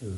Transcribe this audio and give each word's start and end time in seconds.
Hmm. 0.00 0.16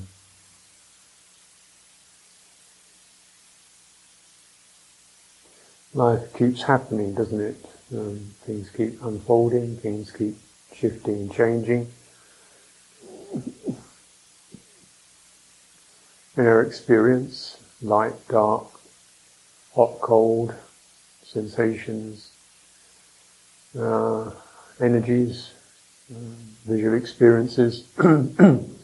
Life 5.94 6.34
keeps 6.34 6.62
happening, 6.62 7.14
doesn't 7.14 7.40
it? 7.40 7.56
Um, 7.92 8.34
things 8.44 8.70
keep 8.70 9.02
unfolding, 9.02 9.76
things 9.78 10.12
keep 10.12 10.36
shifting 10.72 11.14
and 11.14 11.32
changing. 11.32 11.90
In 16.36 16.46
our 16.46 16.62
experience, 16.62 17.58
light, 17.82 18.14
dark, 18.28 18.66
hot, 19.74 20.00
cold, 20.00 20.54
sensations, 21.24 22.30
uh, 23.78 24.30
energies, 24.80 25.50
uh, 26.12 26.18
visual 26.66 26.94
experiences. 26.94 27.84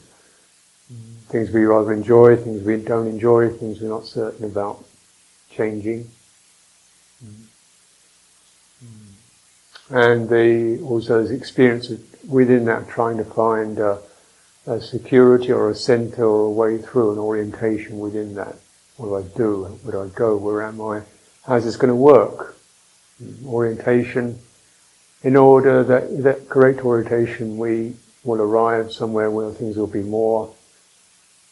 things 1.28 1.50
we 1.50 1.64
rather 1.64 1.92
enjoy, 1.92 2.36
things 2.36 2.62
we 2.62 2.76
don't 2.76 3.06
enjoy, 3.06 3.50
things 3.50 3.80
we're 3.80 3.88
not 3.88 4.06
certain 4.06 4.44
about 4.44 4.84
changing. 5.50 6.10
And 9.88 10.28
the, 10.28 10.80
also 10.82 11.18
there's 11.18 11.30
experience 11.30 11.92
within 12.28 12.64
that 12.64 12.88
trying 12.88 13.18
to 13.18 13.24
find 13.24 13.78
a, 13.78 14.00
a, 14.66 14.80
security 14.80 15.52
or 15.52 15.70
a 15.70 15.76
center 15.76 16.24
or 16.24 16.46
a 16.46 16.50
way 16.50 16.78
through, 16.78 17.12
an 17.12 17.18
orientation 17.18 18.00
within 18.00 18.34
that. 18.34 18.56
What 18.96 19.06
do 19.06 19.16
I 19.16 19.22
do? 19.36 19.64
Where 19.82 19.92
do 19.92 20.10
I 20.10 20.14
go? 20.16 20.36
Where 20.36 20.62
am 20.62 20.80
I? 20.80 21.02
How's 21.44 21.64
this 21.64 21.76
going 21.76 21.90
to 21.90 21.94
work? 21.94 22.56
Orientation. 23.46 24.40
In 25.22 25.36
order 25.36 25.84
that, 25.84 26.22
that 26.24 26.48
correct 26.48 26.84
orientation, 26.84 27.56
we 27.56 27.94
will 28.24 28.42
arrive 28.42 28.92
somewhere 28.92 29.30
where 29.30 29.50
things 29.50 29.76
will 29.76 29.86
be 29.86 30.02
more 30.02 30.52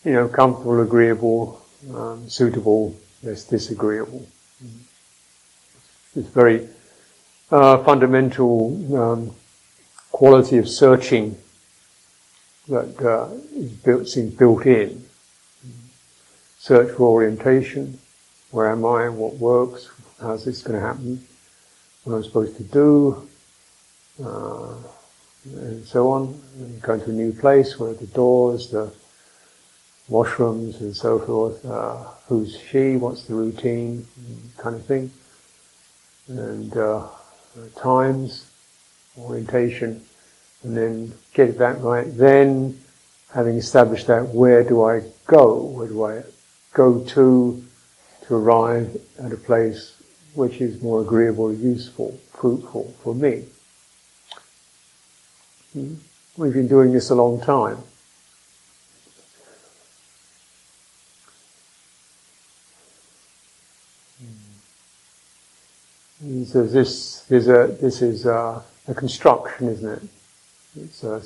you 0.04 0.12
know, 0.12 0.28
comfortable, 0.28 0.80
agreeable, 0.80 1.62
um, 1.94 2.28
suitable, 2.28 2.94
less 3.22 3.44
disagreeable. 3.44 4.26
It's 6.14 6.28
very 6.28 6.68
uh, 7.50 7.82
fundamental 7.84 8.96
um, 8.96 9.34
quality 10.12 10.58
of 10.58 10.68
searching 10.68 11.36
that 12.68 13.00
uh, 13.04 13.34
is 13.54 13.72
built, 13.72 14.08
seems 14.08 14.34
built 14.34 14.66
in. 14.66 15.04
Search 16.58 16.96
for 16.96 17.08
orientation. 17.08 17.98
Where 18.50 18.70
am 18.70 18.84
I? 18.84 19.08
What 19.08 19.34
works? 19.34 19.90
How's 20.20 20.44
this 20.44 20.62
going 20.62 20.80
to 20.80 20.86
happen? 20.86 21.26
What 22.04 22.14
am 22.14 22.18
I 22.20 22.22
supposed 22.22 22.56
to 22.56 22.62
do? 22.62 23.28
Uh, 24.24 24.76
and 25.44 25.84
so 25.84 26.10
on. 26.10 26.40
And 26.56 26.80
go 26.80 26.98
to 26.98 27.10
a 27.10 27.12
new 27.12 27.32
place. 27.32 27.78
Where 27.78 27.90
are 27.90 27.94
the 27.94 28.06
doors? 28.06 28.70
The 28.70 28.92
washrooms 30.08 30.80
and 30.80 30.94
so 30.94 31.18
forth. 31.18 31.64
Uh, 31.64 32.04
who's 32.28 32.58
she? 32.70 32.96
What's 32.96 33.24
the 33.24 33.34
routine? 33.34 34.06
Kind 34.58 34.76
of 34.76 34.84
thing. 34.86 35.10
And 36.28 36.76
uh, 36.76 37.08
times, 37.76 38.50
orientation, 39.18 40.04
and 40.62 40.76
then 40.76 41.12
get 41.32 41.58
that 41.58 41.80
right. 41.80 42.06
Then, 42.16 42.80
having 43.32 43.56
established 43.56 44.06
that, 44.06 44.28
where 44.28 44.62
do 44.64 44.84
I 44.84 45.02
go? 45.26 45.62
Where 45.62 45.88
do 45.88 46.04
I 46.04 46.22
go 46.72 47.04
to 47.04 47.64
to 48.26 48.34
arrive 48.34 48.96
at 49.18 49.32
a 49.32 49.36
place 49.36 50.00
which 50.34 50.60
is 50.60 50.82
more 50.82 51.02
agreeable, 51.02 51.52
useful, 51.52 52.18
fruitful 52.32 52.94
for 53.02 53.14
me? 53.14 53.44
Hmm? 55.72 55.94
We've 56.36 56.52
been 56.52 56.68
doing 56.68 56.92
this 56.92 57.10
a 57.10 57.14
long 57.14 57.40
time. 57.40 57.78
So 66.24 66.64
this 66.64 67.30
is 67.30 67.48
a 67.48 67.76
this 67.82 68.00
is 68.00 68.24
a, 68.24 68.62
construction, 68.96 69.68
isn't 69.68 69.90
it? 69.90 70.02
It's 70.80 71.04
a, 71.04 71.20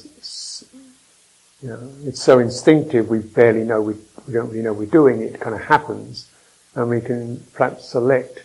you 1.63 1.69
know, 1.69 1.93
it's 2.05 2.21
so 2.21 2.41
instinctive 2.41 3.09
we 3.09 3.21
barely 3.21 3.63
know 3.63 3.81
we, 3.81 3.95
we 4.27 4.33
don't 4.33 4.49
really 4.49 4.63
know 4.63 4.73
we're 4.73 4.87
doing 4.87 5.23
it. 5.23 5.35
It 5.35 5.41
kind 5.41 5.55
of 5.55 5.63
happens, 5.63 6.29
and 6.75 6.91
we 6.91 7.01
can 7.01 7.39
perhaps 7.53 7.89
select 7.91 8.43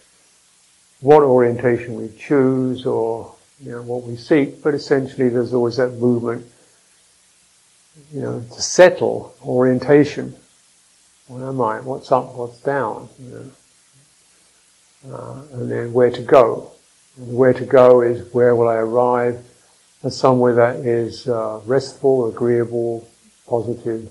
what 1.01 1.23
orientation 1.23 1.95
we 1.95 2.09
choose 2.19 2.85
or 2.85 3.33
you 3.59 3.71
know 3.71 3.81
what 3.81 4.03
we 4.03 4.15
seek. 4.15 4.61
But 4.61 4.75
essentially, 4.75 5.29
there's 5.29 5.55
always 5.55 5.77
that 5.77 5.93
movement, 5.93 6.45
you 8.13 8.21
know, 8.21 8.41
to 8.41 8.61
settle 8.61 9.33
orientation. 9.43 10.35
What 11.27 11.41
am 11.41 11.61
I? 11.61 11.79
What's 11.79 12.11
up? 12.11 12.35
What's 12.35 12.59
down? 12.59 13.09
You 13.17 13.29
know? 13.31 13.51
Uh, 15.11 15.41
and 15.53 15.71
then 15.71 15.93
where 15.93 16.11
to 16.11 16.21
go. 16.21 16.71
And 17.17 17.35
where 17.35 17.53
to 17.53 17.65
go 17.65 18.01
is 18.01 18.33
where 18.33 18.55
will 18.55 18.69
I 18.69 18.75
arrive 18.75 19.43
at 20.03 20.13
somewhere 20.13 20.55
that 20.55 20.77
is 20.77 21.27
uh, 21.27 21.61
restful, 21.65 22.27
agreeable, 22.27 23.07
positive, 23.47 24.09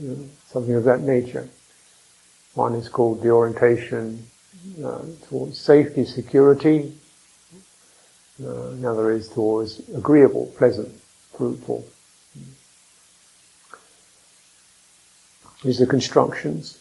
you 0.00 0.08
know, 0.08 0.28
something 0.46 0.74
of 0.74 0.84
that 0.84 1.00
nature. 1.00 1.48
One 2.54 2.74
is 2.74 2.88
called 2.88 3.22
the 3.22 3.30
orientation 3.30 4.26
uh, 4.84 5.02
towards 5.28 5.58
safety, 5.58 6.04
security. 6.04 6.92
Uh, 8.42 8.68
another 8.70 9.10
is 9.12 9.28
towards 9.28 9.88
agreeable, 9.90 10.52
pleasant, 10.56 10.92
fruitful. 11.36 11.84
These 15.62 15.80
are 15.80 15.86
constructions. 15.86 16.78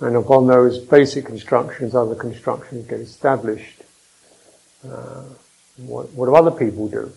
And 0.00 0.16
upon 0.16 0.46
those 0.46 0.78
basic 0.78 1.26
constructions, 1.26 1.94
other 1.94 2.16
constructions 2.16 2.86
get 2.86 3.00
established. 3.00 3.82
Uh, 4.86 5.24
what, 5.76 6.10
what 6.12 6.26
do 6.26 6.34
other 6.34 6.50
people 6.50 6.88
do? 6.88 7.12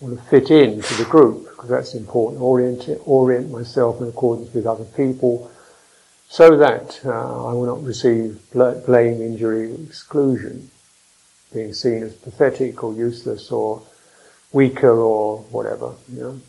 Want 0.00 0.18
to 0.18 0.24
fit 0.24 0.50
in 0.50 0.82
to 0.82 0.94
the 0.94 1.04
group, 1.04 1.48
because 1.50 1.70
that's 1.70 1.94
important. 1.94 2.42
Orient, 2.42 2.88
orient 3.04 3.50
myself 3.50 4.00
in 4.00 4.08
accordance 4.08 4.52
with 4.52 4.66
other 4.66 4.84
people, 4.84 5.50
so 6.28 6.56
that 6.56 7.00
uh, 7.04 7.48
I 7.48 7.52
will 7.52 7.66
not 7.66 7.84
receive 7.84 8.40
blame, 8.52 9.22
injury, 9.22 9.72
exclusion, 9.84 10.70
being 11.52 11.72
seen 11.72 12.02
as 12.02 12.14
pathetic 12.14 12.82
or 12.82 12.92
useless 12.92 13.52
or 13.52 13.82
weaker 14.52 14.90
or 14.90 15.38
whatever. 15.50 15.94
You 16.12 16.20
know? 16.20 16.40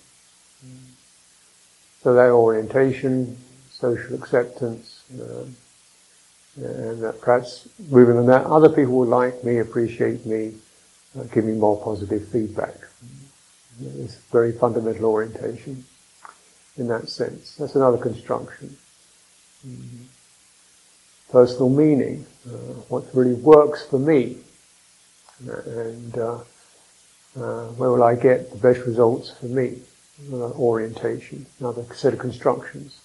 So 2.02 2.14
that 2.14 2.30
orientation, 2.30 3.38
social 3.70 4.16
acceptance, 4.16 4.97
uh, 5.14 5.46
and 6.58 7.04
that 7.04 7.22
perhaps 7.22 7.68
on 8.18 8.26
that, 8.26 8.46
other 8.46 8.70
people 8.70 8.94
will 8.94 9.08
like 9.08 9.44
me, 9.44 9.60
appreciate 9.60 10.26
me, 10.26 10.56
uh, 11.18 11.24
give 11.24 11.46
me 11.46 11.54
more 11.54 11.82
positive 11.82 12.28
feedback. 12.30 12.76
It's 13.80 14.16
very 14.32 14.52
fundamental 14.52 15.06
orientation 15.06 15.86
in 16.78 16.88
that 16.88 17.10
sense. 17.10 17.56
That's 17.56 17.76
another 17.76 17.98
construction. 17.98 18.76
Mm-hmm. 19.66 20.04
Personal 21.32 21.70
meaning, 21.70 22.26
uh, 22.48 22.74
what 22.90 23.06
really 23.14 23.34
works 23.34 23.86
for 23.86 24.00
me, 24.00 24.38
and 25.46 26.18
uh, 26.18 26.40
uh, 27.36 27.68
where 27.68 27.92
will 27.92 28.04
I 28.04 28.16
get 28.16 28.50
the 28.52 28.58
best 28.58 28.86
results 28.86 29.32
for 29.40 29.46
me? 29.46 29.82
orientation, 30.32 31.46
another 31.60 31.86
set 31.94 32.12
of 32.12 32.18
constructions. 32.18 33.00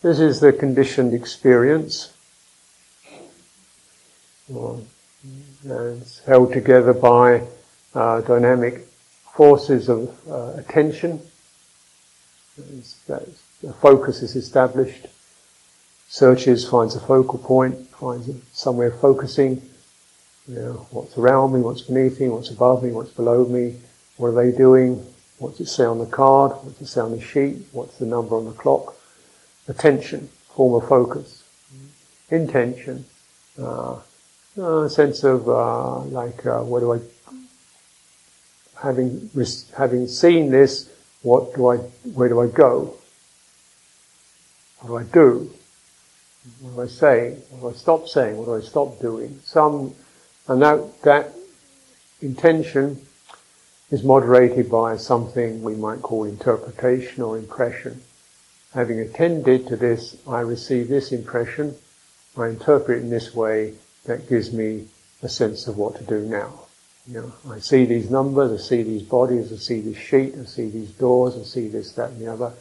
This 0.00 0.20
is 0.20 0.40
the 0.40 0.52
conditioned 0.52 1.12
experience. 1.12 2.12
and 5.64 6.02
it's 6.02 6.20
held 6.20 6.52
together 6.52 6.92
by 6.92 7.42
uh, 7.94 8.20
dynamic 8.22 8.86
forces 9.34 9.88
of 9.88 10.16
uh, 10.30 10.52
attention. 10.56 11.20
The 12.56 13.72
focus 13.80 14.22
is 14.22 14.36
established. 14.36 15.06
Searches, 16.08 16.68
finds 16.68 16.94
a 16.94 17.00
focal 17.00 17.38
point, 17.38 17.88
finds 17.88 18.30
somewhere 18.52 18.92
focusing. 18.92 19.62
You 20.46 20.54
know, 20.54 20.86
what's 20.90 21.18
around 21.18 21.52
me, 21.52 21.60
what's 21.60 21.82
beneath 21.82 22.20
me, 22.20 22.28
what's 22.28 22.50
above 22.50 22.82
me, 22.82 22.92
what's 22.92 23.10
below 23.10 23.44
me, 23.44 23.76
what 24.16 24.28
are 24.28 24.50
they 24.50 24.56
doing, 24.56 25.04
What's 25.38 25.60
it 25.60 25.68
say 25.68 25.84
on 25.84 25.98
the 26.00 26.06
card? 26.06 26.52
What's 26.64 26.80
it 26.80 26.86
say 26.86 27.00
on 27.00 27.12
the 27.12 27.20
sheet? 27.20 27.66
What's 27.70 27.96
the 27.98 28.06
number 28.06 28.36
on 28.36 28.46
the 28.46 28.52
clock? 28.52 28.97
Attention, 29.68 30.28
form 30.54 30.82
of 30.82 30.88
focus. 30.88 31.44
Intention, 32.30 33.04
uh, 33.60 33.98
a 34.56 34.88
sense 34.88 35.24
of 35.24 35.48
uh, 35.48 36.00
like, 36.04 36.44
uh, 36.46 36.62
what 36.62 36.80
do 36.80 36.94
I, 36.94 37.00
having 38.82 39.30
having 39.76 40.06
seen 40.08 40.50
this, 40.50 40.90
what 41.22 41.54
do 41.54 41.68
I, 41.68 41.76
where 41.76 42.28
do 42.28 42.40
I 42.40 42.48
go? 42.48 42.94
What 44.80 44.88
do 44.88 44.96
I 44.96 45.02
do? 45.04 45.50
What 46.60 46.74
do 46.74 46.82
I 46.82 46.86
say? 46.86 47.36
What 47.50 47.60
do 47.60 47.76
I 47.76 47.78
stop 47.78 48.08
saying? 48.08 48.36
What 48.36 48.46
do 48.46 48.54
I 48.54 48.60
stop 48.60 49.00
doing? 49.00 49.40
Some, 49.44 49.94
and 50.46 50.62
that 50.62 51.02
that 51.02 51.32
intention 52.22 53.00
is 53.90 54.02
moderated 54.02 54.70
by 54.70 54.96
something 54.96 55.62
we 55.62 55.74
might 55.74 56.02
call 56.02 56.24
interpretation 56.24 57.22
or 57.22 57.38
impression. 57.38 58.02
Having 58.74 59.00
attended 59.00 59.66
to 59.68 59.76
this, 59.76 60.16
I 60.26 60.40
receive 60.40 60.88
this 60.88 61.12
impression, 61.12 61.74
I 62.36 62.48
interpret 62.48 63.02
in 63.02 63.10
this 63.10 63.34
way, 63.34 63.74
that 64.04 64.28
gives 64.28 64.52
me 64.52 64.88
a 65.22 65.28
sense 65.28 65.66
of 65.66 65.76
what 65.76 65.96
to 65.96 66.04
do 66.04 66.20
now. 66.20 66.60
You 67.06 67.22
know, 67.22 67.32
I 67.50 67.58
see 67.58 67.84
these 67.84 68.10
numbers, 68.10 68.60
I 68.60 68.62
see 68.62 68.82
these 68.82 69.02
bodies, 69.02 69.52
I 69.52 69.56
see 69.56 69.80
this 69.80 69.96
sheet, 69.96 70.34
I 70.38 70.44
see 70.44 70.68
these 70.68 70.90
doors, 70.90 71.36
I 71.36 71.42
see 71.42 71.68
this, 71.68 71.92
that 71.92 72.10
and 72.10 72.20
the 72.20 72.32
other. 72.32 72.52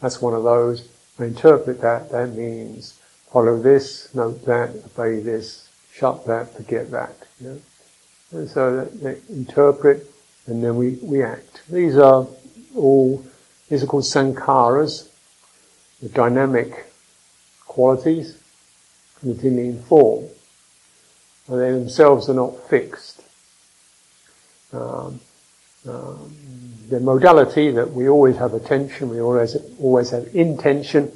That's 0.00 0.22
one 0.22 0.34
of 0.34 0.44
those. 0.44 0.88
I 1.18 1.24
interpret 1.24 1.80
that, 1.80 2.10
that 2.10 2.34
means 2.34 2.98
follow 3.32 3.60
this, 3.60 4.14
note 4.14 4.44
that, 4.46 4.70
obey 4.70 5.20
this, 5.20 5.68
shut 5.92 6.26
that, 6.26 6.54
forget 6.54 6.90
that. 6.92 7.14
You 7.40 7.48
know? 7.48 7.60
And 8.30 8.48
so 8.48 8.84
they 8.84 9.18
interpret 9.28 10.08
and 10.46 10.64
then 10.64 10.76
we, 10.76 10.98
we 11.02 11.22
act. 11.22 11.62
These 11.68 11.96
are 11.96 12.26
all, 12.74 13.24
these 13.68 13.82
are 13.82 13.86
called 13.86 14.04
sankharas, 14.04 15.07
the 16.02 16.08
dynamic 16.08 16.86
qualities 17.66 18.38
continuing 19.20 19.82
form. 19.82 20.26
And 21.48 21.60
they 21.60 21.70
themselves 21.70 22.28
are 22.28 22.34
not 22.34 22.68
fixed. 22.68 23.22
Um, 24.72 25.20
um, 25.88 26.34
the 26.88 27.00
modality 27.00 27.70
that 27.70 27.92
we 27.92 28.08
always 28.08 28.36
have 28.36 28.54
attention, 28.54 29.08
we 29.08 29.20
always 29.20 29.56
always 29.80 30.10
have 30.10 30.34
intention, 30.34 31.10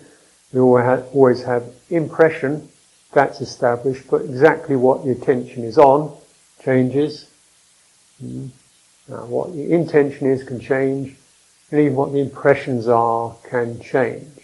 we 0.52 0.60
always 0.60 0.84
have, 0.84 1.06
always 1.12 1.42
have 1.42 1.64
impression. 1.90 2.68
That's 3.12 3.42
established, 3.42 4.08
but 4.10 4.22
exactly 4.22 4.74
what 4.74 5.04
the 5.04 5.10
attention 5.10 5.64
is 5.64 5.76
on 5.76 6.16
changes. 6.64 7.26
Mm. 8.24 8.50
What 9.06 9.52
the 9.52 9.70
intention 9.72 10.30
is 10.30 10.42
can 10.44 10.60
change, 10.60 11.16
and 11.70 11.80
even 11.80 11.94
what 11.94 12.12
the 12.12 12.20
impressions 12.20 12.88
are 12.88 13.36
can 13.50 13.80
change. 13.80 14.41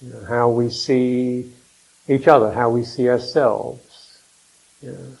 You 0.00 0.12
know, 0.12 0.24
how 0.24 0.48
we 0.48 0.70
see 0.70 1.52
each 2.08 2.26
other, 2.26 2.52
how 2.52 2.70
we 2.70 2.84
see 2.84 3.08
ourselves. 3.08 4.18
You 4.82 4.92
know, 4.92 5.16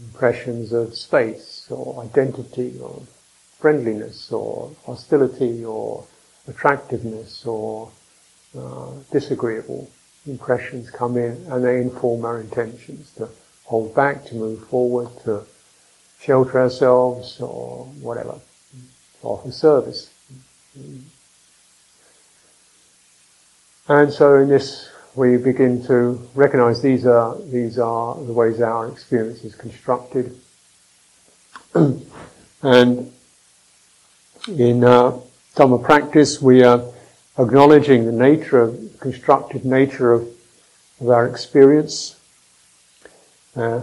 impressions 0.00 0.72
of 0.72 0.96
space 0.96 1.66
or 1.70 2.02
identity 2.02 2.78
or 2.80 3.02
friendliness 3.58 4.32
or 4.32 4.72
hostility 4.84 5.64
or 5.64 6.04
attractiveness 6.46 7.44
or 7.44 7.90
uh, 8.58 8.90
disagreeable 9.12 9.90
impressions 10.26 10.90
come 10.90 11.16
in 11.16 11.46
and 11.50 11.64
they 11.64 11.80
inform 11.80 12.24
our 12.24 12.40
intentions 12.40 13.12
to 13.14 13.28
hold 13.64 13.94
back, 13.94 14.24
to 14.24 14.34
move 14.34 14.66
forward, 14.68 15.08
to 15.24 15.44
shelter 16.20 16.60
ourselves 16.60 17.40
or 17.40 17.84
whatever, 18.00 18.40
to 19.20 19.26
offer 19.26 19.50
service. 19.50 20.10
And 23.88 24.12
so 24.12 24.36
in 24.36 24.48
this 24.48 24.90
we 25.14 25.36
begin 25.38 25.82
to 25.86 26.28
recognize 26.34 26.82
these 26.82 27.06
are, 27.06 27.36
these 27.38 27.78
are 27.78 28.14
the 28.16 28.32
ways 28.32 28.60
our 28.60 28.86
experience 28.86 29.42
is 29.42 29.54
constructed. 29.54 30.38
and 31.74 33.12
in 34.46 34.84
uh, 34.84 35.18
Dhamma 35.56 35.82
practice, 35.82 36.40
we 36.40 36.62
are 36.62 36.84
acknowledging 37.38 38.04
the 38.04 38.12
nature 38.12 38.60
of, 38.60 39.00
constructed 39.00 39.64
nature 39.64 40.12
of, 40.12 40.28
of 41.00 41.08
our 41.08 41.26
experience, 41.26 42.20
uh, 43.56 43.80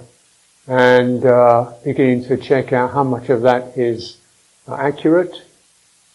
and 0.68 1.26
uh, 1.26 1.74
beginning 1.84 2.24
to 2.26 2.38
check 2.38 2.72
out 2.72 2.94
how 2.94 3.04
much 3.04 3.30
of 3.30 3.42
that 3.42 3.78
is 3.78 4.18
accurate 4.68 5.44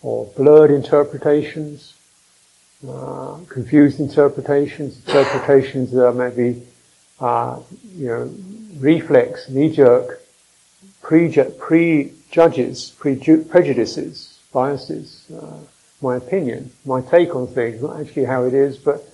or 0.01 0.27
blurred 0.37 0.71
interpretations, 0.71 1.95
uh, 2.89 3.39
confused 3.49 4.01
interpretations, 4.01 4.99
interpretations 5.07 5.91
that 5.93 6.07
are 6.07 6.15
maybe, 6.15 6.67
uh, 7.21 7.61
you 7.95 8.07
know, 8.07 8.35
reflex, 8.79 9.49
knee-jerk, 9.49 10.23
prejudges, 11.03 12.91
prejudices, 12.99 14.39
biases, 14.53 15.31
uh, 15.31 15.59
my 16.01 16.17
opinion, 16.17 16.71
my 16.85 17.01
take 17.03 17.35
on 17.35 17.47
things, 17.47 17.83
not 17.83 18.01
actually 18.01 18.25
how 18.25 18.45
it 18.45 18.55
is, 18.55 18.79
but 18.79 19.07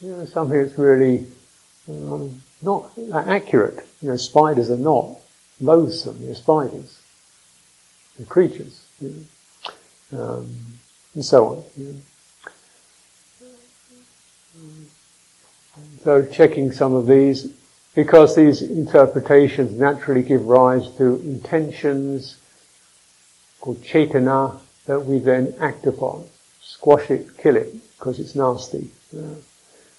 you 0.00 0.10
know, 0.10 0.24
something 0.24 0.62
that's 0.62 0.78
really 0.78 1.26
um, 1.88 2.40
not 2.62 2.90
accurate. 3.12 3.86
You 4.00 4.10
know, 4.10 4.16
spiders 4.16 4.70
are 4.70 4.76
not 4.76 5.18
loathsome. 5.60 6.24
They're 6.24 6.34
spiders. 6.34 6.98
They're 8.16 8.26
creatures. 8.26 8.84
You 9.00 9.26
know, 10.12 10.20
um, 10.20 10.56
and 11.14 11.24
so 11.24 11.46
on. 11.48 11.64
You 11.76 11.92
know. 11.92 12.00
So 16.04 16.24
checking 16.24 16.72
some 16.72 16.94
of 16.94 17.06
these, 17.06 17.52
because 17.94 18.36
these 18.36 18.62
interpretations 18.62 19.72
naturally 19.72 20.22
give 20.22 20.46
rise 20.46 20.88
to 20.96 21.20
intentions 21.20 22.38
called 23.60 23.82
cetana 23.82 24.58
that 24.86 25.00
we 25.00 25.18
then 25.18 25.54
act 25.60 25.86
upon. 25.86 26.24
Squash 26.62 27.10
it, 27.10 27.36
kill 27.36 27.56
it, 27.56 27.74
because 27.98 28.18
it's 28.18 28.34
nasty. 28.34 28.90
Uh, 29.16 29.34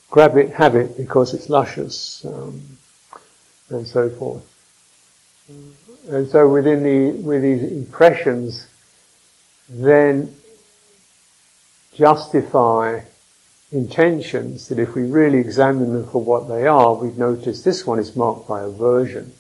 grab 0.10 0.38
it, 0.38 0.54
have 0.54 0.76
it, 0.76 0.98
because 0.98 1.34
it's 1.34 1.50
luscious, 1.50 2.26
um, 2.26 2.62
and 3.70 3.86
so 3.86 4.10
forth. 4.10 4.46
And 6.10 6.30
so 6.30 6.48
within 6.48 6.84
the, 6.84 7.12
with 7.22 7.42
these 7.42 7.64
impressions, 7.72 8.68
then 9.68 10.34
justify 11.94 13.02
intentions 13.72 14.68
that 14.68 14.80
if 14.80 14.96
we 14.96 15.04
really 15.04 15.38
examine 15.38 15.94
them 15.94 16.08
for 16.08 16.24
what 16.24 16.48
they 16.48 16.66
are, 16.66 16.96
we'd 16.96 17.18
notice 17.18 17.64
this 17.64 17.86
one 17.86 18.00
is 18.00 18.16
marked 18.16 18.48
by 18.48 18.62
aversion, 18.62 19.32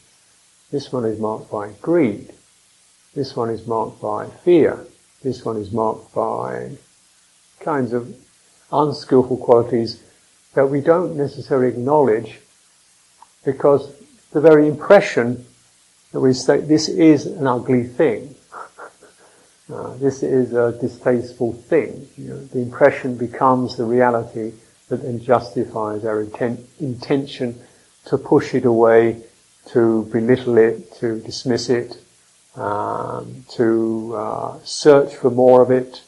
this 0.72 0.92
one 0.92 1.06
is 1.06 1.20
marked 1.20 1.50
by 1.50 1.72
greed, 1.82 2.32
this 3.16 3.36
one 3.36 3.50
is 3.50 3.66
marked 3.66 4.00
by 4.02 4.28
fear, 4.44 4.86
this 5.24 5.44
one 5.44 5.58
is 5.58 5.72
marked 5.72 6.14
by 6.14 6.72
kinds 7.60 7.92
of 7.92 8.16
unskillful 8.72 9.38
qualities 9.38 10.04
that 10.54 10.70
we 10.70 10.80
don't 10.80 11.18
necessarily 11.18 11.68
acknowledge 11.68 12.40
because 13.44 13.92
the 14.32 14.42
very 14.42 14.68
impression 14.68 15.46
that 16.12 16.20
we 16.20 16.34
say 16.34 16.60
this 16.60 16.88
is 16.88 17.26
an 17.26 17.48
ugly 17.48 17.84
thing 17.84 18.36
this 20.00 20.24
is 20.24 20.54
a 20.54 20.72
distasteful 20.80 21.54
thing. 21.54 22.08
You 22.18 22.30
know, 22.30 22.40
the 22.46 22.60
impression 22.60 23.18
becomes 23.18 23.78
the 23.78 23.86
reality 23.86 24.54
that 24.88 25.04
then 25.04 25.22
justifies 25.22 26.06
our 26.06 26.22
intent, 26.22 26.62
intention 26.80 27.60
to 28.06 28.18
push 28.18 28.56
it 28.56 28.66
away, 28.66 29.22
to 29.68 30.06
belittle 30.06 30.58
it, 30.58 30.92
to 30.96 31.20
dismiss 31.20 31.70
it, 31.70 31.98
um, 32.56 33.46
to 33.52 34.16
uh, 34.16 34.60
search 34.64 35.16
for 35.16 35.30
more 35.30 35.62
of 35.62 35.70
it. 35.70 36.02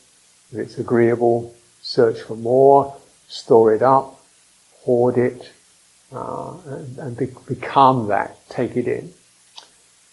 If 0.52 0.58
it's 0.58 0.78
agreeable, 0.80 1.54
search 1.82 2.22
for 2.22 2.36
more, 2.36 2.98
store 3.28 3.76
it 3.76 3.84
up, 3.84 4.20
hoard 4.80 5.18
it, 5.18 5.52
uh, 6.12 6.58
and, 6.66 6.98
and 6.98 7.18
be- 7.18 7.28
become 7.48 8.08
that, 8.08 8.38
take 8.50 8.76
it 8.76 8.88
in. 8.88 9.14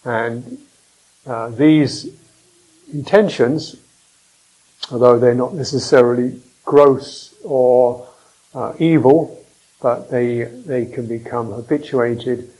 And 0.05 0.59
uh, 1.25 1.49
these 1.49 2.15
intentions, 2.93 3.75
although 4.91 5.19
they're 5.19 5.35
not 5.35 5.53
necessarily 5.53 6.41
gross 6.65 7.35
or 7.43 8.07
uh, 8.53 8.73
evil, 8.79 9.43
but 9.81 10.09
they 10.09 10.43
they 10.43 10.85
can 10.85 11.07
become 11.07 11.51
habituated. 11.51 12.51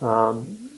Um, 0.00 0.70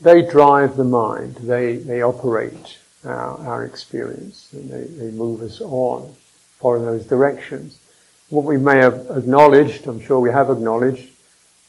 they 0.00 0.22
drive 0.22 0.76
the 0.76 0.84
mind. 0.84 1.36
They 1.36 1.76
they 1.76 2.02
operate 2.02 2.78
our, 3.04 3.38
our 3.46 3.64
experience, 3.64 4.52
and 4.52 4.70
they, 4.70 4.84
they 4.84 5.10
move 5.10 5.42
us 5.42 5.60
on, 5.60 6.14
follow 6.58 6.84
those 6.84 7.06
directions. 7.06 7.78
What 8.28 8.44
we 8.44 8.58
may 8.58 8.78
have 8.78 9.06
acknowledged, 9.10 9.86
I'm 9.86 10.00
sure 10.00 10.20
we 10.20 10.30
have 10.30 10.50
acknowledged, 10.50 11.08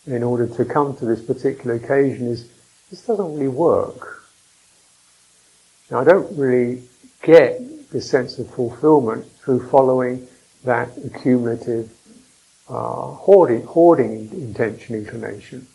in 0.05 0.23
order 0.23 0.47
to 0.47 0.65
come 0.65 0.95
to 0.97 1.05
this 1.05 1.21
particular 1.21 1.75
occasion, 1.75 2.27
is 2.27 2.49
this 2.89 3.05
doesn't 3.05 3.33
really 3.33 3.47
work. 3.47 4.18
Now 5.89 5.99
I 5.99 6.03
don't 6.03 6.37
really 6.37 6.83
get 7.21 7.89
the 7.91 8.01
sense 8.01 8.37
of 8.39 8.49
fulfillment 8.53 9.25
through 9.41 9.67
following 9.69 10.27
that 10.63 10.89
accumulative 11.03 11.91
uh, 12.69 13.13
hoarding, 13.13 13.63
hoarding 13.63 14.29
intention 14.31 14.95
inclination. 14.95 15.67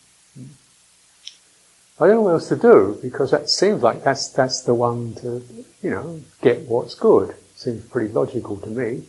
I 1.99 2.07
don't 2.07 2.15
know 2.15 2.21
what 2.21 2.31
else 2.31 2.49
to 2.49 2.55
do 2.57 2.99
because 3.01 3.31
that 3.31 3.49
seems 3.49 3.81
like 3.81 4.03
that's 4.03 4.29
that's 4.29 4.61
the 4.61 4.73
one 4.73 5.15
to 5.15 5.43
you 5.81 5.89
know 5.89 6.21
get 6.41 6.61
what's 6.67 6.95
good. 6.95 7.35
Seems 7.55 7.85
pretty 7.85 8.13
logical 8.13 8.57
to 8.57 8.69
me, 8.69 9.03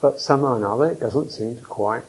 but 0.00 0.20
somehow 0.20 0.54
or 0.54 0.56
another 0.56 0.90
it 0.92 1.00
doesn't 1.00 1.30
seem 1.30 1.56
to 1.56 1.64
quite 1.64 2.04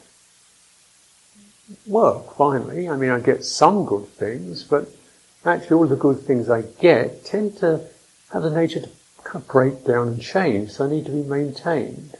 work. 1.86 2.34
Finally, 2.36 2.88
I 2.88 2.96
mean, 2.96 3.10
I 3.10 3.18
get 3.18 3.44
some 3.44 3.84
good 3.84 4.06
things, 4.08 4.62
but 4.62 4.88
actually 5.44 5.76
all 5.76 5.86
the 5.86 5.96
good 5.96 6.20
things 6.20 6.48
I 6.48 6.62
get 6.62 7.24
tend 7.24 7.56
to 7.58 7.84
have 8.32 8.42
the 8.42 8.50
nature 8.50 8.80
to 8.80 8.88
kind 9.24 9.42
of 9.42 9.48
break 9.48 9.84
down 9.84 10.08
and 10.08 10.20
change. 10.22 10.70
So 10.72 10.86
I 10.86 10.90
need 10.90 11.06
to 11.06 11.12
be 11.12 11.22
maintained 11.22 12.16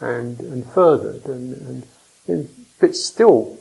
and 0.00 0.38
and 0.40 0.66
furthered, 0.70 1.24
and, 1.26 1.54
and, 1.54 1.86
and 2.26 2.48
bits 2.80 3.04
still 3.04 3.58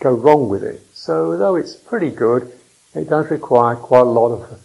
go 0.00 0.12
wrong 0.12 0.48
with 0.48 0.62
it. 0.62 0.82
So 0.92 1.36
though 1.36 1.56
it's 1.56 1.74
pretty 1.74 2.10
good, 2.10 2.52
it 2.94 3.08
does 3.08 3.30
require 3.30 3.76
quite 3.76 4.00
a 4.00 4.04
lot 4.04 4.32
of 4.32 4.60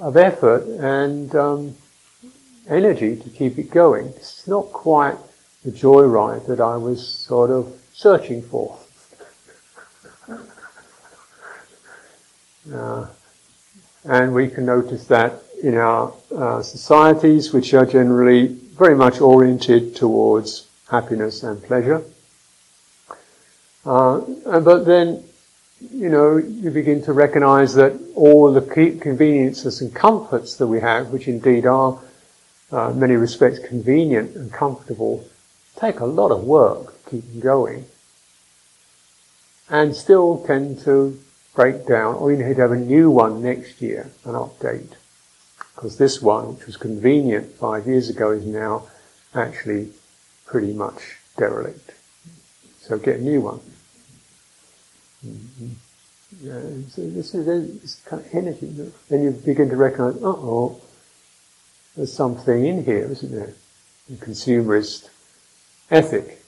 of 0.00 0.16
effort 0.16 0.64
and 0.66 1.34
um, 1.34 1.76
energy 2.68 3.16
to 3.16 3.30
keep 3.30 3.58
it 3.58 3.70
going. 3.70 4.06
It's 4.08 4.46
not 4.46 4.72
quite 4.72 5.16
the 5.64 5.70
joyride 5.70 6.46
that 6.46 6.60
I 6.60 6.76
was 6.76 7.06
sort 7.06 7.50
of 7.50 7.74
searching 7.92 8.42
for. 8.42 8.78
uh, 12.74 13.06
and 14.08 14.34
we 14.34 14.48
can 14.48 14.66
notice 14.66 15.06
that 15.06 15.42
in 15.62 15.76
our 15.76 16.12
uh, 16.34 16.62
societies, 16.62 17.52
which 17.52 17.74
are 17.74 17.86
generally 17.86 18.46
very 18.46 18.94
much 18.94 19.20
oriented 19.20 19.96
towards 19.96 20.68
happiness 20.90 21.42
and 21.42 21.62
pleasure. 21.62 22.02
Uh, 23.84 24.20
but 24.60 24.84
then, 24.84 25.22
you 25.92 26.08
know, 26.08 26.36
you 26.36 26.70
begin 26.70 27.02
to 27.02 27.12
recognize 27.12 27.74
that 27.74 27.98
all 28.14 28.52
the 28.52 28.60
conveniences 28.60 29.80
and 29.80 29.94
comforts 29.94 30.56
that 30.56 30.66
we 30.66 30.80
have, 30.80 31.10
which 31.10 31.26
indeed 31.26 31.66
are 31.66 31.98
uh, 32.72 32.92
many 32.92 33.14
respects 33.14 33.58
convenient 33.60 34.36
and 34.36 34.52
comfortable, 34.52 35.24
take 35.76 36.00
a 36.00 36.06
lot 36.06 36.30
of 36.30 36.44
work 36.44 37.02
to 37.04 37.10
keep 37.10 37.30
them 37.32 37.40
going, 37.40 37.84
and 39.68 39.94
still 39.94 40.44
tend 40.46 40.80
to 40.80 41.18
break 41.56 41.86
down, 41.86 42.14
or 42.14 42.30
you 42.30 42.36
need 42.36 42.54
to 42.54 42.62
have 42.62 42.70
a 42.70 42.76
new 42.76 43.10
one 43.10 43.42
next 43.42 43.82
year, 43.82 44.10
an 44.24 44.34
update. 44.34 44.92
Because 45.74 45.96
this 45.96 46.22
one, 46.22 46.54
which 46.54 46.66
was 46.66 46.76
convenient 46.76 47.52
five 47.56 47.86
years 47.86 48.08
ago, 48.08 48.30
is 48.30 48.46
now 48.46 48.84
actually 49.34 49.88
pretty 50.44 50.72
much 50.72 51.16
derelict. 51.36 51.92
So 52.80 52.98
get 52.98 53.18
a 53.18 53.22
new 53.22 53.40
one. 53.40 53.60
Mm-hmm. 55.26 55.68
Yeah, 56.40 56.60
so 56.88 57.08
this 57.10 57.34
is 57.34 57.80
this 57.80 58.00
kind 58.04 58.24
of 58.24 58.34
energy. 58.34 58.66
Then 59.08 59.22
you 59.22 59.30
begin 59.30 59.70
to 59.70 59.76
recognize, 59.76 60.18
oh, 60.22 60.80
there's 61.96 62.12
something 62.12 62.64
in 62.66 62.84
here, 62.84 63.10
isn't 63.10 63.32
there? 63.32 63.54
The 64.08 64.16
consumerist 64.16 65.08
ethic. 65.90 66.42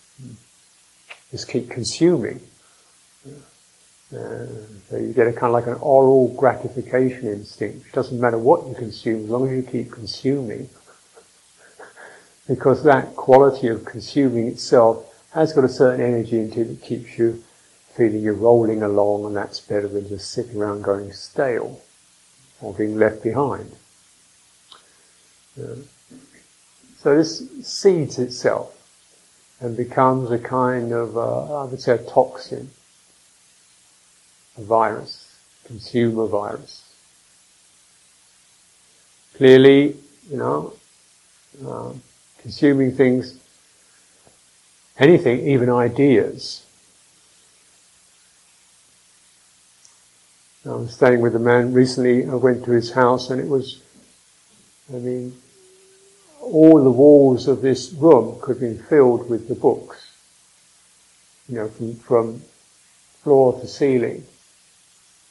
Just 1.31 1.49
keep 1.49 1.71
consuming. 1.71 2.41
Uh, 4.11 4.47
so 4.89 4.97
you 4.97 5.13
get 5.13 5.27
a 5.27 5.33
kind 5.33 5.47
of 5.47 5.53
like 5.53 5.67
an 5.67 5.75
oral 5.75 6.29
gratification 6.35 7.29
instinct. 7.29 7.87
It 7.87 7.93
doesn't 7.93 8.19
matter 8.19 8.39
what 8.39 8.67
you 8.67 8.75
consume, 8.75 9.25
as 9.25 9.31
long 9.31 9.49
as 9.49 9.57
you 9.57 9.63
keep 9.63 9.93
consuming. 9.93 10.71
because 12.49 12.83
that 12.83 13.15
quality 13.15 13.69
of 13.69 13.85
consuming 13.85 14.49
itself 14.49 15.05
has 15.33 15.53
got 15.53 15.65
a 15.65 15.69
certain 15.69 16.01
energy 16.05 16.39
into 16.39 16.63
it 16.63 16.65
that 16.65 16.83
keeps 16.83 17.19
you 17.19 17.45
feeling 17.95 18.23
you're 18.23 18.33
rolling 18.33 18.83
along 18.83 19.27
and 19.27 19.37
that's 19.37 19.61
better 19.61 19.87
than 19.87 20.09
just 20.09 20.31
sitting 20.31 20.57
around 20.57 20.83
going 20.83 21.13
stale 21.13 21.81
or 22.63 22.73
being 22.73 22.97
left 22.97 23.23
behind. 23.23 23.71
So 26.99 27.17
this 27.17 27.43
seeds 27.63 28.19
itself 28.19 28.75
and 29.61 29.77
becomes 29.77 30.31
a 30.31 30.39
kind 30.39 30.93
of, 30.93 31.17
uh, 31.19 31.63
I 31.63 31.65
would 31.65 31.81
say, 31.81 31.95
a 31.95 31.99
toxin, 31.99 32.71
a 34.59 34.63
virus, 34.63 35.37
consumer 35.65 36.27
virus. 36.27 36.85
Clearly, 39.37 39.97
you 40.31 40.37
know, 40.37 40.73
uh, 41.67 41.93
consuming 42.43 42.93
things, 42.93 43.39
anything, 44.99 45.47
even 45.49 45.71
ideas. 45.71 46.65
I 50.67 50.71
was 50.71 50.93
staying 50.93 51.21
with 51.21 51.35
a 51.37 51.39
man 51.39 51.73
recently. 51.73 52.27
I 52.29 52.35
went 52.35 52.65
to 52.65 52.73
his 52.73 52.93
house, 52.93 53.31
and 53.31 53.41
it 53.41 53.49
was, 53.49 53.81
I 54.93 54.97
mean, 54.97 55.35
all 56.41 56.83
the 56.83 56.91
walls 56.91 57.49
of 57.49 57.63
this 57.63 57.93
room 57.93 58.39
could 58.41 58.61
be 58.61 58.75
filled 58.75 59.31
with 59.31 59.49
the 59.49 59.55
books. 59.55 60.11
You 61.49 61.57
know, 61.57 61.69
from, 61.69 61.95
from 61.97 62.43
floor 63.23 63.59
to 63.61 63.67
ceiling, 63.67 64.27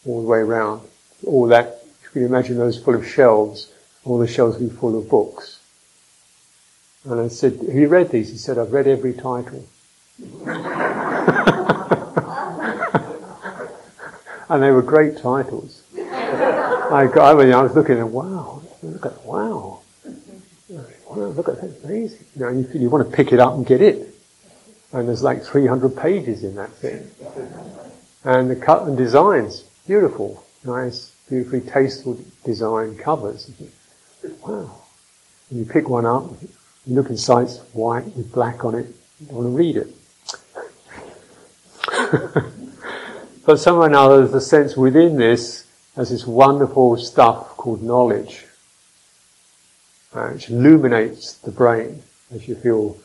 all 0.08 0.22
the 0.22 0.28
way 0.28 0.40
around. 0.40 0.82
All 1.26 1.48
that, 1.48 1.84
you 2.04 2.10
can 2.10 2.26
imagine 2.26 2.58
those 2.58 2.82
full 2.82 2.96
of 2.96 3.08
shelves, 3.08 3.72
all 4.06 4.18
the 4.18 4.28
shelves 4.28 4.58
be 4.58 4.70
full 4.70 4.98
of 4.98 5.10
books. 5.10 5.60
And 7.04 7.20
I 7.22 7.28
said, 7.28 7.54
have 7.54 7.76
you 7.76 7.88
read 7.88 8.10
these? 8.10 8.30
He 8.30 8.38
said, 8.38 8.58
I've 8.58 8.72
read 8.72 8.88
every 8.88 9.14
title. 9.14 9.66
and 14.50 14.64
they 14.64 14.72
were 14.72 14.82
great 14.82 15.18
titles. 15.18 15.84
I, 15.96 17.10
got, 17.14 17.36
I, 17.36 17.44
mean, 17.44 17.54
I 17.54 17.62
was 17.62 17.76
looking 17.76 18.00
at, 18.00 18.08
wow, 18.08 18.62
look 18.82 19.06
at, 19.06 19.26
wow 19.26 19.82
wow, 21.18 21.28
look 21.28 21.50
at 21.50 21.62
that, 21.62 21.84
amazing. 21.84 22.26
You 22.36 22.42
know, 22.42 22.50
you, 22.50 22.70
you 22.74 22.90
want 22.90 23.10
to 23.10 23.16
pick 23.16 23.32
it 23.32 23.40
up 23.40 23.54
and 23.54 23.66
get 23.66 23.82
it. 23.82 24.14
And 24.94 25.08
there's 25.08 25.24
like 25.24 25.44
300 25.44 25.96
pages 25.98 26.44
in 26.44 26.56
that 26.56 26.72
thing. 26.72 27.10
And 28.24 28.50
the 28.50 28.56
cut 28.56 28.88
and 28.88 28.98
designs, 28.98 29.66
beautiful, 29.88 30.44
nice, 30.64 31.12
beautifully 31.30 31.62
tasteful 31.62 32.20
design 32.44 32.98
covers. 32.98 33.50
Wow. 34.46 34.84
And 35.50 35.60
you 35.60 35.66
pick 35.66 35.90
one 35.90 36.06
up, 36.06 36.32
you 36.86 36.96
look 36.96 37.10
inside, 37.10 37.44
it's 37.44 37.60
white 37.74 38.06
with 38.16 38.32
black 38.32 38.66
on 38.66 38.76
it, 38.76 38.88
you 39.20 39.36
want 39.36 39.48
to 39.48 39.52
read 39.58 39.78
it. 39.78 39.88
but 43.46 43.58
somehow 43.58 43.82
or 43.82 43.88
another, 43.88 44.28
there's 44.28 44.34
a 44.34 44.42
sense 44.42 44.76
within 44.76 45.18
this 45.18 45.66
as 45.96 46.10
this 46.10 46.28
wonderful 46.28 46.98
stuff 46.98 47.58
called 47.58 47.82
knowledge 47.82 48.46
uh, 50.14 50.30
which 50.30 50.50
illuminates 50.50 51.34
the 51.34 51.52
brain 51.52 52.02
as 52.34 52.48
you 52.48 52.56
feel 52.56 52.98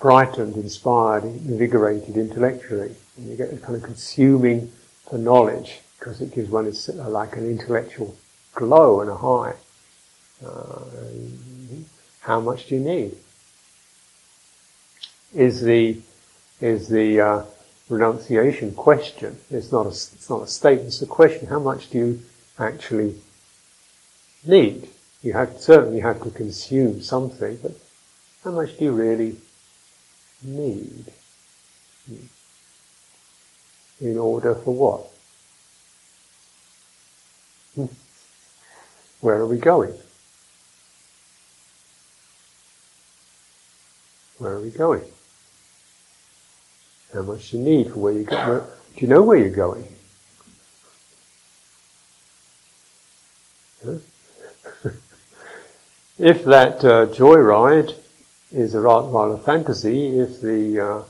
brightened, 0.00 0.56
inspired, 0.56 1.22
invigorated 1.22 2.16
intellectually. 2.16 2.94
And 3.16 3.28
you 3.28 3.36
get 3.36 3.52
a 3.52 3.56
kind 3.58 3.76
of 3.76 3.82
consuming 3.82 4.72
for 5.08 5.18
knowledge 5.18 5.80
because 6.00 6.22
it 6.22 6.34
gives 6.34 6.48
one 6.48 6.66
a, 6.66 7.08
like 7.08 7.36
an 7.36 7.46
intellectual 7.46 8.16
glow 8.54 9.02
and 9.02 9.10
a 9.10 9.14
high. 9.14 9.54
Uh, 10.44 10.80
how 12.20 12.40
much 12.40 12.66
do 12.66 12.76
you 12.76 12.80
need? 12.80 13.16
Is 15.34 15.60
the 15.60 16.00
is 16.60 16.88
the 16.88 17.20
uh, 17.20 17.44
renunciation 17.88 18.74
question? 18.74 19.38
It's 19.50 19.70
not 19.70 19.86
a 19.86 19.90
it's 19.90 20.30
not 20.30 20.42
a 20.42 20.46
statement. 20.46 20.88
It's 20.88 21.02
a 21.02 21.06
question. 21.06 21.46
How 21.46 21.60
much 21.60 21.90
do 21.90 21.98
you 21.98 22.22
actually 22.58 23.16
need? 24.44 24.88
You 25.22 25.34
have 25.34 25.60
certainly 25.60 26.00
have 26.00 26.22
to 26.22 26.30
consume 26.30 27.02
something, 27.02 27.58
but 27.62 27.72
how 28.42 28.52
much 28.52 28.78
do 28.78 28.86
you 28.86 28.92
really 28.92 29.36
need? 30.42 31.12
In 34.00 34.16
order 34.16 34.54
for 34.54 34.74
what? 34.74 35.10
Where 37.74 39.36
are 39.36 39.46
we 39.46 39.58
going? 39.58 39.94
Where 44.38 44.52
are 44.52 44.60
we 44.60 44.70
going? 44.70 45.04
How 47.12 47.22
much 47.22 47.50
do 47.50 47.58
you 47.58 47.64
need 47.64 47.92
for 47.92 47.98
where 47.98 48.12
you 48.12 48.24
go? 48.24 48.66
Do 48.96 49.00
you 49.00 49.08
know 49.08 49.22
where 49.22 49.36
you're 49.36 49.50
going? 49.50 49.86
Huh? 53.84 53.98
if 56.18 56.44
that 56.44 56.84
uh, 56.84 57.06
joyride 57.06 57.94
is 58.52 58.74
a 58.74 58.80
rather 58.80 59.36
fantasy, 59.38 60.18
if 60.18 60.40
the 60.40 60.80
uh, 60.80 61.02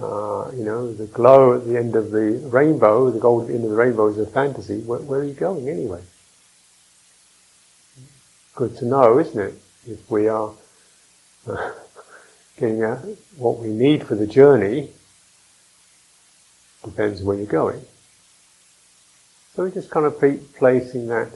uh, 0.00 0.50
you 0.54 0.64
know, 0.64 0.92
the 0.92 1.06
glow 1.06 1.54
at 1.54 1.66
the 1.66 1.76
end 1.76 1.94
of 1.94 2.10
the 2.10 2.40
rainbow, 2.50 3.10
the 3.10 3.18
gold 3.18 3.50
end 3.50 3.64
of 3.64 3.70
the 3.70 3.76
rainbow 3.76 4.06
is 4.08 4.18
a 4.18 4.26
fantasy. 4.26 4.80
Where, 4.80 5.00
where 5.00 5.20
are 5.20 5.24
you 5.24 5.34
going 5.34 5.68
anyway? 5.68 6.02
Good 8.54 8.76
to 8.78 8.86
know, 8.86 9.18
isn't 9.18 9.40
it? 9.40 9.54
If 9.86 10.10
we 10.10 10.28
are 10.28 10.52
uh, 11.46 11.72
getting 12.56 12.82
at 12.82 12.98
what 13.36 13.58
we 13.58 13.68
need 13.68 14.06
for 14.06 14.14
the 14.14 14.26
journey, 14.26 14.90
depends 16.84 17.22
where 17.22 17.36
you're 17.36 17.46
going. 17.46 17.80
So 19.54 19.64
we're 19.64 19.70
just 19.70 19.90
kind 19.90 20.06
of 20.06 20.18
placing 20.54 21.08
that 21.08 21.28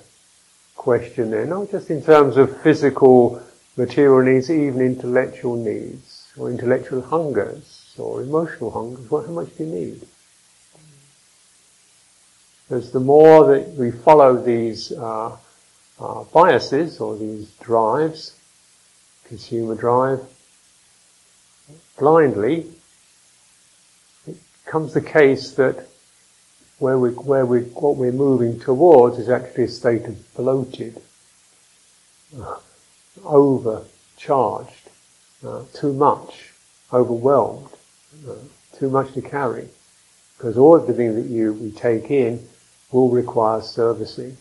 question 0.77 1.31
there, 1.31 1.45
not 1.45 1.71
just 1.71 1.91
in 1.91 2.03
terms 2.03 2.37
of 2.37 2.61
physical, 2.63 3.43
material 3.77 4.23
needs, 4.23 4.51
even 4.51 4.81
intellectual 4.81 5.57
needs, 5.57 6.33
or 6.39 6.51
intellectual 6.51 7.03
hungers, 7.03 7.74
or 7.99 8.23
emotional 8.23 8.71
hungers. 8.71 9.11
Well, 9.11 9.25
how 9.25 9.33
much 9.33 9.57
do 9.57 9.65
you 9.65 9.71
need? 9.71 10.07
Because 12.69 12.93
the 12.93 13.01
more 13.01 13.47
that 13.55 13.69
we 13.75 13.91
follow 13.91 14.37
these 14.37 14.91
uh, 14.93 15.37
uh, 16.01 16.25
biases 16.25 17.01
or 17.01 17.17
these 17.17 17.51
drives, 17.61 18.39
consumer 19.25 19.75
drive, 19.75 20.21
blindly, 21.99 22.67
it 24.27 24.37
comes 24.67 24.95
the 24.95 25.01
case 25.01 25.53
that 25.53 25.87
where 26.79 26.99
we, 26.99 27.11
where 27.11 27.47
we, 27.47 27.61
what 27.61 27.97
we're 27.97 28.13
moving 28.13 28.59
towards 28.59 29.19
is 29.19 29.29
actually 29.29 29.65
a 29.65 29.69
state 29.69 30.05
of 30.07 30.35
bloated, 30.35 31.01
uh, 32.39 32.57
overcharged, 33.25 34.91
uh, 35.47 35.63
too 35.73 35.93
much, 35.93 36.51
overwhelmed, 36.93 37.69
too 38.79 38.91
much 38.91 39.13
to 39.15 39.23
carry. 39.23 39.69
Because 40.37 40.59
all 40.59 40.77
of 40.77 40.87
the 40.87 40.95
things 40.95 41.15
that 41.15 41.31
you 41.31 41.53
we 41.55 41.71
take 41.71 42.11
in 42.11 42.47
will 42.91 43.09
require 43.09 43.61
servicing. 43.61 44.37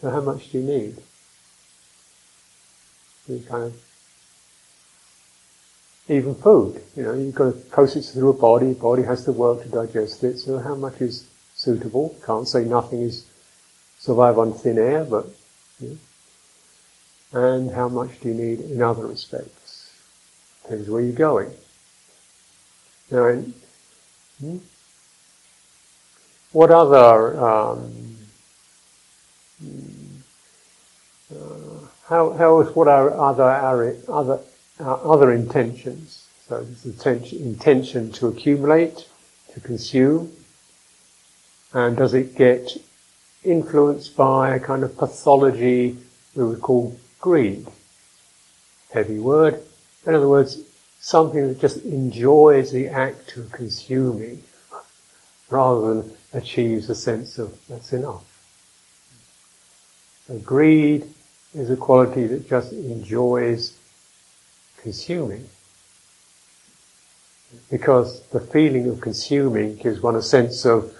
So 0.00 0.10
how 0.10 0.20
much 0.20 0.50
do 0.50 0.58
you 0.58 0.64
need? 0.64 0.96
You 3.28 3.44
kind 3.48 3.64
of 3.64 3.82
even 6.08 6.34
food. 6.34 6.82
You 6.94 7.02
know, 7.02 7.14
you've 7.14 7.34
got 7.34 7.52
to 7.52 7.52
process 7.52 8.10
it 8.10 8.12
through 8.12 8.30
a 8.30 8.32
body. 8.32 8.74
Body 8.74 9.02
has 9.02 9.24
to 9.24 9.32
work 9.32 9.62
to 9.62 9.68
digest 9.68 10.22
it. 10.22 10.38
So 10.38 10.58
how 10.58 10.74
much 10.74 11.00
is 11.00 11.26
suitable? 11.54 12.16
Can't 12.24 12.46
say 12.46 12.64
nothing 12.64 13.02
is 13.02 13.26
survive 13.98 14.38
on 14.38 14.52
thin 14.52 14.78
air, 14.78 15.04
but 15.04 15.26
you 15.80 15.98
know. 17.32 17.40
and 17.40 17.70
how 17.70 17.88
much 17.88 18.20
do 18.20 18.28
you 18.28 18.34
need 18.34 18.60
in 18.60 18.82
other 18.82 19.06
respects? 19.06 19.90
Depends 20.62 20.88
where 20.88 21.02
you're 21.02 21.12
going. 21.12 21.50
Now, 23.10 23.42
hmm? 24.40 24.58
what 26.52 26.70
other 26.70 27.38
um, 27.38 28.16
uh, 31.34 31.86
how 32.08 32.62
what 32.74 32.88
are 32.88 33.10
other 33.12 34.02
other 34.08 34.40
uh, 34.80 34.94
other 34.94 35.32
intentions. 35.32 36.26
So 36.48 36.62
this 36.62 36.84
intention, 36.84 37.38
intention 37.38 38.12
to 38.12 38.28
accumulate, 38.28 39.08
to 39.54 39.60
consume, 39.60 40.32
and 41.72 41.96
does 41.96 42.14
it 42.14 42.36
get 42.36 42.76
influenced 43.42 44.16
by 44.16 44.54
a 44.54 44.60
kind 44.60 44.84
of 44.84 44.96
pathology 44.96 45.96
we 46.34 46.44
would 46.44 46.60
call 46.60 46.96
greed? 47.20 47.66
Heavy 48.92 49.18
word. 49.18 49.62
In 50.06 50.14
other 50.14 50.28
words, 50.28 50.60
something 51.00 51.48
that 51.48 51.60
just 51.60 51.84
enjoys 51.84 52.72
the 52.72 52.88
act 52.88 53.36
of 53.36 53.52
consuming 53.52 54.42
rather 55.50 55.94
than 55.94 56.12
achieves 56.32 56.90
a 56.90 56.94
sense 56.94 57.38
of 57.38 57.58
that's 57.68 57.92
enough. 57.92 58.24
So 60.26 60.38
greed 60.38 61.06
is 61.54 61.70
a 61.70 61.76
quality 61.76 62.26
that 62.26 62.48
just 62.48 62.72
enjoys 62.72 63.78
consuming. 64.82 65.48
Because 67.70 68.22
the 68.28 68.40
feeling 68.40 68.88
of 68.88 69.00
consuming 69.00 69.76
gives 69.76 70.00
one 70.00 70.16
a 70.16 70.22
sense 70.22 70.64
of, 70.66 70.92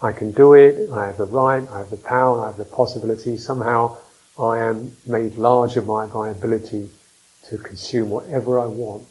I 0.00 0.12
can 0.12 0.30
do 0.30 0.54
it, 0.54 0.90
I 0.90 1.06
have 1.06 1.18
the 1.18 1.26
right, 1.26 1.68
I 1.68 1.78
have 1.78 1.90
the 1.90 1.96
power, 1.96 2.44
I 2.44 2.46
have 2.46 2.56
the 2.56 2.64
possibility, 2.64 3.36
somehow 3.36 3.96
I 4.38 4.58
am 4.58 4.96
made 5.06 5.34
larger 5.34 5.82
by 5.82 6.06
my 6.06 6.28
ability 6.30 6.88
to 7.48 7.58
consume 7.58 8.10
whatever 8.10 8.60
I 8.60 8.66
want, 8.66 9.04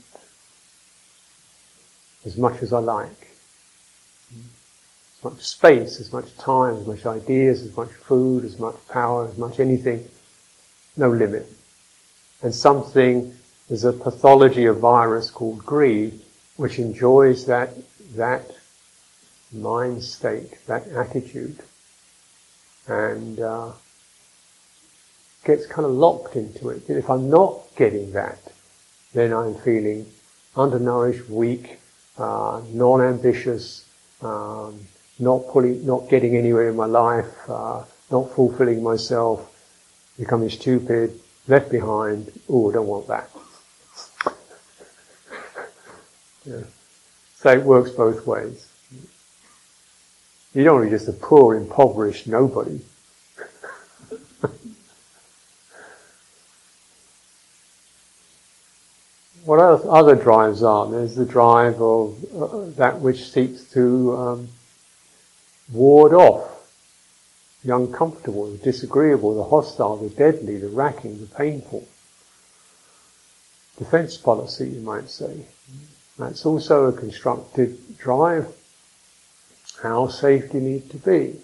as 2.27 2.37
much 2.37 2.61
as 2.61 2.73
I 2.73 2.79
like. 2.79 3.27
As 5.17 5.23
much 5.23 5.39
space, 5.41 5.99
as 5.99 6.11
much 6.11 6.37
time, 6.37 6.75
as 6.75 6.85
much 6.85 7.05
ideas, 7.05 7.63
as 7.63 7.75
much 7.75 7.89
food, 7.89 8.43
as 8.43 8.59
much 8.59 8.75
power, 8.89 9.27
as 9.27 9.37
much 9.37 9.59
anything, 9.59 10.07
no 10.97 11.09
limit. 11.09 11.47
And 12.43 12.53
something 12.53 13.33
there's 13.69 13.85
a 13.85 13.93
pathology 13.93 14.65
of 14.65 14.79
virus 14.79 15.31
called 15.31 15.65
greed, 15.65 16.19
which 16.57 16.79
enjoys 16.79 17.45
that, 17.47 17.69
that 18.15 18.51
mind 19.51 20.03
state, 20.03 20.65
that 20.67 20.87
attitude, 20.89 21.59
and 22.87 23.39
uh, 23.39 23.71
gets 25.45 25.65
kind 25.65 25.85
of 25.85 25.91
locked 25.91 26.35
into 26.35 26.69
it. 26.69 26.89
If 26.89 27.09
I'm 27.09 27.29
not 27.29 27.63
getting 27.77 28.11
that, 28.11 28.39
then 29.13 29.33
I'm 29.33 29.55
feeling 29.55 30.05
undernourished, 30.55 31.29
weak, 31.29 31.79
uh, 32.17 32.61
non-ambitious, 32.69 33.85
um, 34.21 34.79
not 35.19 35.47
pulling, 35.47 35.85
not 35.85 36.09
getting 36.09 36.35
anywhere 36.35 36.69
in 36.69 36.75
my 36.75 36.85
life, 36.85 37.49
uh, 37.49 37.83
not 38.11 38.31
fulfilling 38.33 38.83
myself, 38.83 39.53
becoming 40.17 40.49
stupid, 40.49 41.19
left 41.47 41.69
behind. 41.69 42.31
Oh, 42.49 42.69
I 42.69 42.73
don't 42.73 42.87
want 42.87 43.07
that. 43.07 43.29
Yeah. 46.45 46.61
So 47.39 47.49
it 47.49 47.63
works 47.63 47.91
both 47.91 48.25
ways. 48.25 48.71
You 50.53 50.63
don't 50.63 50.75
want 50.75 50.85
to 50.85 50.91
be 50.91 50.95
just 50.97 51.09
a 51.09 51.13
poor, 51.13 51.55
impoverished 51.55 52.25
nobody. 52.25 52.79
What 59.47 59.61
other 59.61 60.15
drives 60.15 60.61
are? 60.61 60.89
There's 60.91 61.15
the 61.15 61.23
drive 61.23 61.81
of 61.81 62.17
uh, 62.35 62.65
that 62.75 62.99
which 62.99 63.31
seeks 63.31 63.63
to 63.71 64.17
um, 64.17 64.49
ward 65.71 66.13
off 66.13 66.51
the 67.63 67.73
uncomfortable, 67.73 68.51
the 68.51 68.57
disagreeable, 68.57 69.35
the 69.35 69.45
hostile, 69.45 69.95
the 69.95 70.09
deadly, 70.09 70.57
the 70.57 70.67
racking, 70.67 71.21
the 71.21 71.27
painful. 71.27 71.87
Defense 73.77 74.17
policy, 74.17 74.67
you 74.67 74.81
might 74.81 75.09
say. 75.09 75.45
That's 76.19 76.45
also 76.45 76.87
a 76.87 76.91
constructed 76.91 77.97
drive. 77.97 78.53
How 79.81 80.07
safe 80.07 80.51
do 80.51 80.57
you 80.57 80.63
need 80.63 80.89
to 80.89 80.97
be? 80.97 81.39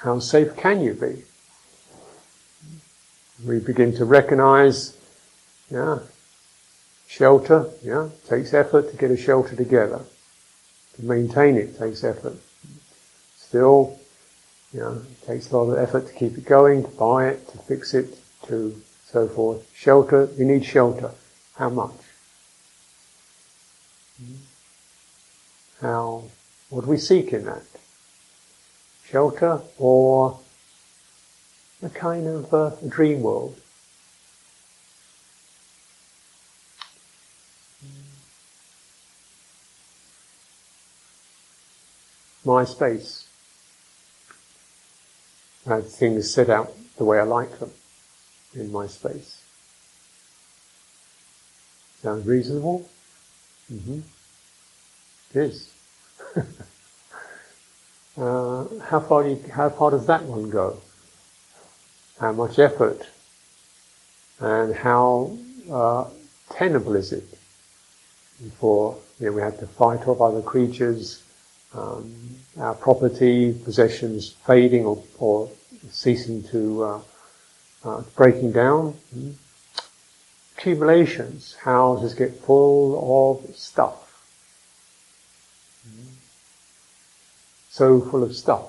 How 0.00 0.18
safe 0.18 0.56
can 0.56 0.80
you 0.80 0.94
be? 0.94 1.24
We 3.44 3.58
begin 3.58 3.94
to 3.96 4.06
recognize, 4.06 4.96
yeah, 5.72 6.00
shelter, 7.08 7.70
yeah, 7.82 8.10
takes 8.28 8.52
effort 8.52 8.90
to 8.90 8.96
get 8.96 9.10
a 9.10 9.16
shelter 9.16 9.56
together. 9.56 10.00
To 10.96 11.04
maintain 11.04 11.56
it 11.56 11.78
takes 11.78 12.04
effort. 12.04 12.36
Still, 13.36 13.98
you 14.74 14.80
know, 14.80 15.02
it 15.10 15.26
takes 15.26 15.50
a 15.50 15.56
lot 15.56 15.72
of 15.72 15.78
effort 15.78 16.06
to 16.08 16.12
keep 16.12 16.36
it 16.36 16.44
going, 16.44 16.82
to 16.82 16.90
buy 16.90 17.28
it, 17.28 17.48
to 17.48 17.58
fix 17.58 17.94
it, 17.94 18.18
to 18.48 18.80
so 19.06 19.26
forth. 19.28 19.66
Shelter, 19.74 20.28
you 20.36 20.44
need 20.44 20.64
shelter. 20.64 21.12
How 21.56 21.70
much? 21.70 21.92
How, 25.80 26.24
what 26.68 26.84
do 26.84 26.90
we 26.90 26.98
seek 26.98 27.32
in 27.32 27.46
that? 27.46 27.62
Shelter 29.04 29.62
or 29.78 30.38
a 31.82 31.88
kind 31.88 32.26
of 32.26 32.52
uh, 32.52 32.70
a 32.82 32.88
dream 32.88 33.22
world? 33.22 33.58
My 42.44 42.64
space. 42.64 43.28
I 45.66 45.76
have 45.76 45.90
things 45.92 46.32
set 46.32 46.50
out 46.50 46.72
the 46.96 47.04
way 47.04 47.18
I 47.20 47.22
like 47.22 47.58
them 47.58 47.70
in 48.54 48.72
my 48.72 48.86
space. 48.86 49.42
Sounds 52.02 52.26
reasonable? 52.26 52.88
Mm-hmm. 53.72 54.00
It 55.34 55.40
is. 55.40 55.72
uh, 58.18 58.64
how 58.88 59.00
far 59.00 59.22
do 59.22 59.30
you, 59.30 59.44
how 59.52 59.70
far 59.70 59.92
does 59.92 60.06
that 60.06 60.24
one 60.24 60.50
go? 60.50 60.78
How 62.18 62.32
much 62.32 62.58
effort? 62.58 63.06
And 64.40 64.74
how 64.74 65.36
uh, 65.70 66.06
tenable 66.50 66.96
is 66.96 67.12
it? 67.12 67.38
before 68.42 68.98
you 69.20 69.26
know, 69.26 69.32
we 69.32 69.42
had 69.42 69.58
to 69.58 69.66
fight 69.66 70.06
off 70.08 70.20
other 70.20 70.42
creatures, 70.42 71.22
um, 71.74 72.14
our 72.58 72.74
property, 72.74 73.54
possessions 73.64 74.34
fading 74.46 74.84
or, 74.84 75.02
or 75.18 75.50
ceasing 75.90 76.42
to 76.44 76.84
uh, 76.84 77.00
uh, 77.84 78.02
breaking 78.14 78.52
down. 78.52 78.96
Accumulations, 80.56 81.54
houses 81.54 82.14
get 82.14 82.38
full 82.40 83.40
of 83.42 83.56
stuff. 83.56 83.98
So 87.70 88.00
full 88.00 88.22
of 88.22 88.36
stuff. 88.36 88.66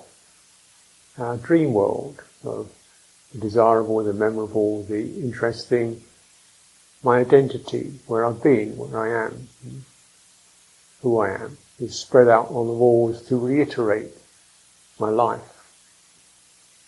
Our 1.17 1.37
dream 1.37 1.73
world 1.73 2.23
of 2.43 2.71
the 3.33 3.39
desirable, 3.39 4.03
the 4.03 4.13
memorable, 4.13 4.83
the 4.83 5.21
interesting, 5.21 6.01
my 7.03 7.19
identity, 7.19 7.99
where 8.07 8.25
I've 8.25 8.41
been, 8.41 8.77
where 8.77 8.99
I 8.99 9.27
am, 9.27 9.47
who 11.01 11.19
I 11.19 11.31
am, 11.31 11.57
is 11.79 11.99
spread 11.99 12.27
out 12.27 12.49
on 12.49 12.67
the 12.67 12.73
walls 12.73 13.21
to 13.27 13.37
reiterate 13.37 14.11
my 14.99 15.09
life. 15.09 15.41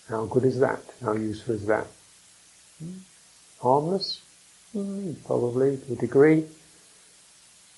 How 0.09 0.25
good 0.25 0.45
is 0.45 0.59
that? 0.59 0.81
How 1.03 1.13
useful 1.13 1.55
is 1.55 1.65
that? 1.65 1.87
Harmless? 3.61 4.21
Mm, 4.75 5.15
probably 5.25 5.77
to 5.77 5.93
a 5.93 5.95
degree. 5.95 6.45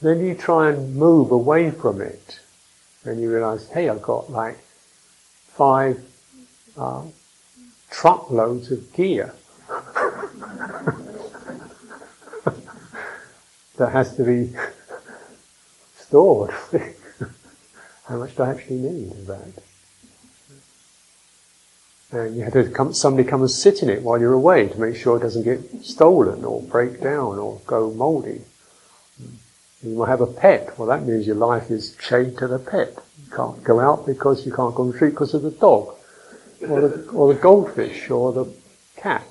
Then 0.01 0.25
you 0.25 0.35
try 0.35 0.69
and 0.69 0.95
move 0.95 1.31
away 1.31 1.71
from 1.71 2.01
it, 2.01 2.39
and 3.03 3.21
you 3.21 3.31
realize, 3.31 3.69
hey, 3.69 3.87
I've 3.89 4.01
got 4.01 4.29
like 4.29 4.59
five 5.47 6.03
uh, 6.77 7.03
truckloads 7.89 8.71
of 8.71 8.93
gear 8.93 9.33
that 13.77 13.91
has 13.91 14.15
to 14.17 14.23
be 14.23 14.53
stored. 15.97 16.53
How 18.07 18.17
much 18.17 18.35
do 18.35 18.43
I 18.43 18.51
actually 18.51 18.77
need 18.77 19.11
of 19.11 19.25
that? 19.27 19.63
And 22.09 22.37
you 22.37 22.43
have 22.43 22.53
to 22.53 22.69
come, 22.69 22.93
somebody 22.93 23.27
come 23.27 23.41
and 23.41 23.51
sit 23.51 23.83
in 23.83 23.89
it 23.89 24.01
while 24.01 24.17
you're 24.17 24.31
away 24.31 24.69
to 24.69 24.79
make 24.79 24.95
sure 24.95 25.17
it 25.17 25.21
doesn't 25.21 25.43
get 25.43 25.83
stolen 25.83 26.45
or 26.45 26.61
break 26.61 27.01
down 27.01 27.37
or 27.37 27.59
go 27.67 27.91
mouldy. 27.91 28.43
You 29.83 29.97
might 29.97 30.07
have 30.07 30.21
a 30.21 30.27
pet. 30.27 30.79
Well, 30.79 30.87
that 30.87 31.03
means 31.03 31.27
your 31.27 31.35
life 31.35 31.69
is 31.69 31.97
chained 31.97 32.37
to 32.37 32.47
the 32.47 32.59
pet. 32.59 32.97
You 33.25 33.31
can't 33.35 33.61
go 33.63 33.81
out 33.81 34.05
because 34.05 34.45
you 34.45 34.53
can't 34.53 34.73
go 34.73 34.83
on 34.83 34.91
the 34.91 34.95
street 34.95 35.09
because 35.11 35.33
of 35.33 35.41
the 35.41 35.51
dog, 35.51 35.93
or 36.61 36.87
the, 36.87 37.09
or 37.09 37.33
the 37.33 37.39
goldfish, 37.39 38.09
or 38.09 38.31
the 38.31 38.45
cat. 38.95 39.25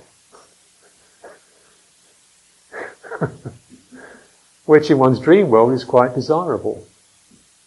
Which 4.67 4.91
in 4.91 4.99
one's 4.99 5.19
dream 5.19 5.49
world 5.49 5.73
is 5.73 5.85
quite 5.85 6.15
desirable. 6.15 6.87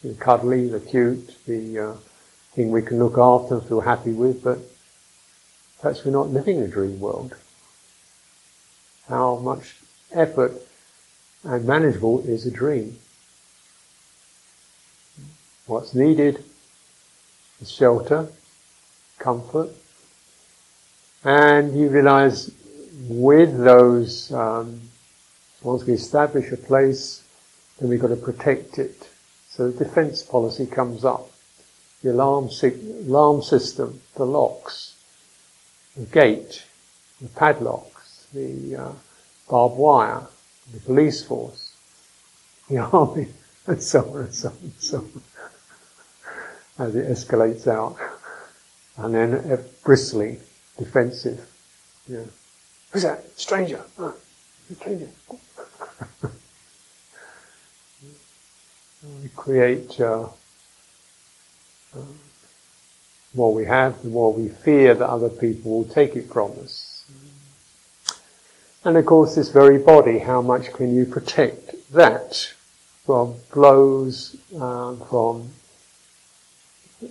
The 0.04 0.14
cuddly, 0.14 0.70
the 0.70 0.80
cute, 0.80 1.36
the 1.46 1.80
uh, 1.80 1.94
thing 2.54 2.72
we 2.72 2.82
can 2.82 3.00
look 3.00 3.18
after 3.18 3.56
and 3.56 3.68
feel 3.68 3.82
happy 3.82 4.12
with, 4.12 4.44
but 4.44 4.60
Perhaps 5.82 6.04
we're 6.04 6.12
not 6.12 6.30
living 6.30 6.62
a 6.62 6.68
dream 6.68 7.00
world. 7.00 7.36
How 9.08 9.38
much 9.38 9.78
effort 10.12 10.52
and 11.44 11.66
manageable 11.66 12.20
is 12.28 12.46
a 12.46 12.52
dream? 12.52 13.00
What's 15.68 15.96
needed 15.96 16.44
is 17.62 17.72
shelter, 17.72 18.28
comfort, 19.20 19.70
and 21.24 21.78
you 21.78 21.88
realize 21.88 22.52
with 23.08 23.58
those, 23.58 24.32
um, 24.34 24.82
once 25.62 25.86
we 25.86 25.94
establish 25.94 26.52
a 26.52 26.58
place, 26.58 27.24
then 27.80 27.90
we've 27.90 28.02
got 28.02 28.08
to 28.08 28.18
protect 28.18 28.80
it. 28.80 29.08
So 29.60 29.70
the 29.72 29.84
defense 29.84 30.24
policy 30.24 30.66
comes 30.66 31.04
up. 31.04 31.30
The 32.02 32.14
alarm, 32.14 32.50
alarm 33.06 33.42
system, 33.42 34.00
the 34.16 34.24
locks, 34.24 34.96
the 35.98 36.06
gate, 36.06 36.64
the 37.20 37.28
padlocks, 37.28 38.26
the 38.34 38.78
uh, 38.78 38.92
barbed 39.50 39.76
wire, 39.76 40.28
the 40.72 40.80
police 40.80 41.26
force, 41.26 41.76
the 42.70 42.78
army, 42.94 43.28
and 43.68 43.84
so 43.84 44.10
on 44.10 44.22
and 44.22 44.34
so 44.34 44.48
on 44.48 44.56
and 44.62 44.74
so 44.80 44.98
on, 45.00 45.22
as 46.78 46.96
it 46.96 47.10
escalates 47.10 47.68
out. 47.68 47.98
And 48.96 49.14
then 49.14 49.34
uh, 49.34 49.62
bristling, 49.84 50.40
defensive. 50.78 51.46
Yeah. 52.08 52.24
Who's 52.92 53.04
that? 53.04 53.38
Stranger. 53.38 53.84
Oh, 53.98 54.16
stranger. 54.74 55.10
we 59.04 59.30
create 59.36 60.00
uh, 60.02 60.28
uh, 61.96 62.02
more 63.34 63.54
we 63.54 63.66
have, 63.66 64.02
the 64.02 64.10
more 64.10 64.34
we 64.34 64.50
fear 64.50 64.94
that 64.94 65.08
other 65.08 65.30
people 65.30 65.72
will 65.72 65.86
take 65.86 66.16
it 66.16 66.28
from 66.32 66.52
us. 66.64 67.06
And 68.84 68.98
of 68.98 69.06
course, 69.06 69.36
this 69.36 69.50
very 69.50 69.78
body, 69.78 70.20
how 70.20 70.42
much 70.42 70.74
can 70.74 70.96
you 70.96 71.06
protect 71.06 71.92
that 71.92 72.54
from 73.06 73.36
blows, 73.54 74.36
um, 74.56 75.02
from 75.10 75.50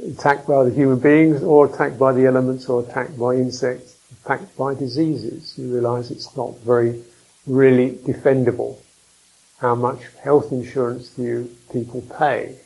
attacked 0.09 0.47
by 0.47 0.65
the 0.65 0.71
human 0.71 0.99
beings, 0.99 1.43
or 1.43 1.67
attacked 1.67 1.99
by 1.99 2.13
the 2.13 2.27
elements, 2.27 2.69
or 2.69 2.83
attacked 2.83 3.19
by 3.19 3.35
insects, 3.35 3.97
attacked 4.25 4.57
by 4.57 4.75
diseases? 4.75 5.55
You 5.57 5.73
realize 5.73 6.11
it's 6.11 6.37
not 6.37 6.59
very 6.61 7.03
really 7.47 7.93
defendable. 7.93 8.79
How 9.59 9.75
much 9.75 10.03
health 10.23 10.53
insurance 10.53 11.11
do 11.11 11.23
you 11.23 11.57
people 11.73 12.03
pay 12.03 12.61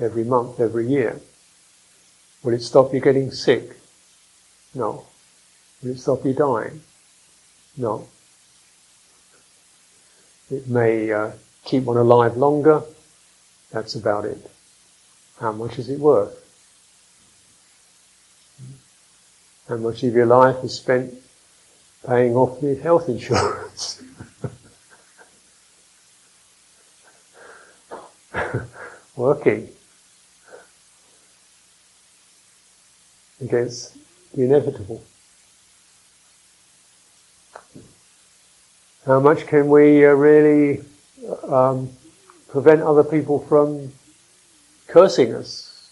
every 0.00 0.24
month, 0.24 0.60
every 0.60 0.86
year? 0.86 1.20
Will 2.42 2.54
it 2.54 2.62
stop 2.62 2.94
you 2.94 3.00
getting 3.00 3.30
sick? 3.30 3.76
No. 4.74 5.04
Will 5.82 5.90
it 5.90 5.98
stop 5.98 6.24
you 6.24 6.32
dying? 6.32 6.80
No. 7.76 8.08
It 10.50 10.68
may 10.68 11.12
uh, 11.12 11.32
keep 11.64 11.84
one 11.84 11.98
alive 11.98 12.36
longer. 12.36 12.82
That's 13.70 13.94
about 13.94 14.24
it. 14.24 14.50
How 15.38 15.52
much 15.52 15.78
is 15.78 15.90
it 15.90 16.00
worth? 16.00 16.42
How 19.68 19.76
much 19.76 20.02
of 20.02 20.14
your 20.14 20.26
life 20.26 20.64
is 20.64 20.74
spent 20.74 21.12
paying 22.06 22.34
off 22.36 22.60
the 22.60 22.76
health 22.76 23.08
insurance? 23.08 24.02
Working. 29.16 29.68
against 33.40 33.96
the 34.34 34.44
inevitable. 34.44 35.02
How 39.04 39.20
much 39.20 39.46
can 39.46 39.68
we 39.68 40.04
uh, 40.04 40.10
really 40.10 40.82
um, 41.44 41.90
prevent 42.48 42.82
other 42.82 43.04
people 43.04 43.38
from 43.38 43.92
cursing 44.88 45.34
us, 45.34 45.90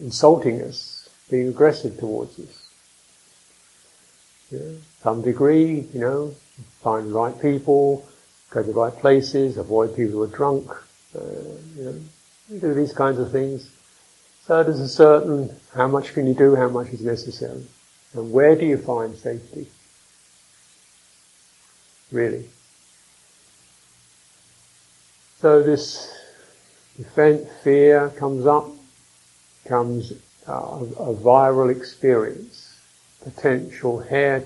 insulting 0.00 0.60
us, 0.60 1.08
being 1.30 1.48
aggressive 1.48 1.98
towards 1.98 2.38
us? 2.38 2.68
Yeah, 4.50 4.72
some 5.02 5.22
degree, 5.22 5.86
you 5.94 6.00
know, 6.00 6.34
find 6.82 7.08
the 7.08 7.12
right 7.12 7.40
people, 7.40 8.06
go 8.50 8.62
to 8.62 8.66
the 8.66 8.74
right 8.74 8.92
places, 8.92 9.56
avoid 9.56 9.96
people 9.96 10.12
who 10.12 10.22
are 10.22 10.26
drunk, 10.26 10.70
uh, 11.16 11.20
you 11.76 11.84
know, 11.84 11.94
do 12.58 12.74
these 12.74 12.92
kinds 12.92 13.18
of 13.18 13.30
things. 13.30 13.70
So 14.46 14.64
there's 14.64 14.80
a 14.80 14.88
certain 14.88 15.54
how 15.74 15.86
much 15.86 16.14
can 16.14 16.26
you 16.26 16.34
do, 16.34 16.56
how 16.56 16.68
much 16.68 16.88
is 16.88 17.02
necessary, 17.02 17.62
and 18.14 18.32
where 18.32 18.56
do 18.56 18.66
you 18.66 18.76
find 18.76 19.14
safety? 19.14 19.68
Really. 22.10 22.48
So 25.40 25.62
this 25.62 26.12
defense, 26.96 27.48
fear 27.62 28.10
comes 28.10 28.46
up, 28.46 28.68
comes 29.66 30.12
uh, 30.48 30.52
a 30.52 31.14
viral 31.14 31.70
experience, 31.70 32.76
potential 33.22 34.00
hair, 34.00 34.44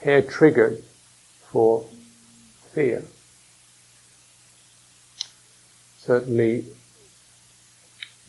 hair 0.00 0.22
triggered 0.22 0.82
for 1.50 1.84
fear. 2.72 3.02
Certainly 5.98 6.66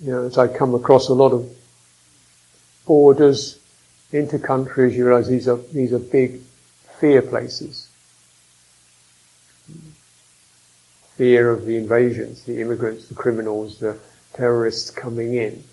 you 0.02 0.12
know, 0.12 0.24
as 0.24 0.38
I 0.38 0.48
come 0.48 0.76
across 0.76 1.10
a 1.10 1.14
lot 1.14 1.32
of 1.32 1.50
borders 2.86 3.60
into 4.12 4.40
countries, 4.40 4.96
you 4.96 5.06
realise 5.08 5.28
these 5.28 5.48
are 5.48 5.58
these 5.58 5.94
are 5.94 6.00
big 6.00 6.42
fear 7.00 7.22
places. 7.22 7.90
Fear 11.16 11.52
of 11.52 11.66
the 11.66 11.76
invasions, 11.76 12.44
the 12.44 12.62
immigrants, 12.62 13.08
the 13.08 13.16
criminals, 13.16 13.80
the 13.80 13.98
terrorists 14.34 14.90
coming 14.90 15.34
in. 15.34 15.64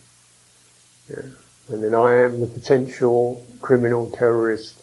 Yeah. 1.09 1.23
And 1.69 1.83
then 1.83 1.95
I 1.95 2.17
am 2.17 2.41
the 2.41 2.47
potential 2.47 3.45
criminal 3.61 4.11
terrorist 4.11 4.81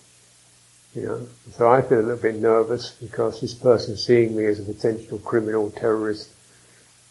You 0.96 1.02
know, 1.02 1.28
so 1.52 1.72
I 1.72 1.82
feel 1.82 2.00
a 2.00 2.02
little 2.02 2.18
bit 2.18 2.40
nervous 2.40 2.92
because 2.92 3.42
this 3.42 3.56
person 3.56 3.98
seeing 3.98 4.36
me 4.36 4.46
as 4.46 4.60
a 4.60 4.64
potential 4.64 5.18
criminal, 5.18 5.72
terrorist, 5.72 6.30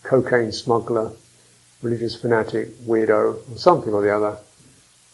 cocaine 0.04 0.52
smuggler, 0.52 1.12
religious 1.82 2.14
fanatic, 2.20 2.70
weirdo, 2.86 3.52
or 3.52 3.58
something 3.58 3.92
or 3.92 4.02
the 4.02 4.14
other, 4.14 4.38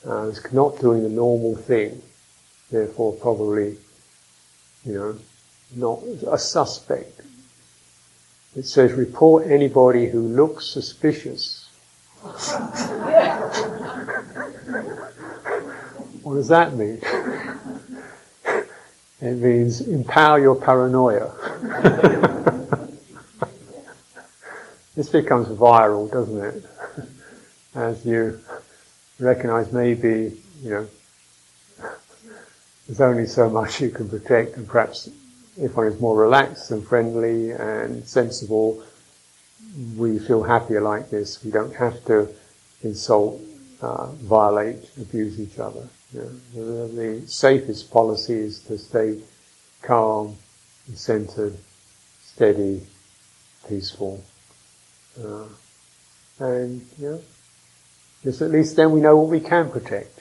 uh, 0.07 0.29
is 0.29 0.53
not 0.53 0.79
doing 0.81 1.03
the 1.03 1.09
normal 1.09 1.57
thing. 1.57 2.01
Therefore, 2.71 3.15
probably, 3.15 3.79
you 4.85 4.95
know, 4.95 5.19
not 5.75 6.03
a 6.31 6.39
suspect. 6.39 7.21
It 8.55 8.65
says, 8.65 8.93
report 8.93 9.47
anybody 9.47 10.09
who 10.09 10.21
looks 10.21 10.67
suspicious. 10.67 11.69
what 16.23 16.35
does 16.35 16.49
that 16.49 16.75
mean? 16.75 17.01
It 19.21 19.35
means 19.35 19.81
empower 19.81 20.39
your 20.39 20.55
paranoia. 20.55 21.33
this 24.99 25.11
becomes 25.11 25.47
viral, 25.47 26.11
doesn't 26.11 26.45
it? 26.45 26.65
As 27.77 28.05
you 28.05 28.41
recognize 29.21 29.73
maybe, 29.73 30.43
you 30.61 30.71
know, 30.71 30.89
there's 32.85 33.01
only 33.01 33.27
so 33.27 33.49
much 33.49 33.81
you 33.81 33.91
can 33.91 34.09
protect, 34.09 34.57
and 34.57 34.67
perhaps 34.67 35.09
if 35.57 35.77
one 35.77 35.87
is 35.87 36.01
more 36.01 36.17
relaxed 36.17 36.73
and 36.73 36.85
friendly 36.85 37.53
and 37.53 38.05
sensible, 38.09 38.83
we 39.97 40.19
feel 40.19 40.43
happier 40.43 40.81
like 40.81 41.11
this. 41.11 41.45
We 41.45 41.53
don't 41.53 41.77
have 41.77 42.05
to 42.07 42.29
insult, 42.83 43.41
uh, 43.81 44.07
violate, 44.15 44.91
abuse 45.01 45.39
each 45.39 45.61
other. 45.61 45.89
The, 46.13 46.29
the, 46.57 47.23
safest 47.29 47.93
policy 47.93 48.35
is 48.35 48.65
to 48.65 48.77
stay 48.77 49.21
calm, 49.81 50.37
centered, 50.93 51.57
steady, 52.21 52.85
peaceful, 53.69 54.25
uh, 55.23 55.45
and 56.39 56.87
you 56.99 57.11
know, 57.11 57.21
just 58.23 58.43
at 58.43 58.51
least 58.51 58.77
then 58.77 58.93
we 58.93 59.01
know 59.01 59.17
what 59.17 59.29
we 59.29 59.41
can 59.41 59.71
protect. 59.71 60.21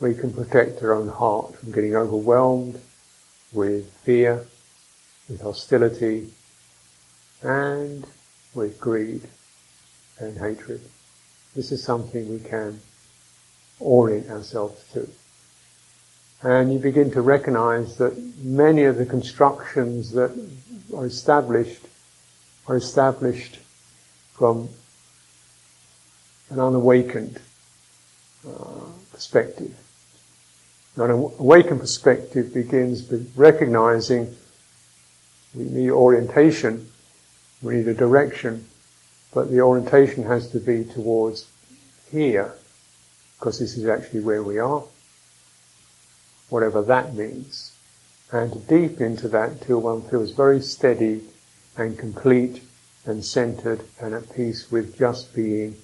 We 0.00 0.14
can 0.14 0.32
protect 0.32 0.82
our 0.82 0.94
own 0.94 1.08
heart 1.08 1.56
from 1.56 1.72
getting 1.72 1.94
overwhelmed 1.94 2.80
with 3.52 3.90
fear, 4.04 4.46
with 5.28 5.40
hostility, 5.42 6.30
and 7.42 8.04
with 8.54 8.80
greed 8.80 9.22
and 10.18 10.38
hatred. 10.38 10.80
This 11.54 11.70
is 11.72 11.82
something 11.84 12.30
we 12.30 12.40
can 12.40 12.80
orient 13.78 14.30
ourselves 14.30 14.84
to. 14.92 15.08
And 16.42 16.72
you 16.72 16.78
begin 16.78 17.10
to 17.12 17.20
recognize 17.20 17.98
that 17.98 18.18
many 18.42 18.84
of 18.84 18.96
the 18.96 19.06
constructions 19.06 20.10
that 20.12 20.32
are 20.94 21.06
established 21.06 21.86
are 22.66 22.76
established 22.76 23.58
from 24.32 24.68
an 26.50 26.60
unawakened 26.60 27.40
uh, 28.46 28.90
perspective. 29.12 29.74
An 30.96 31.10
awakened 31.10 31.80
perspective 31.80 32.52
begins 32.52 33.08
with 33.08 33.32
recognizing 33.36 34.36
we 35.54 35.64
need 35.64 35.90
orientation, 35.90 36.90
we 37.62 37.76
need 37.76 37.88
a 37.88 37.94
direction, 37.94 38.66
but 39.32 39.50
the 39.50 39.60
orientation 39.60 40.24
has 40.24 40.50
to 40.50 40.60
be 40.60 40.84
towards 40.84 41.48
here, 42.10 42.54
because 43.38 43.58
this 43.58 43.76
is 43.76 43.86
actually 43.86 44.20
where 44.20 44.42
we 44.42 44.58
are, 44.58 44.84
whatever 46.48 46.82
that 46.82 47.14
means. 47.14 47.72
And 48.30 48.66
deep 48.66 49.00
into 49.00 49.28
that 49.28 49.62
till 49.62 49.80
one 49.80 50.02
feels 50.02 50.32
very 50.32 50.60
steady 50.60 51.22
and 51.76 51.98
complete 51.98 52.62
and 53.04 53.24
centered 53.24 53.82
and 54.00 54.14
at 54.14 54.34
peace 54.34 54.70
with 54.70 54.96
just 54.98 55.34
being 55.34 55.76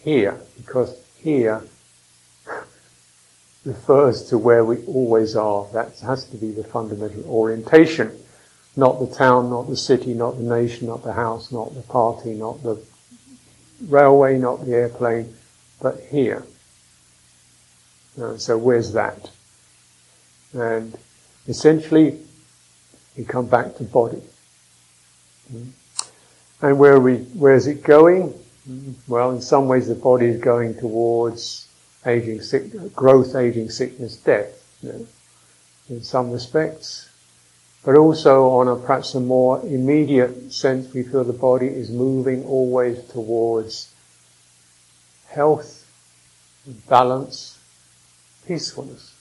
here, 0.00 0.40
because 0.56 0.96
here 1.16 1.62
refers 3.64 4.24
to 4.24 4.38
where 4.38 4.64
we 4.64 4.84
always 4.86 5.36
are. 5.36 5.66
That 5.72 5.98
has 6.00 6.24
to 6.26 6.36
be 6.36 6.52
the 6.52 6.64
fundamental 6.64 7.24
orientation. 7.28 8.16
Not 8.76 9.00
the 9.00 9.12
town, 9.14 9.50
not 9.50 9.68
the 9.68 9.76
city, 9.76 10.14
not 10.14 10.36
the 10.36 10.44
nation, 10.44 10.86
not 10.86 11.02
the 11.02 11.12
house, 11.12 11.50
not 11.50 11.74
the 11.74 11.82
party, 11.82 12.34
not 12.34 12.62
the 12.62 12.80
railway, 13.88 14.38
not 14.38 14.64
the 14.64 14.72
airplane, 14.72 15.34
but 15.80 16.00
here. 16.10 16.44
Uh, 18.20 18.36
so 18.36 18.56
where's 18.56 18.92
that? 18.92 19.30
And 20.52 20.96
essentially, 21.46 22.18
we 23.16 23.24
come 23.24 23.46
back 23.46 23.76
to 23.76 23.84
body. 23.84 24.22
Mm. 25.52 25.70
And 26.60 26.78
where 26.78 26.98
we, 27.00 27.16
where 27.16 27.54
is 27.54 27.66
it 27.66 27.82
going? 27.82 28.34
Mm. 28.68 28.94
Well, 29.06 29.30
in 29.30 29.40
some 29.40 29.68
ways, 29.68 29.88
the 29.88 29.94
body 29.94 30.26
is 30.26 30.40
going 30.40 30.74
towards 30.74 31.68
aging, 32.04 32.42
sick, 32.42 32.94
growth, 32.94 33.34
aging, 33.34 33.70
sickness, 33.70 34.16
death. 34.16 34.54
You 34.82 34.92
know, 34.92 35.06
in 35.88 36.02
some 36.02 36.30
respects, 36.30 37.08
but 37.84 37.96
also 37.96 38.48
on 38.50 38.68
a 38.68 38.76
perhaps 38.76 39.14
a 39.14 39.20
more 39.20 39.60
immediate 39.62 40.52
sense, 40.52 40.92
we 40.92 41.02
feel 41.02 41.24
the 41.24 41.32
body 41.32 41.66
is 41.66 41.90
moving 41.90 42.44
always 42.44 43.02
towards 43.08 43.92
health, 45.28 45.86
balance, 46.88 47.58
peacefulness. 48.46 49.14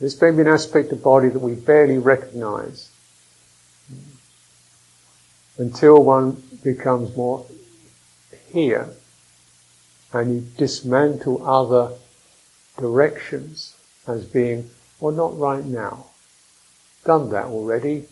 This 0.00 0.20
may 0.20 0.30
be 0.30 0.42
an 0.42 0.48
aspect 0.48 0.92
of 0.92 1.02
body 1.02 1.28
that 1.28 1.38
we 1.38 1.54
barely 1.54 1.98
recognize 1.98 2.90
until 5.58 6.02
one 6.02 6.42
becomes 6.62 7.14
more 7.16 7.44
here 8.52 8.88
and 10.12 10.34
you 10.34 10.40
dismantle 10.56 11.46
other 11.46 11.94
directions 12.78 13.76
as 14.06 14.24
being, 14.24 14.70
well, 15.00 15.12
not 15.12 15.38
right 15.38 15.64
now. 15.64 16.06
Done 17.04 17.30
that 17.30 17.44
already. 17.46 18.06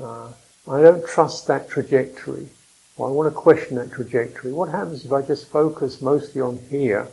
Uh, 0.00 0.28
I 0.68 0.80
don't 0.80 1.06
trust 1.06 1.46
that 1.48 1.68
trajectory. 1.68 2.48
Well, 2.96 3.08
I 3.08 3.12
want 3.12 3.32
to 3.32 3.34
question 3.34 3.76
that 3.76 3.90
trajectory. 3.90 4.52
What 4.52 4.68
happens 4.68 5.04
if 5.04 5.12
I 5.12 5.22
just 5.22 5.48
focus 5.48 6.00
mostly 6.00 6.40
on 6.40 6.58
here 6.70 7.08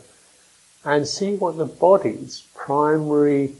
and 0.84 1.06
see 1.06 1.34
what 1.34 1.56
the 1.56 1.66
body's 1.66 2.44
primary 2.54 3.56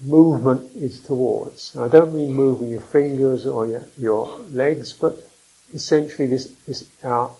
movement 0.00 0.70
is 0.76 1.00
towards? 1.00 1.76
I 1.76 1.88
don't 1.88 2.14
mean 2.14 2.32
moving 2.32 2.68
your 2.68 2.80
fingers 2.80 3.46
or 3.46 3.66
your, 3.66 3.84
your 3.96 4.38
legs, 4.52 4.92
but 4.92 5.28
essentially 5.74 6.28
this, 6.28 6.46
this 6.66 6.88
our 7.04 7.30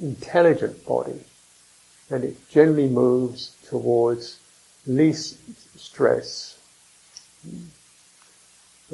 intelligent 0.00 0.84
body, 0.86 1.20
and 2.10 2.24
it 2.24 2.48
generally 2.48 2.88
moves 2.88 3.56
towards 3.68 4.38
least 4.86 5.38
stress, 5.78 6.58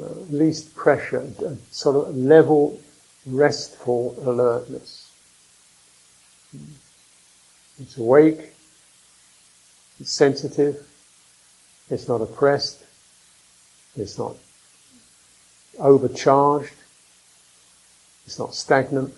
uh, 0.01 0.05
least 0.29 0.75
pressure, 0.75 1.27
sort 1.71 2.07
of 2.07 2.15
level, 2.15 2.79
restful 3.25 4.15
alertness. 4.21 5.11
It's 7.79 7.97
awake, 7.97 8.53
it's 9.99 10.11
sensitive, 10.11 10.85
it's 11.93 12.07
not 12.07 12.21
oppressed, 12.21 12.83
it's 13.95 14.17
not 14.17 14.35
overcharged, 15.79 16.73
it's 18.25 18.39
not 18.39 18.55
stagnant, 18.55 19.13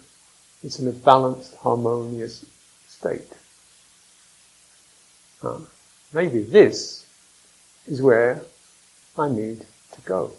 it's 0.64 0.80
in 0.80 0.88
a 0.88 0.92
balanced, 0.92 1.56
harmonious 1.58 2.46
state. 2.88 3.32
Uh, 5.42 5.60
maybe 6.14 6.44
this 6.44 7.06
is 7.88 8.02
where 8.02 8.42
I 9.18 9.30
need 9.30 9.60
to 9.60 10.02
go. 10.02 10.32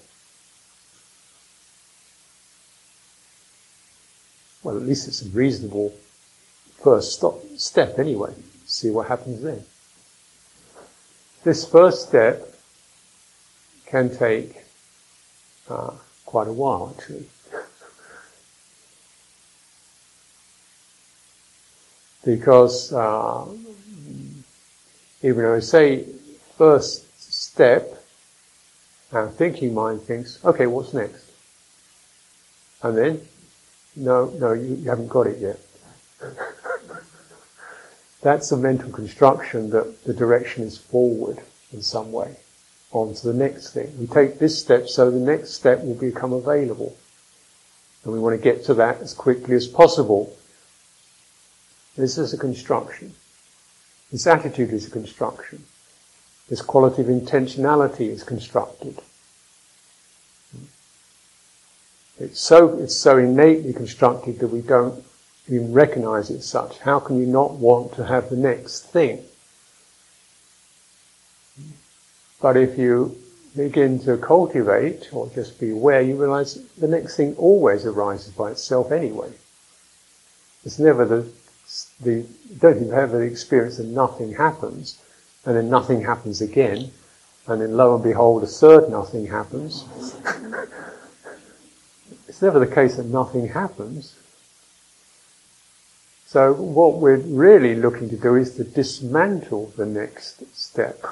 Well, 4.63 4.77
at 4.77 4.83
least 4.83 5.07
it's 5.07 5.23
a 5.23 5.29
reasonable 5.29 5.95
first 6.83 7.13
stop, 7.13 7.41
step 7.57 7.99
anyway. 7.99 8.35
See 8.67 8.91
what 8.91 9.07
happens 9.07 9.43
then. 9.43 9.65
This 11.47 11.65
first 11.65 12.09
step 12.09 12.43
can 13.87 14.11
take 14.11 14.65
uh, 15.71 15.93
quite 16.25 16.49
a 16.49 16.53
while, 16.53 16.93
actually. 16.99 17.29
because 22.25 22.93
uh, 22.93 23.47
even 25.23 25.45
though 25.45 25.55
I 25.55 25.61
say 25.61 26.07
first 26.59 27.05
step, 27.17 27.95
our 29.13 29.31
thinking 29.31 29.73
mind 29.73 30.03
thinks, 30.03 30.45
okay, 30.45 30.67
what's 30.67 30.93
next? 30.95 31.31
And 32.83 32.99
then, 32.99 33.21
no, 33.95 34.31
no, 34.31 34.53
you, 34.53 34.75
you 34.75 34.91
haven't 34.91 35.07
got 35.07 35.29
it 35.29 35.39
yet. 35.39 35.61
That's 38.27 38.51
a 38.51 38.57
mental 38.57 38.91
construction 38.91 39.71
that 39.71 40.03
the 40.03 40.13
direction 40.13 40.65
is 40.65 40.77
forward. 40.77 41.39
in 41.73 41.81
some 41.81 42.11
way 42.11 42.35
on 42.91 43.15
to 43.15 43.29
the 43.29 43.33
next 43.33 43.73
thing. 43.73 43.97
We 44.01 44.09
take 44.09 44.41
this 44.41 44.59
step 44.59 44.89
so 44.89 45.13
the 45.13 45.21
next 45.21 45.51
step 45.51 45.85
will 45.85 45.95
become 45.95 46.33
available. 46.33 46.97
And 48.03 48.13
we 48.13 48.19
want 48.19 48.35
to 48.35 48.43
get 48.43 48.65
to 48.65 48.75
that 48.75 49.01
as 49.01 49.15
quickly 49.15 49.55
as 49.55 49.69
possible. 49.69 50.37
This 51.97 52.19
is 52.19 52.35
a 52.35 52.37
construction. 52.37 53.15
This 54.11 54.27
attitude 54.27 54.73
is 54.73 54.89
a 54.89 54.91
construction. 54.91 55.63
This 56.49 56.63
quality 56.63 57.03
of 57.03 57.09
intentionality 57.09 58.09
is 58.09 58.25
constructed. 58.25 58.99
It's 62.19 62.41
so, 62.41 62.77
it's 62.81 62.97
so 62.97 63.19
innately 63.19 63.73
constructed 63.73 64.41
that 64.41 64.49
we 64.49 64.63
don't 64.63 65.06
even 65.49 65.73
recognize 65.73 66.31
it 66.31 66.43
such. 66.43 66.79
How 66.79 66.99
can 66.99 67.19
you 67.19 67.27
not 67.27 67.53
want 67.55 67.95
to 67.95 68.05
have 68.05 68.31
the 68.31 68.37
next 68.37 68.91
thing? 68.91 69.23
But 72.41 72.57
if 72.57 72.79
you 72.79 73.17
begin 73.57 73.99
to 74.01 74.17
cultivate 74.17 75.09
or 75.13 75.29
just 75.31 75.59
be 75.59 75.71
aware, 75.71 76.03
you 76.03 76.17
realize 76.17 76.55
the 76.77 76.89
next 76.89 77.17
thing 77.17 77.35
always 77.37 77.87
arises 77.87 78.33
by 78.33 78.51
itself 78.51 78.93
anyway. 78.93 79.33
It's 80.65 80.79
never 80.79 81.05
the, 81.05 81.29
the 82.01 82.27
don't 82.59 82.81
you 82.81 82.91
have 82.91 83.13
the 83.13 83.21
experience 83.21 83.79
that 83.79 83.87
nothing 83.87 84.35
happens 84.35 85.01
and 85.45 85.57
then 85.57 85.71
nothing 85.71 86.03
happens 86.03 86.41
again 86.41 86.91
and 87.47 87.61
then 87.61 87.77
lo 87.77 87.95
and 87.95 88.03
behold 88.03 88.43
a 88.43 88.47
third 88.47 88.91
nothing 88.91 89.27
happens. 89.27 89.85
it's 92.29 92.43
never 92.43 92.59
the 92.59 92.67
case 92.67 92.97
that 92.97 93.07
nothing 93.07 93.49
happens. 93.49 94.17
So 96.27 96.53
what 96.53 96.99
we're 96.99 97.19
really 97.19 97.77
looking 97.77 98.11
to 98.11 98.17
do 98.17 98.35
is 98.35 98.57
to 98.57 98.65
dismantle 98.65 99.73
the 99.77 99.87
next 99.87 100.43
step 100.57 101.05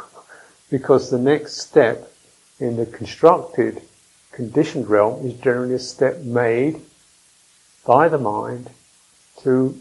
because 0.70 1.09
the 1.09 1.20
next 1.20 1.59
step 1.59 2.12
in 2.59 2.77
the 2.77 2.87
constructed, 2.87 3.83
conditioned 4.33 4.88
realm 4.88 5.24
is 5.24 5.35
generally 5.35 5.74
a 5.74 5.79
step 5.79 6.22
made 6.22 6.81
by 7.87 8.09
the 8.09 8.18
mind 8.18 8.70
to 9.42 9.79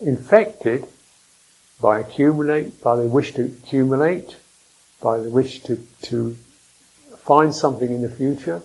infected 0.00 0.84
by 1.80 2.00
accumulate, 2.00 2.82
by 2.82 2.96
the 2.96 3.02
wish 3.02 3.34
to 3.34 3.44
accumulate, 3.44 4.36
by 5.00 5.18
the 5.18 5.30
wish 5.30 5.62
to, 5.62 5.76
to 6.02 6.36
find 7.18 7.54
something 7.54 7.88
in 7.88 8.02
the 8.02 8.10
future, 8.10 8.62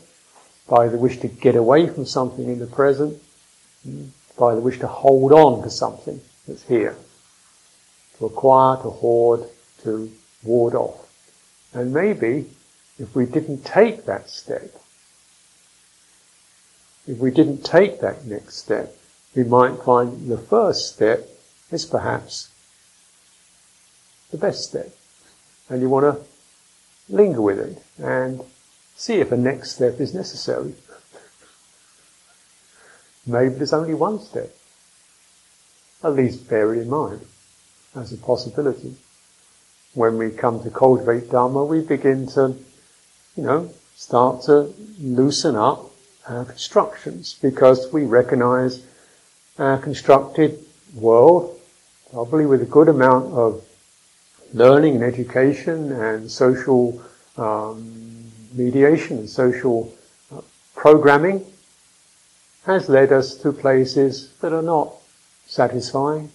by 0.67 0.87
the 0.87 0.97
wish 0.97 1.19
to 1.19 1.27
get 1.27 1.55
away 1.55 1.87
from 1.87 2.05
something 2.05 2.45
in 2.45 2.57
the 2.57 2.65
present, 2.65 3.21
by 4.37 4.55
the 4.55 4.61
wish 4.61 4.79
to 4.79 4.87
hold 4.87 5.31
on 5.31 5.63
to 5.63 5.69
something 5.69 6.21
that's 6.47 6.63
here, 6.63 6.95
to 8.17 8.25
acquire, 8.25 8.77
to 8.77 8.89
hoard, 8.89 9.45
to 9.83 10.11
ward 10.43 10.75
off. 10.75 11.07
And 11.73 11.93
maybe 11.93 12.49
if 12.99 13.15
we 13.15 13.25
didn't 13.25 13.65
take 13.65 14.05
that 14.05 14.29
step, 14.29 14.71
if 17.07 17.17
we 17.19 17.31
didn't 17.31 17.63
take 17.63 18.01
that 18.01 18.25
next 18.25 18.57
step, 18.57 18.95
we 19.35 19.43
might 19.43 19.83
find 19.83 20.29
the 20.29 20.37
first 20.37 20.93
step 20.93 21.27
is 21.71 21.85
perhaps 21.85 22.49
the 24.31 24.37
best 24.37 24.63
step. 24.63 24.89
And 25.69 25.81
you 25.81 25.89
want 25.89 26.05
to 26.05 27.13
linger 27.13 27.41
with 27.41 27.59
it 27.59 27.83
and 28.03 28.41
see 28.95 29.15
if 29.15 29.31
a 29.31 29.37
next 29.37 29.71
step 29.75 29.99
is 29.99 30.13
necessary. 30.13 30.73
Maybe 33.25 33.55
there's 33.55 33.73
only 33.73 33.93
one 33.93 34.19
step. 34.19 34.55
At 36.03 36.13
least 36.13 36.49
bear 36.49 36.73
it 36.73 36.81
in 36.81 36.89
mind 36.89 37.21
as 37.95 38.11
a 38.13 38.17
possibility 38.17 38.95
when 39.95 40.17
we 40.17 40.29
come 40.29 40.61
to 40.61 40.69
cultivate 40.69 41.31
Dharma, 41.31 41.63
we 41.63 41.79
begin 41.79 42.27
to, 42.27 42.55
you 43.35 43.43
know, 43.43 43.69
start 43.95 44.43
to 44.43 44.73
loosen 44.99 45.55
up 45.55 45.89
our 46.27 46.43
constructions 46.45 47.37
because 47.41 47.91
we 47.93 48.03
recognize 48.03 48.85
our 49.57 49.77
constructed 49.77 50.59
world, 50.93 51.59
probably 52.11 52.45
with 52.45 52.61
a 52.61 52.65
good 52.65 52.89
amount 52.89 53.33
of 53.33 53.63
learning 54.53 54.95
and 54.95 55.03
education 55.03 55.91
and 55.93 56.29
social 56.29 57.01
um, 57.37 58.25
mediation 58.53 59.19
and 59.19 59.29
social 59.29 59.93
uh, 60.33 60.41
programming, 60.75 61.45
has 62.65 62.89
led 62.89 63.11
us 63.11 63.35
to 63.35 63.51
places 63.51 64.31
that 64.41 64.51
are 64.51 64.61
not 64.61 64.93
satisfying, 65.47 66.31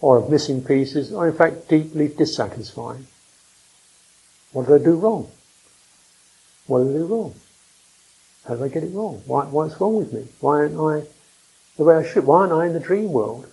or 0.00 0.18
of 0.18 0.30
missing 0.30 0.62
pieces, 0.62 1.12
or 1.12 1.26
in 1.28 1.34
fact 1.34 1.68
deeply 1.68 2.08
dissatisfying. 2.08 3.06
What 4.52 4.66
did 4.66 4.82
I 4.82 4.84
do 4.84 4.94
wrong? 4.94 5.30
What 6.66 6.84
did 6.84 6.94
I 6.94 6.98
do 6.98 7.06
wrong? 7.06 7.34
How 8.46 8.54
did 8.54 8.62
I 8.62 8.68
get 8.68 8.84
it 8.84 8.94
wrong? 8.94 9.22
Why, 9.26 9.44
what's 9.46 9.80
wrong 9.80 9.96
with 9.96 10.12
me? 10.12 10.28
Why 10.40 10.58
aren't 10.58 10.78
I 10.78 11.08
the 11.76 11.84
way 11.84 11.96
I 11.96 12.06
should? 12.06 12.26
Why 12.26 12.40
aren't 12.40 12.52
I 12.52 12.66
in 12.66 12.72
the 12.72 12.80
dream 12.80 13.12
world 13.12 13.50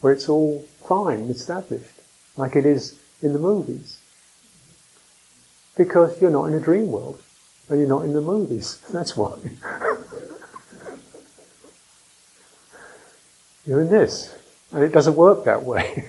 where 0.00 0.12
it's 0.12 0.28
all 0.28 0.66
fine, 0.88 1.30
established, 1.30 1.94
like 2.36 2.56
it 2.56 2.66
is 2.66 2.98
in 3.22 3.32
the 3.32 3.38
movies? 3.38 4.00
Because 5.76 6.20
you're 6.20 6.32
not 6.32 6.46
in 6.46 6.54
a 6.54 6.60
dream 6.60 6.90
world 6.90 7.22
and 7.68 7.78
you're 7.78 7.88
not 7.88 8.04
in 8.04 8.12
the 8.12 8.20
movies. 8.20 8.80
That's 8.92 9.16
why. 9.16 9.38
you're 13.68 13.82
in 13.82 13.90
this. 13.90 14.34
And 14.72 14.82
it 14.82 14.92
doesn't 14.92 15.14
work 15.14 15.44
that 15.44 15.62
way. 15.62 16.08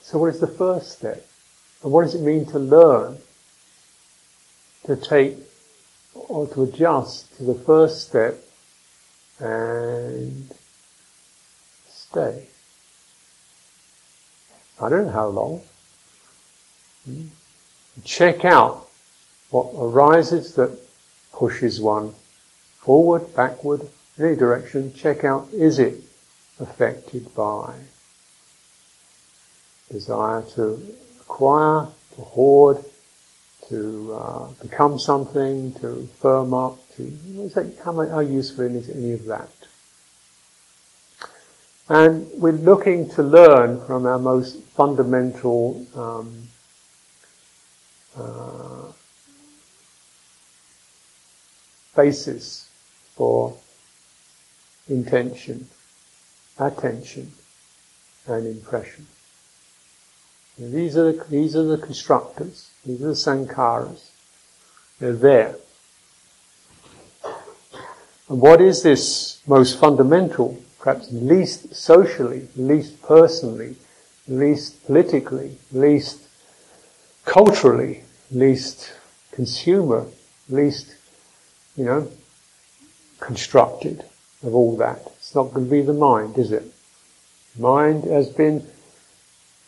so 0.00 0.18
what 0.18 0.32
is 0.32 0.38
the 0.38 0.46
first 0.46 0.92
step? 0.92 1.26
And 1.82 1.90
what 1.90 2.04
does 2.04 2.14
it 2.14 2.20
mean 2.20 2.46
to 2.46 2.58
learn 2.60 3.18
to 4.84 4.94
take 4.94 5.38
or 6.14 6.46
to 6.48 6.62
adjust 6.62 7.36
to 7.38 7.42
the 7.42 7.54
first 7.54 8.06
step 8.08 8.36
and 9.40 10.54
stay? 11.88 12.46
I 14.80 14.88
don't 14.88 15.06
know 15.06 15.12
how 15.12 15.26
long. 15.26 15.62
Hmm? 17.04 17.26
Check 18.04 18.44
out 18.44 18.88
what 19.50 19.72
arises 19.74 20.54
that 20.54 20.78
pushes 21.40 21.80
one 21.80 22.12
forward, 22.80 23.34
backward, 23.34 23.80
any 24.18 24.36
direction, 24.36 24.92
check 24.92 25.24
out 25.24 25.48
is 25.54 25.78
it 25.78 25.94
affected 26.60 27.34
by 27.34 27.74
desire 29.90 30.42
to 30.42 30.78
acquire, 31.22 31.88
to 32.14 32.20
hoard, 32.20 32.84
to 33.70 34.12
uh, 34.12 34.48
become 34.62 34.98
something, 34.98 35.72
to 35.80 36.06
firm 36.20 36.52
up, 36.52 36.76
to 36.96 37.10
how, 37.82 38.06
how 38.06 38.20
useful 38.20 38.76
is 38.76 38.90
any 38.90 39.12
of 39.12 39.24
that? 39.24 39.48
And 41.88 42.28
we're 42.34 42.52
looking 42.52 43.08
to 43.12 43.22
learn 43.22 43.80
from 43.86 44.04
our 44.04 44.18
most 44.18 44.62
fundamental 44.76 45.86
um, 45.96 46.48
uh, 48.14 48.89
basis 52.02 52.68
for 53.14 53.56
intention, 54.88 55.68
attention, 56.58 57.32
and 58.26 58.46
impression. 58.46 59.06
And 60.58 60.72
these 60.72 60.96
are 60.96 61.12
the, 61.12 61.24
these 61.28 61.56
are 61.56 61.64
the 61.64 61.78
constructors. 61.78 62.70
These 62.84 63.02
are 63.02 63.08
the 63.08 63.12
sankharas. 63.12 64.10
They're 64.98 65.12
there. 65.12 65.56
And 68.28 68.40
what 68.40 68.60
is 68.60 68.82
this 68.82 69.40
most 69.46 69.78
fundamental, 69.78 70.62
perhaps 70.78 71.08
least 71.10 71.74
socially, 71.74 72.48
least 72.56 73.02
personally, 73.02 73.76
least 74.28 74.86
politically, 74.86 75.56
least 75.72 76.28
culturally, 77.24 78.04
least 78.30 78.92
consumer, 79.32 80.06
least, 80.48 80.94
you 81.80 81.86
know, 81.86 82.06
constructed 83.20 84.04
of 84.42 84.54
all 84.54 84.76
that. 84.76 85.00
It's 85.16 85.34
not 85.34 85.54
going 85.54 85.64
to 85.64 85.70
be 85.70 85.80
the 85.80 85.94
mind, 85.94 86.36
is 86.36 86.52
it? 86.52 86.62
Mind 87.58 88.04
has 88.04 88.28
been 88.28 88.66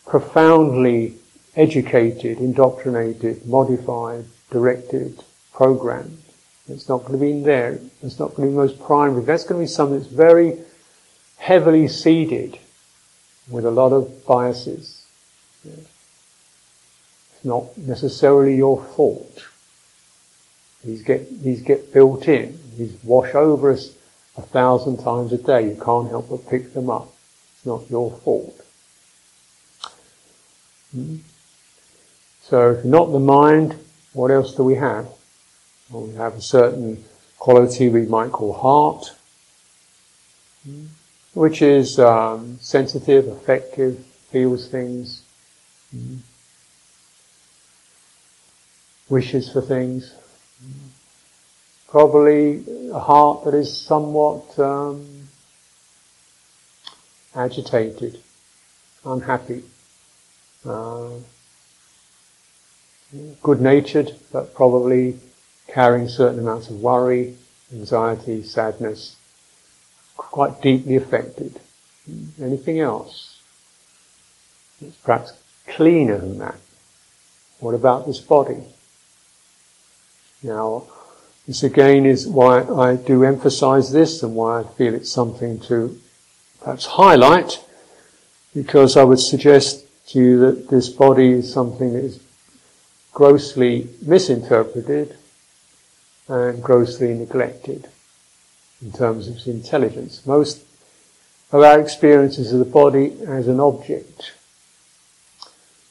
profoundly 0.06 1.14
educated, 1.56 2.36
indoctrinated, 2.36 3.46
modified, 3.46 4.26
directed, 4.50 5.24
programmed. 5.54 6.22
It's 6.68 6.86
not 6.86 6.98
going 6.98 7.12
to 7.12 7.18
be 7.18 7.30
in 7.30 7.44
there. 7.44 7.80
It's 8.02 8.18
not 8.18 8.34
going 8.34 8.46
to 8.46 8.52
be 8.52 8.58
most 8.58 8.78
primary. 8.78 9.24
That's 9.24 9.44
going 9.44 9.62
to 9.62 9.64
be 9.64 9.74
something 9.74 9.98
that's 9.98 10.12
very 10.12 10.58
heavily 11.38 11.88
seeded 11.88 12.58
with 13.48 13.64
a 13.64 13.70
lot 13.70 13.94
of 13.94 14.26
biases. 14.26 15.06
It's 15.64 15.88
not 17.42 17.78
necessarily 17.78 18.54
your 18.54 18.84
fault. 18.84 19.46
These 20.84 21.02
get, 21.02 21.42
these 21.42 21.62
get 21.62 21.92
built 21.92 22.26
in. 22.28 22.58
These 22.76 22.96
wash 23.04 23.34
over 23.34 23.72
us 23.72 23.94
a 24.36 24.42
thousand 24.42 24.98
times 24.98 25.32
a 25.32 25.38
day. 25.38 25.68
You 25.68 25.80
can't 25.82 26.08
help 26.08 26.30
but 26.30 26.48
pick 26.48 26.74
them 26.74 26.90
up. 26.90 27.12
It's 27.54 27.66
not 27.66 27.88
your 27.90 28.10
fault. 28.10 28.60
Hmm? 30.92 31.16
So, 32.42 32.72
if 32.72 32.84
not 32.84 33.12
the 33.12 33.20
mind, 33.20 33.76
what 34.12 34.30
else 34.30 34.54
do 34.54 34.64
we 34.64 34.74
have? 34.74 35.08
Well, 35.90 36.06
we 36.06 36.14
have 36.14 36.34
a 36.34 36.40
certain 36.40 37.04
quality 37.38 37.88
we 37.88 38.06
might 38.06 38.32
call 38.32 38.52
heart, 38.52 39.14
hmm? 40.64 40.86
which 41.34 41.62
is 41.62 41.98
um, 41.98 42.58
sensitive, 42.60 43.28
affective, 43.28 44.04
feels 44.30 44.68
things, 44.68 45.22
hmm? 45.90 46.16
wishes 49.08 49.52
for 49.52 49.60
things. 49.60 50.14
Probably 51.92 52.64
a 52.90 52.98
heart 52.98 53.44
that 53.44 53.52
is 53.52 53.78
somewhat 53.78 54.58
um, 54.58 55.28
agitated, 57.34 58.18
unhappy, 59.04 59.62
uh, 60.64 61.10
good-natured, 63.42 64.16
but 64.32 64.54
probably 64.54 65.18
carrying 65.68 66.08
certain 66.08 66.38
amounts 66.38 66.70
of 66.70 66.80
worry, 66.80 67.36
anxiety, 67.70 68.42
sadness, 68.42 69.16
quite 70.16 70.62
deeply 70.62 70.96
affected. 70.96 71.60
Anything 72.40 72.80
else? 72.80 73.38
It's 74.80 74.96
perhaps 74.96 75.34
cleaner 75.68 76.16
than 76.16 76.38
that. 76.38 76.56
What 77.60 77.74
about 77.74 78.06
this 78.06 78.18
body? 78.18 78.64
Now, 80.42 80.84
this 81.46 81.62
again 81.62 82.06
is 82.06 82.28
why 82.28 82.62
I 82.62 82.96
do 82.96 83.24
emphasize 83.24 83.92
this 83.92 84.22
and 84.22 84.34
why 84.34 84.60
I 84.60 84.64
feel 84.64 84.94
it's 84.94 85.10
something 85.10 85.58
to 85.60 86.00
perhaps 86.60 86.86
highlight, 86.86 87.64
because 88.54 88.96
I 88.96 89.04
would 89.04 89.18
suggest 89.18 89.84
to 90.08 90.18
you 90.20 90.38
that 90.40 90.68
this 90.68 90.88
body 90.88 91.30
is 91.30 91.52
something 91.52 91.92
that 91.94 92.04
is 92.04 92.22
grossly 93.12 93.88
misinterpreted 94.00 95.16
and 96.28 96.62
grossly 96.62 97.14
neglected 97.14 97.88
in 98.80 98.92
terms 98.92 99.28
of 99.28 99.36
its 99.36 99.46
intelligence. 99.46 100.24
Most 100.26 100.64
of 101.50 101.62
our 101.62 101.80
experiences 101.80 102.52
of 102.52 102.60
the 102.60 102.64
body 102.64 103.16
as 103.26 103.48
an 103.48 103.60
object, 103.60 104.32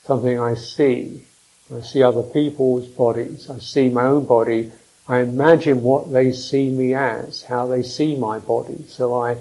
something 0.05 0.39
I 0.39 0.55
see. 0.55 1.25
I 1.73 1.81
see 1.81 2.01
other 2.03 2.23
people's 2.23 2.87
bodies. 2.87 3.49
I 3.49 3.59
see 3.59 3.89
my 3.89 4.03
own 4.03 4.25
body. 4.25 4.71
I 5.11 5.19
imagine 5.19 5.83
what 5.83 6.13
they 6.13 6.31
see 6.31 6.69
me 6.69 6.93
as, 6.93 7.43
how 7.43 7.67
they 7.67 7.83
see 7.83 8.15
my 8.15 8.39
body. 8.39 8.85
So 8.87 9.21
I 9.21 9.35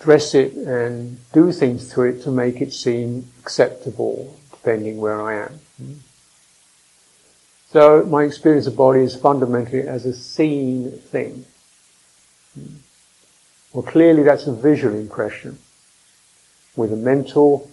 dress 0.00 0.34
it 0.34 0.54
and 0.54 1.18
do 1.32 1.52
things 1.52 1.92
to 1.92 2.02
it 2.02 2.24
to 2.24 2.32
make 2.32 2.60
it 2.60 2.72
seem 2.72 3.30
acceptable, 3.38 4.36
depending 4.50 4.98
where 4.98 5.22
I 5.22 5.44
am. 5.44 5.60
So 7.70 8.04
my 8.06 8.24
experience 8.24 8.66
of 8.66 8.74
body 8.74 9.02
is 9.02 9.14
fundamentally 9.14 9.82
as 9.82 10.06
a 10.06 10.12
seen 10.12 10.90
thing. 10.90 11.44
Well, 13.72 13.84
clearly 13.84 14.24
that's 14.24 14.48
a 14.48 14.52
visual 14.52 14.96
impression 14.96 15.58
with 16.74 16.92
a 16.92 16.96
mental 16.96 17.70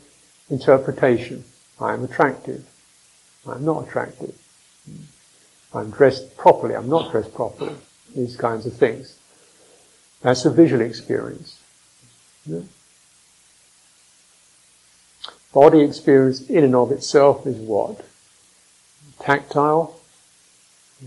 interpretation. 0.52 1.46
I 1.80 1.96
am 1.96 2.04
attractive. 2.04 2.64
I'm 3.48 3.66
not 3.66 3.88
attractive. 3.88 4.38
I'm 5.74 5.90
dressed 5.90 6.38
properly. 6.38 6.76
I'm 6.76 6.90
not 6.90 7.12
dressed 7.12 7.34
properly. 7.34 7.76
These 8.16 8.36
kinds 8.36 8.66
of 8.66 8.74
things. 8.74 9.18
That's 10.22 10.46
a 10.46 10.52
visual 10.52 10.82
experience. 10.82 11.60
Yeah. 12.46 12.62
Body 15.54 15.82
experience 15.82 16.50
in 16.50 16.64
and 16.64 16.76
of 16.76 16.92
itself 16.92 17.46
is 17.46 17.58
what? 17.58 18.06
Tactile, 19.20 20.00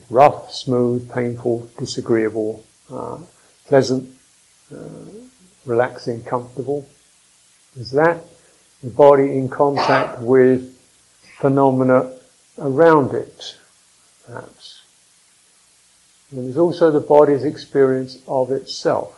rough, 0.09 0.53
smooth, 0.53 1.13
painful, 1.13 1.71
disagreeable, 1.79 2.65
uh, 2.91 3.19
pleasant, 3.67 4.17
uh, 4.73 4.79
relaxing, 5.65 6.23
comfortable. 6.23 6.89
Is 7.77 7.91
that 7.91 8.25
the 8.83 8.91
body 8.91 9.37
in 9.37 9.49
contact 9.49 10.21
with 10.21 10.79
phenomena 11.39 12.17
around 12.59 13.15
it, 13.15 13.57
perhaps? 14.27 14.83
And 16.31 16.45
there's 16.45 16.59
also 16.59 16.91
the 16.91 17.01
body's 17.01 17.45
experience 17.45 18.19
of 18.27 18.51
itself. 18.51 19.13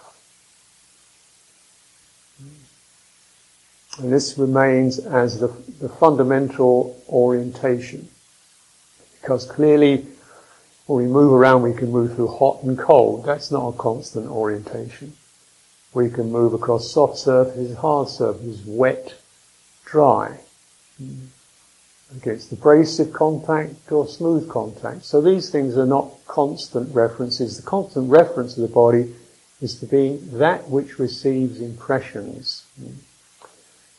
And 3.99 4.13
this 4.13 4.39
remains 4.39 4.99
as 4.99 5.41
the, 5.41 5.49
the 5.81 5.89
fundamental 5.89 7.03
orientation. 7.09 8.09
Because 9.21 9.45
clearly, 9.45 10.07
when 10.87 11.05
we 11.05 11.11
move 11.11 11.33
around, 11.33 11.63
we 11.63 11.75
can 11.75 11.91
move 11.91 12.15
through 12.15 12.29
hot 12.29 12.63
and 12.63 12.79
cold. 12.79 13.25
That's 13.25 13.51
not 13.51 13.75
a 13.75 13.77
constant 13.77 14.29
orientation. 14.29 15.15
We 15.95 16.11
can 16.11 16.31
move 16.31 16.55
across 16.55 16.91
soft 16.91 17.19
surfaces, 17.19 17.77
hard 17.79 18.09
surfaces, 18.09 18.63
wet, 18.65 19.15
dry, 19.85 20.39
against 22.17 22.51
the 22.51 22.57
abrasive 22.57 23.13
contact 23.13 23.93
or 23.93 24.09
smooth 24.09 24.49
contact. 24.49 25.05
So 25.05 25.21
these 25.21 25.51
things 25.51 25.77
are 25.77 25.87
not 25.87 26.11
constant 26.27 26.95
references. 26.95 27.57
The 27.57 27.63
constant 27.63 28.11
reference 28.11 28.57
of 28.57 28.63
the 28.63 28.75
body 28.75 29.15
is 29.61 29.79
to 29.81 29.87
be 29.87 30.17
that 30.33 30.69
which 30.69 30.99
receives 30.99 31.61
impressions. 31.61 32.65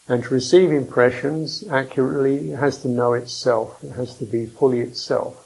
And 0.07 0.23
to 0.23 0.33
receive 0.33 0.71
impressions 0.71 1.63
accurately, 1.69 2.51
it 2.51 2.57
has 2.57 2.81
to 2.81 2.87
know 2.87 3.13
itself. 3.13 3.83
It 3.83 3.91
has 3.91 4.15
to 4.17 4.25
be 4.25 4.47
fully 4.47 4.79
itself. 4.81 5.45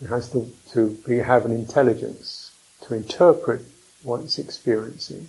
It 0.00 0.06
has 0.06 0.30
to, 0.30 0.50
to 0.72 0.96
be, 1.06 1.18
have 1.18 1.44
an 1.44 1.52
intelligence 1.52 2.52
to 2.82 2.94
interpret 2.94 3.62
what 4.02 4.20
it's 4.20 4.38
experiencing. 4.38 5.28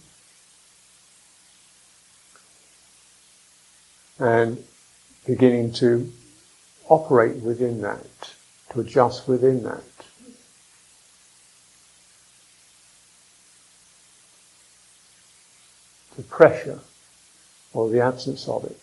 And 4.21 4.63
beginning 5.25 5.73
to 5.73 6.11
operate 6.87 7.37
within 7.37 7.81
that, 7.81 8.05
to 8.71 8.79
adjust 8.81 9.27
within 9.27 9.63
that. 9.63 9.83
the 16.17 16.23
pressure 16.23 16.79
or 17.73 17.89
the 17.89 18.01
absence 18.01 18.47
of 18.47 18.65
it. 18.65 18.77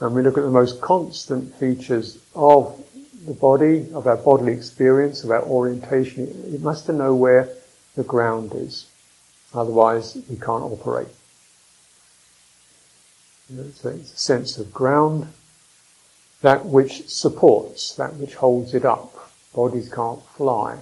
And 0.00 0.14
we 0.14 0.22
look 0.22 0.38
at 0.38 0.44
the 0.44 0.50
most 0.50 0.80
constant 0.80 1.54
features 1.56 2.18
of 2.34 2.82
the 3.26 3.34
body, 3.34 3.88
of 3.92 4.06
our 4.06 4.16
bodily 4.16 4.52
experience, 4.52 5.24
of 5.24 5.30
our 5.30 5.42
orientation. 5.42 6.28
It 6.52 6.60
must 6.60 6.88
know 6.88 7.14
where 7.14 7.48
the 7.96 8.04
ground 8.04 8.52
is. 8.54 8.86
Otherwise, 9.54 10.16
we 10.28 10.36
can't 10.36 10.64
operate. 10.64 11.08
It's 13.48 13.84
a 13.84 14.02
sense 14.04 14.58
of 14.58 14.72
ground, 14.72 15.28
that 16.40 16.64
which 16.64 17.08
supports, 17.08 17.94
that 17.96 18.14
which 18.16 18.34
holds 18.34 18.74
it 18.74 18.84
up. 18.84 19.30
Bodies 19.54 19.92
can't 19.92 20.22
fly. 20.36 20.78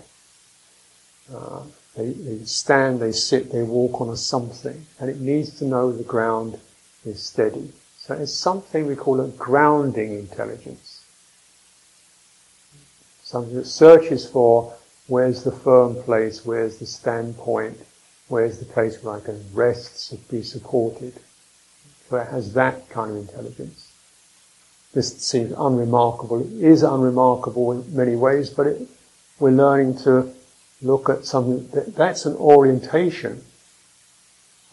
Uh, 1.33 1.65
they, 1.97 2.13
they 2.13 2.45
stand, 2.45 3.01
they 3.01 3.13
sit, 3.13 3.51
they 3.53 3.63
walk 3.63 4.01
on 4.01 4.09
a 4.11 4.17
something, 4.17 4.87
and 4.99 5.11
it 5.11 5.21
needs 5.21 5.59
to 5.59 5.65
know 5.65 5.93
the 5.93 6.03
ground 6.03 6.59
is 7.05 7.23
steady. 7.23 7.73
So 7.99 8.15
it's 8.15 8.33
something 8.35 8.87
we 8.87 8.97
call 8.97 9.21
a 9.21 9.29
grounding 9.29 10.15
intelligence. 10.15 11.05
Something 13.23 13.55
that 13.55 13.67
searches 13.67 14.29
for 14.29 14.75
where's 15.07 15.43
the 15.43 15.53
firm 15.53 16.03
place, 16.03 16.45
where's 16.45 16.79
the 16.79 16.87
standpoint, 16.87 17.79
where's 18.29 18.59
the 18.59 18.65
place 18.65 19.03
where 19.03 19.17
I 19.17 19.21
can 19.21 19.45
rest, 19.53 20.15
be 20.29 20.43
supported. 20.43 21.15
So 22.13 22.19
it 22.19 22.29
has 22.29 22.53
that 22.53 22.91
kind 22.91 23.11
of 23.11 23.17
intelligence. 23.17 23.91
This 24.93 25.17
seems 25.17 25.55
unremarkable. 25.57 26.43
It 26.43 26.63
is 26.63 26.83
unremarkable 26.83 27.73
in 27.73 27.97
many 27.97 28.17
ways, 28.17 28.51
but 28.51 28.67
it, 28.67 28.87
we're 29.39 29.53
learning 29.53 29.97
to 30.01 30.31
look 30.83 31.09
at 31.09 31.25
something 31.25 31.69
that, 31.69 31.97
that's 31.97 32.27
an 32.27 32.37
orientation 32.37 33.43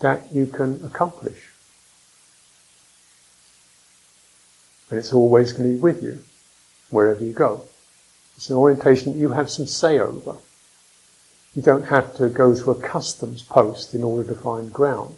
that 0.01 0.33
you 0.33 0.47
can 0.47 0.83
accomplish. 0.83 1.47
And 4.89 4.99
it's 4.99 5.13
always 5.13 5.53
going 5.53 5.69
to 5.69 5.75
be 5.75 5.79
with 5.79 6.03
you 6.03 6.19
wherever 6.89 7.23
you 7.23 7.31
go. 7.31 7.63
It's 8.35 8.49
an 8.49 8.57
orientation 8.57 9.13
that 9.13 9.17
you 9.17 9.29
have 9.29 9.49
some 9.49 9.65
say 9.65 9.97
over. 9.97 10.35
You 11.55 11.61
don't 11.61 11.85
have 11.85 12.17
to 12.17 12.27
go 12.27 12.53
through 12.53 12.73
a 12.73 12.81
customs 12.81 13.43
post 13.43 13.95
in 13.95 14.03
order 14.03 14.27
to 14.27 14.37
find 14.37 14.73
ground. 14.73 15.15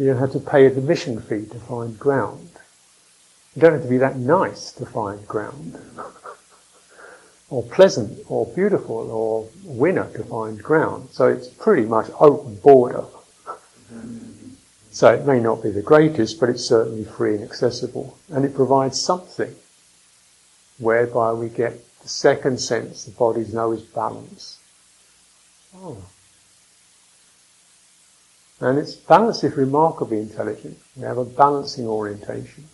You 0.00 0.06
don't 0.06 0.16
have 0.16 0.32
to 0.32 0.40
pay 0.40 0.64
admission 0.64 1.20
fee 1.20 1.44
to 1.44 1.58
find 1.58 1.98
ground. 1.98 2.48
You 3.54 3.60
don't 3.60 3.74
have 3.74 3.82
to 3.82 3.88
be 3.88 3.98
that 3.98 4.16
nice 4.16 4.72
to 4.72 4.86
find 4.86 5.28
ground. 5.28 5.78
or 7.50 7.62
pleasant 7.64 8.18
or 8.26 8.46
beautiful 8.46 9.10
or 9.10 9.50
winner 9.62 10.10
to 10.12 10.24
find 10.24 10.62
ground. 10.62 11.10
So 11.12 11.26
it's 11.26 11.48
pretty 11.48 11.86
much 11.86 12.10
open 12.18 12.56
border. 12.56 13.04
So 14.92 15.14
it 15.14 15.24
may 15.24 15.38
not 15.38 15.62
be 15.62 15.70
the 15.70 15.82
greatest, 15.82 16.40
but 16.40 16.48
it's 16.48 16.64
certainly 16.64 17.04
free 17.04 17.36
and 17.36 17.44
accessible. 17.44 18.18
And 18.28 18.44
it 18.44 18.56
provides 18.56 19.00
something 19.00 19.54
whereby 20.78 21.32
we 21.32 21.48
get 21.48 21.74
the 22.02 22.08
second 22.08 22.58
sense 22.58 23.04
the 23.04 23.12
body's 23.12 23.54
know 23.54 23.70
is 23.70 23.82
balance. 23.82 24.58
Oh. 25.76 25.98
And 28.60 28.78
its 28.78 28.94
balance 28.94 29.42
is 29.42 29.56
remarkably 29.56 30.18
intelligent. 30.18 30.78
We 30.94 31.02
have 31.02 31.18
a 31.18 31.24
balancing 31.24 31.86
orientation. 31.86 32.64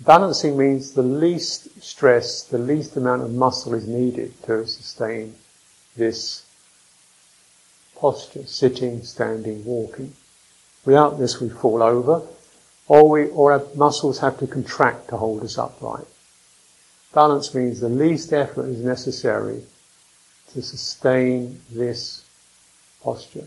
Balancing 0.00 0.56
means 0.56 0.92
the 0.92 1.02
least 1.02 1.82
stress, 1.82 2.42
the 2.42 2.58
least 2.58 2.96
amount 2.96 3.22
of 3.22 3.32
muscle 3.32 3.74
is 3.74 3.88
needed 3.88 4.40
to 4.44 4.66
sustain 4.66 5.34
this 5.96 6.44
posture, 7.96 8.46
sitting, 8.46 9.02
standing, 9.02 9.64
walking. 9.64 10.12
Without 10.84 11.18
this 11.18 11.40
we 11.40 11.48
fall 11.48 11.82
over, 11.82 12.22
or, 12.86 13.08
we, 13.08 13.26
or 13.28 13.52
our 13.52 13.64
muscles 13.74 14.20
have 14.20 14.38
to 14.38 14.46
contract 14.46 15.08
to 15.08 15.16
hold 15.16 15.42
us 15.42 15.58
upright. 15.58 16.06
Balance 17.12 17.54
means 17.54 17.80
the 17.80 17.88
least 17.88 18.32
effort 18.32 18.66
is 18.66 18.80
necessary 18.80 19.62
to 20.52 20.62
sustain 20.62 21.60
this 21.70 22.24
posture, 23.02 23.46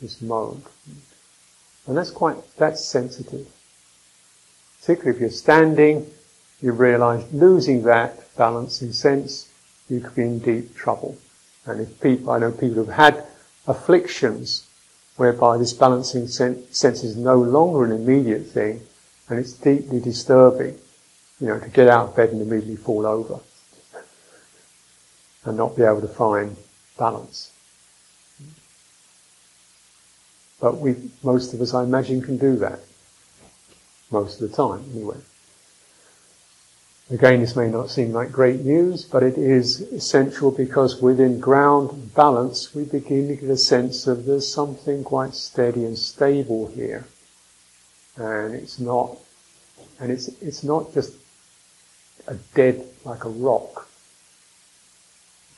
this 0.00 0.20
mode. 0.20 0.62
And 1.86 1.96
that's 1.96 2.10
quite, 2.10 2.36
that's 2.56 2.84
sensitive. 2.84 3.46
Particularly 4.80 5.16
if 5.16 5.20
you're 5.20 5.30
standing, 5.30 6.10
you 6.60 6.72
realize 6.72 7.24
losing 7.32 7.82
that 7.82 8.24
balancing 8.36 8.92
sense, 8.92 9.48
you 9.88 10.00
could 10.00 10.14
be 10.14 10.22
in 10.22 10.38
deep 10.38 10.74
trouble. 10.74 11.16
And 11.66 11.80
if 11.80 12.00
people, 12.00 12.30
I 12.30 12.38
know 12.38 12.50
people 12.50 12.76
who've 12.76 12.88
had 12.88 13.24
afflictions 13.66 14.66
whereby 15.16 15.56
this 15.56 15.72
balancing 15.72 16.26
sense 16.26 17.04
is 17.04 17.16
no 17.16 17.36
longer 17.36 17.84
an 17.84 17.92
immediate 17.92 18.46
thing 18.46 18.80
and 19.28 19.38
it's 19.38 19.52
deeply 19.52 20.00
disturbing, 20.00 20.76
you 21.40 21.46
know, 21.46 21.58
to 21.58 21.68
get 21.68 21.88
out 21.88 22.10
of 22.10 22.16
bed 22.16 22.30
and 22.30 22.42
immediately 22.42 22.76
fall 22.76 23.06
over 23.06 23.40
and 25.44 25.56
not 25.56 25.76
be 25.76 25.82
able 25.82 26.00
to 26.00 26.08
find 26.08 26.56
balance. 26.98 27.53
But 30.64 30.78
we, 30.78 30.96
most 31.22 31.52
of 31.52 31.60
us, 31.60 31.74
I 31.74 31.82
imagine, 31.82 32.22
can 32.22 32.38
do 32.38 32.56
that 32.56 32.80
most 34.10 34.40
of 34.40 34.48
the 34.50 34.56
time, 34.56 34.82
anyway. 34.94 35.18
Again, 37.10 37.40
this 37.40 37.54
may 37.54 37.68
not 37.68 37.90
seem 37.90 38.14
like 38.14 38.32
great 38.32 38.60
news, 38.60 39.04
but 39.04 39.22
it 39.22 39.36
is 39.36 39.82
essential 39.92 40.50
because 40.50 41.02
within 41.02 41.38
ground 41.38 42.14
balance, 42.14 42.74
we 42.74 42.84
begin 42.84 43.28
to 43.28 43.36
get 43.36 43.50
a 43.50 43.58
sense 43.58 44.06
of 44.06 44.24
there's 44.24 44.50
something 44.50 45.04
quite 45.04 45.34
steady 45.34 45.84
and 45.84 45.98
stable 45.98 46.68
here. 46.68 47.04
And 48.16 48.54
it's 48.54 48.80
not, 48.80 49.18
and 50.00 50.10
it's, 50.10 50.28
it's 50.40 50.64
not 50.64 50.94
just 50.94 51.12
a 52.26 52.36
dead, 52.54 52.82
like 53.04 53.26
a 53.26 53.28
rock. 53.28 53.86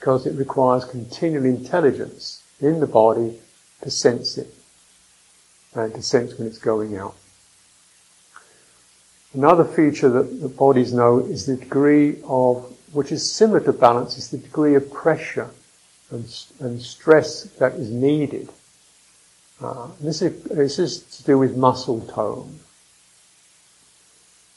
Because 0.00 0.26
it 0.26 0.34
requires 0.34 0.84
continual 0.84 1.44
intelligence 1.44 2.42
in 2.58 2.80
the 2.80 2.88
body 2.88 3.38
to 3.82 3.90
sense 3.92 4.36
it. 4.36 4.52
And 5.76 5.94
to 5.94 6.02
sense 6.02 6.38
when 6.38 6.48
it's 6.48 6.58
going 6.58 6.96
out. 6.96 7.14
Another 9.34 9.64
feature 9.64 10.08
that 10.08 10.40
the 10.40 10.48
bodies 10.48 10.94
know 10.94 11.18
is 11.18 11.44
the 11.44 11.56
degree 11.56 12.22
of, 12.24 12.74
which 12.92 13.12
is 13.12 13.30
similar 13.30 13.60
to 13.60 13.74
balance, 13.74 14.16
is 14.16 14.30
the 14.30 14.38
degree 14.38 14.74
of 14.74 14.90
pressure 14.90 15.50
and, 16.10 16.24
and 16.60 16.80
stress 16.80 17.42
that 17.58 17.74
is 17.74 17.90
needed. 17.90 18.48
Uh, 19.60 19.88
this, 20.00 20.22
is, 20.22 20.42
this 20.44 20.78
is 20.78 21.02
to 21.18 21.24
do 21.24 21.38
with 21.38 21.58
muscle 21.58 22.00
tone. 22.06 22.58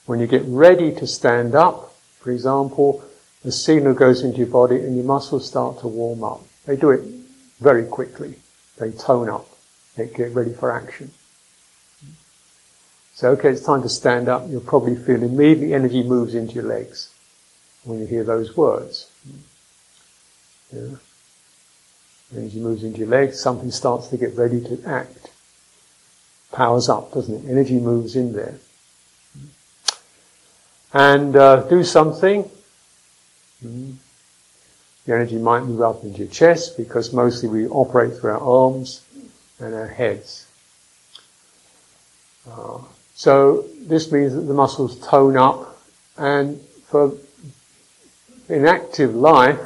When 0.06 0.22
you 0.22 0.28
get 0.28 0.44
ready 0.46 0.96
to 0.96 1.06
stand 1.06 1.54
up, 1.54 1.94
for 2.20 2.32
example, 2.32 3.04
the 3.44 3.52
signal 3.52 3.94
goes 3.94 4.22
into 4.22 4.38
your 4.38 4.48
body 4.48 4.78
and 4.78 4.96
your 4.96 5.06
muscles 5.06 5.46
start 5.46 5.82
to 5.82 5.90
warm 5.90 6.24
up. 6.24 6.42
They 6.66 6.78
do 6.78 6.92
it 6.92 7.02
very 7.60 7.86
quickly. 7.86 8.36
They 8.78 8.92
tone 8.92 9.28
up. 9.28 9.48
They 9.96 10.08
get 10.08 10.34
ready 10.34 10.54
for 10.54 10.72
action. 10.72 11.12
So, 13.14 13.32
okay, 13.32 13.50
it's 13.50 13.66
time 13.66 13.82
to 13.82 13.90
stand 13.90 14.30
up. 14.30 14.44
You'll 14.48 14.62
probably 14.62 14.96
feel 14.96 15.22
immediately 15.22 15.74
energy 15.74 16.04
moves 16.04 16.36
into 16.36 16.54
your 16.54 16.64
legs 16.64 17.14
when 17.84 18.00
you 18.00 18.06
hear 18.06 18.24
those 18.24 18.56
words. 18.56 19.12
Yeah. 20.72 20.96
Energy 22.36 22.60
moves 22.60 22.84
into 22.84 23.00
your 23.00 23.08
legs, 23.08 23.40
something 23.40 23.72
starts 23.72 24.08
to 24.08 24.18
get 24.18 24.36
ready 24.36 24.62
to 24.62 24.82
act. 24.86 25.32
Powers 26.52 26.88
up, 26.88 27.12
doesn't 27.12 27.46
it? 27.46 27.50
Energy 27.50 27.80
moves 27.80 28.16
in 28.16 28.34
there. 28.34 28.56
And 30.94 31.36
uh, 31.36 31.64
do 31.64 31.84
something. 31.84 32.50
The 33.62 33.98
energy 35.08 35.38
might 35.38 35.64
move 35.64 35.82
up 35.82 36.04
into 36.04 36.20
your 36.20 36.28
chest 36.28 36.78
because 36.78 37.12
mostly 37.12 37.50
we 37.50 37.68
operate 37.68 38.18
through 38.18 38.32
our 38.32 38.40
arms 38.40 39.02
and 39.60 39.74
our 39.74 39.88
heads. 39.88 40.48
Uh, 42.50 42.80
so 43.14 43.66
this 43.82 44.12
means 44.12 44.34
that 44.34 44.42
the 44.42 44.54
muscles 44.54 45.00
tone 45.08 45.38
up 45.38 45.78
and 46.18 46.60
for 46.88 47.14
in 48.50 48.66
active 48.66 49.14
life, 49.14 49.60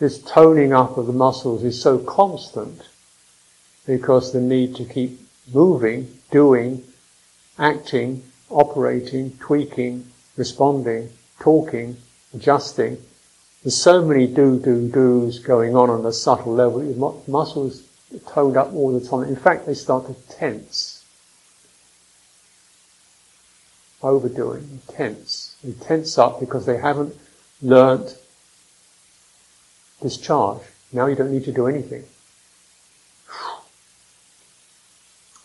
this 0.00 0.20
toning 0.22 0.72
up 0.72 0.96
of 0.98 1.06
the 1.06 1.12
muscles 1.12 1.62
is 1.62 1.80
so 1.80 1.98
constant 1.98 2.82
because 3.86 4.32
the 4.32 4.40
need 4.40 4.74
to 4.76 4.84
keep 4.84 5.20
moving, 5.52 6.18
doing, 6.30 6.82
acting, 7.58 8.22
operating, 8.48 9.30
tweaking, 9.38 10.04
responding, 10.36 11.10
talking, 11.38 11.96
adjusting. 12.34 12.98
There's 13.62 13.76
so 13.76 14.04
many 14.04 14.26
do, 14.26 14.58
do, 14.58 14.88
do's 14.88 15.38
going 15.38 15.76
on 15.76 15.90
on 15.90 16.04
a 16.04 16.12
subtle 16.12 16.54
level. 16.54 16.82
Your 16.82 17.22
muscles 17.28 17.82
toned 18.18 18.56
up 18.56 18.72
all 18.72 18.98
the 18.98 19.06
time. 19.06 19.24
In 19.24 19.36
fact, 19.36 19.66
they 19.66 19.74
start 19.74 20.06
to 20.06 20.14
tense 20.34 21.00
overdoing, 24.02 24.80
tense. 24.88 25.56
They 25.62 25.72
tense 25.72 26.18
up 26.18 26.40
because 26.40 26.66
they 26.66 26.78
haven't 26.78 27.16
learnt 27.62 28.16
discharge. 30.00 30.62
Now 30.92 31.06
you 31.06 31.14
don't 31.14 31.32
need 31.32 31.44
to 31.44 31.52
do 31.52 31.66
anything. 31.66 32.04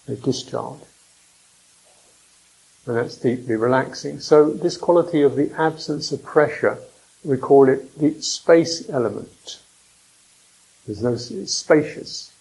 They 0.07 0.15
discharge. 0.15 0.81
And 2.85 2.95
that's 2.97 3.17
deeply 3.17 3.55
relaxing. 3.55 4.19
So 4.19 4.51
this 4.51 4.77
quality 4.77 5.23
of 5.23 5.35
the 5.35 5.51
absence 5.57 6.11
of 6.11 6.23
pressure, 6.23 6.77
we 7.23 7.37
call 7.37 7.67
it 7.67 7.97
the 7.97 8.21
space 8.21 8.87
element. 8.87 9.59
There's 10.85 11.01
no, 11.01 11.13
it's 11.13 11.55
spacious. 11.55 12.31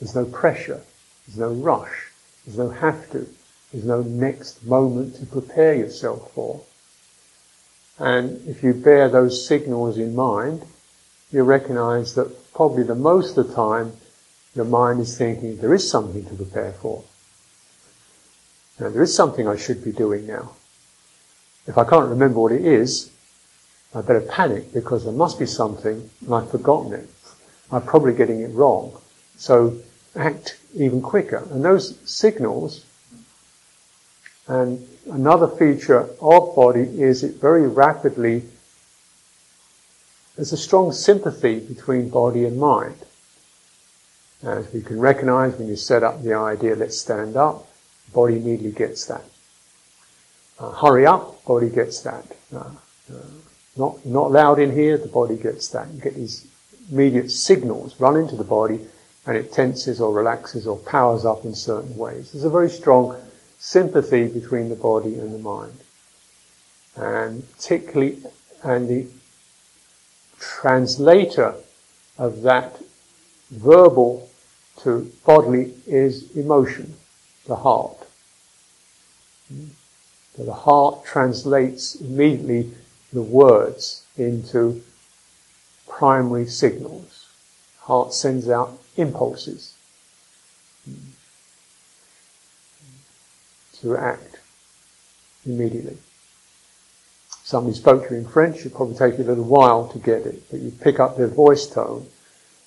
There's 0.00 0.14
no 0.14 0.24
pressure. 0.24 0.82
There's 1.26 1.38
no 1.38 1.52
rush. 1.52 2.10
There's 2.44 2.58
no 2.58 2.70
have 2.70 3.10
to. 3.10 3.26
There's 3.72 3.84
no 3.84 4.02
next 4.02 4.64
moment 4.64 5.16
to 5.16 5.26
prepare 5.26 5.74
yourself 5.74 6.32
for. 6.32 6.62
And 7.98 8.46
if 8.48 8.62
you 8.62 8.74
bear 8.74 9.08
those 9.08 9.46
signals 9.46 9.98
in 9.98 10.14
mind, 10.14 10.64
you 11.30 11.42
recognize 11.42 12.14
that 12.14 12.52
probably 12.52 12.82
the 12.82 12.94
most 12.94 13.36
of 13.36 13.48
the 13.48 13.54
time 13.54 13.92
your 14.54 14.64
mind 14.64 15.00
is 15.00 15.16
thinking 15.16 15.56
there 15.56 15.74
is 15.74 15.88
something 15.88 16.24
to 16.26 16.34
prepare 16.34 16.72
for. 16.72 17.02
Now, 18.78 18.90
there 18.90 19.02
is 19.02 19.14
something 19.14 19.46
I 19.48 19.56
should 19.56 19.84
be 19.84 19.92
doing 19.92 20.26
now. 20.26 20.52
If 21.66 21.78
I 21.78 21.84
can't 21.84 22.08
remember 22.08 22.40
what 22.40 22.52
it 22.52 22.64
is, 22.64 23.10
I 23.94 24.02
better 24.02 24.20
panic 24.20 24.72
because 24.72 25.04
there 25.04 25.12
must 25.12 25.38
be 25.38 25.46
something 25.46 26.10
and 26.20 26.34
I've 26.34 26.50
forgotten 26.50 26.92
it. 26.92 27.08
I'm 27.70 27.82
probably 27.82 28.12
getting 28.12 28.40
it 28.40 28.52
wrong. 28.52 29.00
So 29.36 29.78
act 30.16 30.58
even 30.74 31.02
quicker. 31.02 31.46
And 31.50 31.64
those 31.64 31.98
signals 32.04 32.84
and 34.46 34.86
another 35.10 35.48
feature 35.48 36.08
of 36.20 36.54
body 36.54 37.00
is 37.00 37.24
it 37.24 37.40
very 37.40 37.66
rapidly, 37.66 38.42
there's 40.36 40.52
a 40.52 40.56
strong 40.56 40.92
sympathy 40.92 41.60
between 41.60 42.10
body 42.10 42.44
and 42.44 42.58
mind. 42.58 42.96
As 44.42 44.70
we 44.72 44.82
can 44.82 45.00
recognize 45.00 45.54
when 45.54 45.68
you 45.68 45.76
set 45.76 46.02
up 46.02 46.22
the 46.22 46.34
idea, 46.34 46.76
let's 46.76 46.98
stand 46.98 47.36
up, 47.36 47.66
body 48.12 48.36
immediately 48.36 48.72
gets 48.72 49.06
that. 49.06 49.24
Uh, 50.58 50.72
hurry 50.72 51.06
up, 51.06 51.42
body 51.46 51.70
gets 51.70 52.00
that. 52.02 52.26
Uh, 52.54 52.70
uh, 53.12 53.18
not, 53.76 54.04
not 54.04 54.30
loud 54.30 54.58
in 54.58 54.72
here, 54.72 54.98
the 54.98 55.08
body 55.08 55.36
gets 55.36 55.68
that. 55.68 55.90
You 55.92 56.00
get 56.00 56.14
these 56.14 56.46
immediate 56.92 57.30
signals 57.30 57.98
run 57.98 58.16
into 58.16 58.36
the 58.36 58.44
body 58.44 58.80
and 59.26 59.36
it 59.36 59.52
tenses 59.52 60.00
or 60.00 60.12
relaxes 60.12 60.66
or 60.66 60.76
powers 60.78 61.24
up 61.24 61.44
in 61.44 61.54
certain 61.54 61.96
ways. 61.96 62.32
There's 62.32 62.44
a 62.44 62.50
very 62.50 62.70
strong 62.70 63.16
sympathy 63.58 64.28
between 64.28 64.68
the 64.68 64.76
body 64.76 65.18
and 65.18 65.32
the 65.32 65.38
mind. 65.38 65.78
And 66.96 67.50
particularly 67.52 68.22
and 68.62 68.88
the 68.88 69.06
translator 70.38 71.54
of 72.18 72.42
that 72.42 72.80
verbal 73.50 74.28
to 74.78 75.10
bodily 75.24 75.74
is 75.86 76.36
emotion, 76.36 76.94
the 77.46 77.56
heart. 77.56 77.96
So 80.36 80.44
the 80.44 80.52
heart 80.52 81.04
translates 81.04 81.94
immediately 81.96 82.72
the 83.12 83.22
words 83.22 84.04
into 84.16 84.82
primary 85.86 86.46
signals. 86.46 87.26
Heart 87.80 88.14
sends 88.14 88.48
out 88.48 88.80
impulses 88.96 89.74
to 93.80 93.96
act 93.96 94.38
immediately. 95.46 95.96
Somebody 97.42 97.76
spoke 97.76 98.08
to 98.08 98.14
you 98.14 98.20
in 98.20 98.26
French, 98.26 98.60
it'd 98.60 98.74
probably 98.74 98.96
take 98.96 99.18
you 99.18 99.24
a 99.24 99.28
little 99.28 99.44
while 99.44 99.88
to 99.88 99.98
get 99.98 100.26
it, 100.26 100.50
but 100.50 100.60
you 100.60 100.70
pick 100.70 100.98
up 100.98 101.16
their 101.16 101.28
voice 101.28 101.66
tone, 101.66 102.06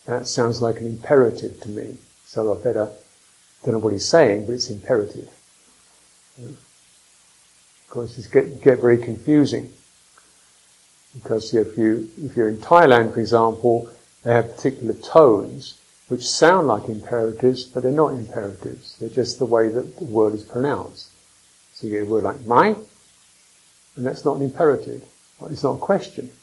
that 0.06 0.28
sounds 0.28 0.62
like 0.62 0.78
an 0.78 0.86
imperative 0.86 1.60
to 1.62 1.70
me. 1.70 1.98
So 2.26 2.54
I 2.54 2.64
better, 2.64 2.90
don't 3.64 3.74
know 3.74 3.80
what 3.80 3.94
he's 3.94 4.08
saying, 4.08 4.46
but 4.46 4.54
it's 4.54 4.70
imperative. 4.70 5.30
Of 6.40 6.58
course, 7.90 8.18
it 8.18 8.32
get, 8.32 8.62
get 8.62 8.80
very 8.80 8.98
confusing. 8.98 9.72
Because 11.16 11.54
if 11.54 11.78
you, 11.78 12.10
if 12.18 12.38
you're 12.38 12.50
in 12.50 12.58
Thailand, 12.58 13.14
for 13.14 13.20
example, 13.20 13.90
they 14.24 14.34
have 14.34 14.56
particular 14.56 14.94
tones 14.94 15.80
which 16.08 16.28
sound 16.28 16.68
like 16.68 16.88
imperatives, 16.90 17.66
but 17.66 17.84
they're 17.84 17.92
not 17.92 18.14
imperatives. 18.14 18.98
They're 18.98 19.10
just 19.10 19.40
the 19.40 19.46
way 19.46 19.68
that 19.70 19.98
the 19.98 20.06
word 20.06 20.34
is 20.34 20.44
pronounced. 20.44 21.10
So 21.74 21.88
you 21.88 21.94
get 21.94 22.08
a 22.08 22.10
word 22.10 22.24
like 22.24 22.46
my, 22.46 22.76
and 23.96 24.06
that's 24.06 24.24
not 24.24 24.38
an 24.38 24.44
imperative. 24.44 25.04
It's 25.50 25.64
not 25.64 25.76
a 25.76 25.80
question. 25.80 26.32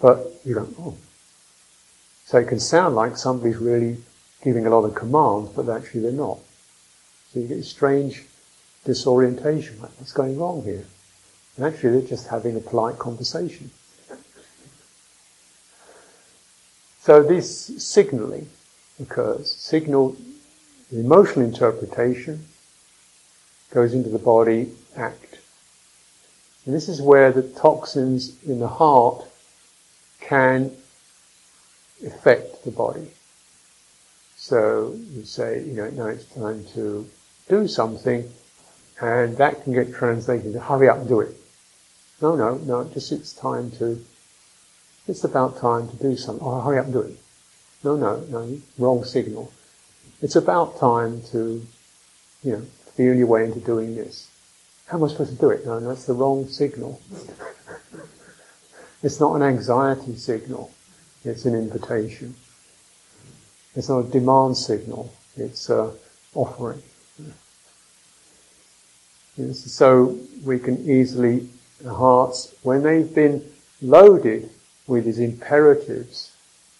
But 0.00 0.32
you 0.44 0.54
go, 0.54 0.68
oh. 0.80 0.96
So 2.26 2.38
it 2.38 2.48
can 2.48 2.60
sound 2.60 2.94
like 2.94 3.16
somebody's 3.16 3.56
really 3.56 3.96
giving 4.42 4.66
a 4.66 4.70
lot 4.70 4.84
of 4.84 4.94
commands, 4.94 5.50
but 5.50 5.68
actually 5.68 6.00
they're 6.00 6.12
not. 6.12 6.40
So 7.32 7.40
you 7.40 7.48
get 7.48 7.64
strange 7.64 8.24
disorientation. 8.84 9.80
Like, 9.80 9.92
what's 9.98 10.12
going 10.12 10.38
wrong 10.38 10.62
here? 10.62 10.84
And 11.56 11.64
actually, 11.64 11.98
they're 11.98 12.08
just 12.08 12.28
having 12.28 12.56
a 12.56 12.60
polite 12.60 12.98
conversation. 12.98 13.70
So 17.04 17.22
this 17.22 17.84
signaling 17.84 18.48
occurs. 18.98 19.54
Signal, 19.54 20.16
the 20.90 21.00
emotional 21.00 21.44
interpretation 21.44 22.46
goes 23.70 23.92
into 23.92 24.08
the 24.08 24.18
body, 24.18 24.72
act. 24.96 25.38
And 26.64 26.74
this 26.74 26.88
is 26.88 27.02
where 27.02 27.30
the 27.30 27.42
toxins 27.42 28.42
in 28.44 28.58
the 28.58 28.68
heart 28.68 29.22
can 30.22 30.74
affect 32.06 32.64
the 32.64 32.70
body. 32.70 33.10
So 34.36 34.98
you 35.12 35.24
say, 35.24 35.62
you 35.62 35.74
know, 35.74 35.90
now 35.90 36.06
it's 36.06 36.24
time 36.24 36.64
to 36.72 37.06
do 37.50 37.68
something, 37.68 38.32
and 39.02 39.36
that 39.36 39.62
can 39.62 39.74
get 39.74 39.92
translated 39.92 40.54
to 40.54 40.60
hurry 40.60 40.88
up 40.88 41.06
do 41.06 41.20
it. 41.20 41.36
No, 42.22 42.34
no, 42.34 42.54
no, 42.54 42.84
just 42.94 43.12
it's 43.12 43.34
time 43.34 43.72
to, 43.72 44.02
it's 45.06 45.24
about 45.24 45.58
time 45.58 45.88
to 45.88 45.96
do 45.96 46.16
something. 46.16 46.46
Oh, 46.46 46.60
hurry 46.60 46.78
up 46.78 46.86
and 46.86 46.94
do 46.94 47.00
it. 47.00 47.18
No, 47.82 47.96
no, 47.96 48.20
no, 48.30 48.58
wrong 48.78 49.04
signal. 49.04 49.52
It's 50.22 50.36
about 50.36 50.78
time 50.78 51.22
to, 51.32 51.66
you 52.42 52.52
know, 52.52 52.62
feel 52.96 53.14
your 53.14 53.26
way 53.26 53.44
into 53.44 53.60
doing 53.60 53.94
this. 53.94 54.30
How 54.86 54.96
am 54.96 55.04
I 55.04 55.08
supposed 55.08 55.34
to 55.34 55.36
do 55.36 55.50
it? 55.50 55.66
No, 55.66 55.78
no, 55.78 55.88
that's 55.88 56.06
the 56.06 56.14
wrong 56.14 56.48
signal. 56.48 57.00
it's 59.02 59.20
not 59.20 59.34
an 59.36 59.42
anxiety 59.42 60.16
signal. 60.16 60.70
It's 61.24 61.44
an 61.44 61.54
invitation. 61.54 62.34
It's 63.74 63.88
not 63.88 64.06
a 64.06 64.10
demand 64.10 64.56
signal. 64.56 65.12
It's 65.36 65.68
a 65.68 65.92
offering. 66.34 66.82
So 69.52 70.18
we 70.44 70.58
can 70.58 70.88
easily, 70.88 71.48
the 71.80 71.92
hearts, 71.92 72.54
when 72.62 72.82
they've 72.82 73.12
been 73.12 73.44
loaded 73.82 74.50
with 74.86 75.04
these 75.04 75.18
imperatives 75.18 76.32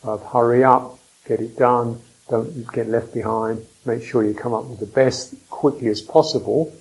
of 0.03 0.25
hurry 0.33 0.63
up, 0.63 0.99
get 1.27 1.41
it 1.41 1.57
done, 1.57 2.01
don't 2.29 2.71
get 2.73 2.89
left 2.89 3.13
behind, 3.15 3.65
make 3.85 4.03
sure 4.03 4.25
you 4.25 4.35
come 4.35 4.55
up 4.55 4.65
with 4.65 4.81
the 4.81 4.87
best 4.87 5.35
quickly 5.51 5.89
as 5.89 6.01
possible, 6.01 6.73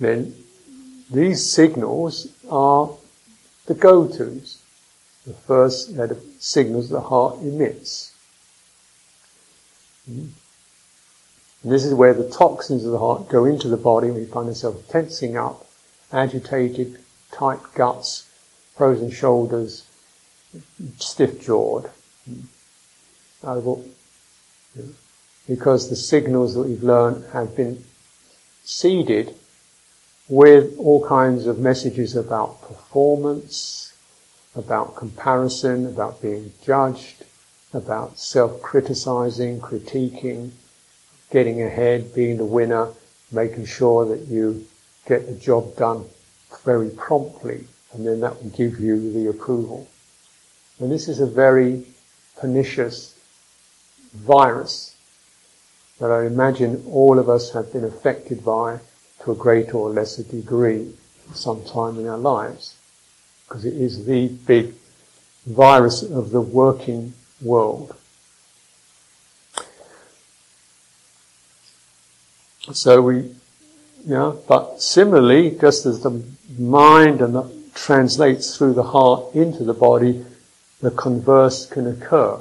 then 0.00 0.34
these 1.10 1.50
signals 1.50 2.28
are 2.50 2.90
the 3.66 3.74
go-tos, 3.74 4.62
the 5.26 5.32
first 5.32 5.94
set 5.94 6.10
of 6.10 6.22
signals 6.38 6.88
the 6.88 7.00
heart 7.00 7.38
emits. 7.40 8.14
And 10.06 10.32
this 11.64 11.84
is 11.84 11.92
where 11.92 12.14
the 12.14 12.30
toxins 12.30 12.84
of 12.84 12.92
the 12.92 12.98
heart 12.98 13.28
go 13.28 13.44
into 13.44 13.68
the 13.68 13.76
body. 13.76 14.10
We 14.10 14.24
find 14.24 14.48
ourselves 14.48 14.86
tensing 14.88 15.36
up, 15.36 15.66
agitated, 16.12 16.98
tight 17.32 17.60
guts, 17.74 18.24
frozen 18.78 19.10
shoulders, 19.10 19.84
stiff 20.98 21.42
jawed. 21.42 21.90
Because 25.46 25.90
the 25.90 25.96
signals 25.96 26.54
that 26.54 26.62
we've 26.62 26.82
learned 26.82 27.24
have 27.32 27.56
been 27.56 27.84
seeded 28.64 29.34
with 30.28 30.78
all 30.78 31.06
kinds 31.06 31.46
of 31.46 31.58
messages 31.58 32.14
about 32.14 32.62
performance, 32.62 33.92
about 34.54 34.94
comparison, 34.94 35.86
about 35.86 36.22
being 36.22 36.52
judged, 36.64 37.24
about 37.74 38.18
self-criticizing, 38.18 39.60
critiquing, 39.60 40.50
getting 41.30 41.62
ahead, 41.62 42.14
being 42.14 42.36
the 42.36 42.44
winner, 42.44 42.88
making 43.32 43.66
sure 43.66 44.04
that 44.06 44.26
you 44.28 44.66
get 45.06 45.26
the 45.26 45.34
job 45.34 45.76
done 45.76 46.04
very 46.64 46.90
promptly, 46.90 47.66
and 47.92 48.06
then 48.06 48.20
that 48.20 48.42
will 48.42 48.50
give 48.50 48.80
you 48.80 49.12
the 49.12 49.28
approval. 49.28 49.88
And 50.78 50.90
this 50.92 51.08
is 51.08 51.20
a 51.20 51.26
very 51.26 51.84
pernicious 52.38 53.18
virus 54.14 54.96
that 55.98 56.10
I 56.10 56.26
imagine 56.26 56.84
all 56.88 57.18
of 57.18 57.28
us 57.28 57.52
have 57.52 57.72
been 57.72 57.84
affected 57.84 58.44
by 58.44 58.80
to 59.24 59.32
a 59.32 59.34
greater 59.34 59.76
or 59.76 59.90
lesser 59.90 60.22
degree 60.22 60.94
sometime 61.34 61.98
in 61.98 62.06
our 62.06 62.18
lives. 62.18 62.76
Because 63.48 63.64
it 63.64 63.74
is 63.74 64.04
the 64.04 64.28
big 64.28 64.74
virus 65.46 66.02
of 66.02 66.30
the 66.30 66.40
working 66.40 67.14
world. 67.40 67.96
So 72.72 73.00
we, 73.00 73.34
know, 74.04 74.42
but 74.46 74.82
similarly, 74.82 75.56
just 75.58 75.86
as 75.86 76.00
the 76.00 76.22
mind 76.58 77.22
and 77.22 77.34
the, 77.34 77.57
translates 77.74 78.56
through 78.56 78.74
the 78.74 78.82
heart 78.82 79.34
into 79.34 79.64
the 79.64 79.74
body, 79.74 80.24
the 80.80 80.90
converse 80.90 81.66
can 81.66 81.86
occur. 81.86 82.40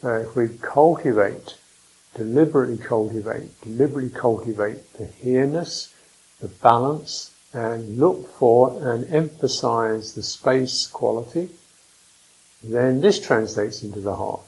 So 0.00 0.14
if 0.14 0.36
we 0.36 0.48
cultivate, 0.48 1.56
deliberately 2.14 2.78
cultivate, 2.78 3.60
deliberately 3.62 4.10
cultivate 4.10 4.92
the 4.94 5.06
here-ness, 5.06 5.94
the 6.40 6.48
balance, 6.48 7.32
and 7.52 7.98
look 7.98 8.28
for 8.38 8.92
and 8.92 9.12
emphasize 9.12 10.14
the 10.14 10.22
space 10.22 10.86
quality, 10.86 11.48
then 12.62 13.00
this 13.00 13.18
translates 13.18 13.82
into 13.82 14.00
the 14.00 14.14
heart. 14.14 14.42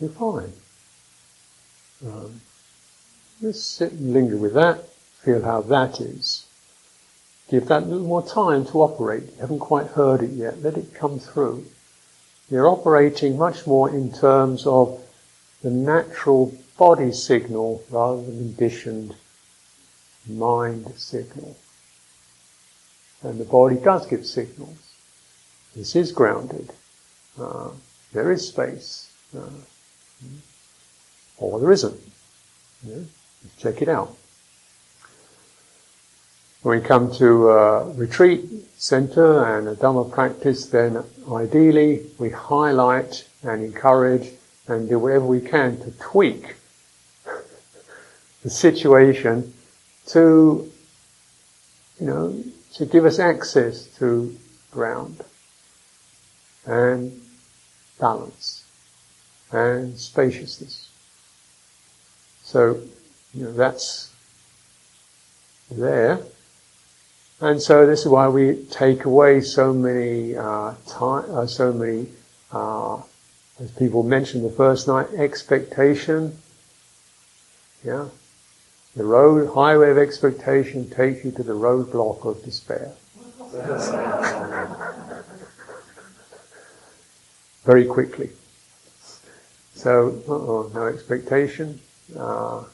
You're 0.00 0.10
fine. 0.10 0.52
Um, 2.06 2.40
sit 3.52 3.92
and 3.92 4.12
linger 4.12 4.36
with 4.36 4.54
that, 4.54 4.88
feel 5.24 5.42
how 5.42 5.62
that 5.62 6.00
is. 6.00 6.46
Give 7.50 7.66
that 7.68 7.82
a 7.82 7.86
little 7.86 8.06
more 8.06 8.26
time 8.26 8.64
to 8.66 8.82
operate. 8.82 9.22
You 9.22 9.40
haven't 9.40 9.58
quite 9.58 9.88
heard 9.88 10.22
it 10.22 10.30
yet. 10.30 10.62
Let 10.62 10.76
it 10.76 10.94
come 10.94 11.18
through. 11.18 11.66
You're 12.50 12.68
operating 12.68 13.38
much 13.38 13.66
more 13.66 13.88
in 13.88 14.12
terms 14.12 14.66
of 14.66 15.00
the 15.62 15.70
natural 15.70 16.54
body 16.78 17.12
signal 17.12 17.82
rather 17.90 18.22
than 18.22 18.54
conditioned 18.54 19.14
mind 20.28 20.92
signal. 20.96 21.56
And 23.22 23.38
the 23.38 23.44
body 23.44 23.76
does 23.76 24.06
give 24.06 24.26
signals. 24.26 24.94
This 25.74 25.96
is 25.96 26.12
grounded. 26.12 26.70
Uh, 27.38 27.70
there 28.12 28.30
is 28.30 28.48
space. 28.48 29.10
Uh, 29.36 29.48
or 31.38 31.60
there 31.60 31.72
isn't. 31.72 32.00
Yeah? 32.86 33.00
Check 33.58 33.82
it 33.82 33.88
out. 33.88 34.16
When 36.64 36.80
we 36.80 36.86
come 36.86 37.12
to 37.16 37.50
a 37.50 37.92
retreat 37.92 38.42
center 38.78 39.44
and 39.44 39.68
a 39.68 39.76
Dhamma 39.76 40.10
practice, 40.10 40.64
then 40.64 41.04
ideally 41.30 42.06
we 42.16 42.30
highlight 42.30 43.28
and 43.42 43.62
encourage 43.62 44.30
and 44.66 44.88
do 44.88 44.98
whatever 44.98 45.26
we 45.26 45.42
can 45.42 45.78
to 45.80 45.90
tweak 46.00 46.56
the 48.42 48.48
situation 48.48 49.52
to 50.06 50.72
you 52.00 52.06
know, 52.06 52.42
to 52.72 52.86
give 52.86 53.04
us 53.04 53.18
access 53.18 53.84
to 53.98 54.34
ground 54.70 55.22
and 56.64 57.20
balance 58.00 58.64
and 59.52 59.98
spaciousness. 59.98 60.88
So, 62.42 62.80
you 63.34 63.44
know, 63.44 63.52
that's 63.52 64.14
there. 65.70 66.20
And 67.44 67.60
so 67.60 67.84
this 67.84 68.00
is 68.00 68.08
why 68.08 68.26
we 68.28 68.64
take 68.70 69.04
away 69.04 69.42
so 69.42 69.74
many 69.74 70.34
uh, 70.34 70.72
time, 70.88 71.30
uh, 71.30 71.46
so 71.46 71.74
many, 71.74 72.06
uh, 72.50 73.02
as 73.60 73.70
people 73.72 74.02
mentioned 74.02 74.46
the 74.46 74.50
first 74.50 74.88
night, 74.88 75.08
expectation. 75.14 76.38
Yeah, 77.84 78.08
the 78.96 79.04
road 79.04 79.52
highway 79.52 79.90
of 79.90 79.98
expectation 79.98 80.88
takes 80.88 81.22
you 81.22 81.32
to 81.32 81.42
the 81.42 81.52
roadblock 81.52 82.24
of 82.24 82.42
despair. 82.42 82.92
Very 87.66 87.84
quickly. 87.84 88.30
So, 89.74 90.70
no 90.74 90.86
expectation. 90.86 91.78
Uh, 92.18 92.64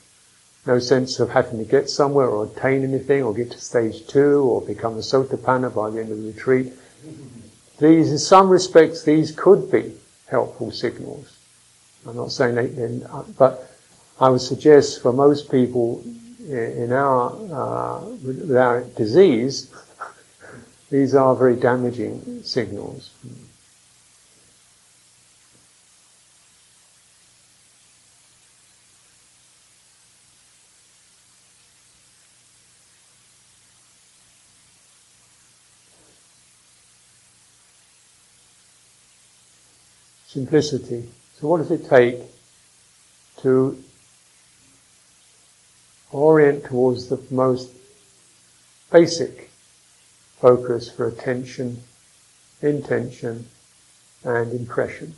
no 0.66 0.78
sense 0.78 1.20
of 1.20 1.30
having 1.30 1.58
to 1.58 1.64
get 1.64 1.88
somewhere 1.88 2.28
or 2.28 2.44
attain 2.44 2.84
anything 2.84 3.22
or 3.22 3.32
get 3.32 3.50
to 3.50 3.60
stage 3.60 4.06
two 4.06 4.42
or 4.42 4.60
become 4.60 4.94
a 4.94 4.98
sotapanna 4.98 5.74
by 5.74 5.90
the 5.90 6.00
end 6.00 6.12
of 6.12 6.18
the 6.18 6.28
retreat. 6.28 6.72
These, 7.78 8.10
in 8.12 8.18
some 8.18 8.50
respects, 8.50 9.02
these 9.02 9.32
could 9.32 9.70
be 9.70 9.94
helpful 10.28 10.70
signals. 10.70 11.38
I'm 12.06 12.16
not 12.16 12.30
saying 12.30 12.54
they, 12.54 13.00
but 13.38 13.70
I 14.20 14.28
would 14.28 14.40
suggest 14.40 15.02
for 15.02 15.12
most 15.12 15.50
people 15.50 16.04
in 16.48 16.92
our, 16.92 17.30
uh, 17.30 18.04
with 18.24 18.56
our 18.56 18.82
disease, 18.96 19.72
these 20.90 21.14
are 21.14 21.34
very 21.34 21.56
damaging 21.56 22.42
signals. 22.42 23.10
Simplicity. 40.32 41.08
So 41.38 41.48
what 41.48 41.58
does 41.58 41.72
it 41.72 41.88
take 41.88 42.20
to 43.38 43.82
orient 46.12 46.64
towards 46.64 47.08
the 47.08 47.20
most 47.32 47.72
basic 48.92 49.50
focus 50.40 50.88
for 50.88 51.08
attention, 51.08 51.82
intention, 52.62 53.46
and 54.22 54.52
impression? 54.52 55.14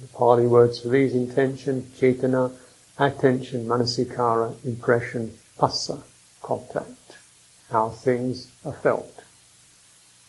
The 0.00 0.06
Pali 0.06 0.46
words 0.46 0.80
for 0.80 0.88
these 0.88 1.14
intention, 1.14 1.90
cetana, 1.96 2.52
attention, 2.98 3.66
manasikara, 3.66 4.54
impression, 4.64 5.36
phassa, 5.58 6.00
contact, 6.42 7.16
how 7.70 7.88
things 7.88 8.52
are 8.64 8.72
felt. 8.72 9.24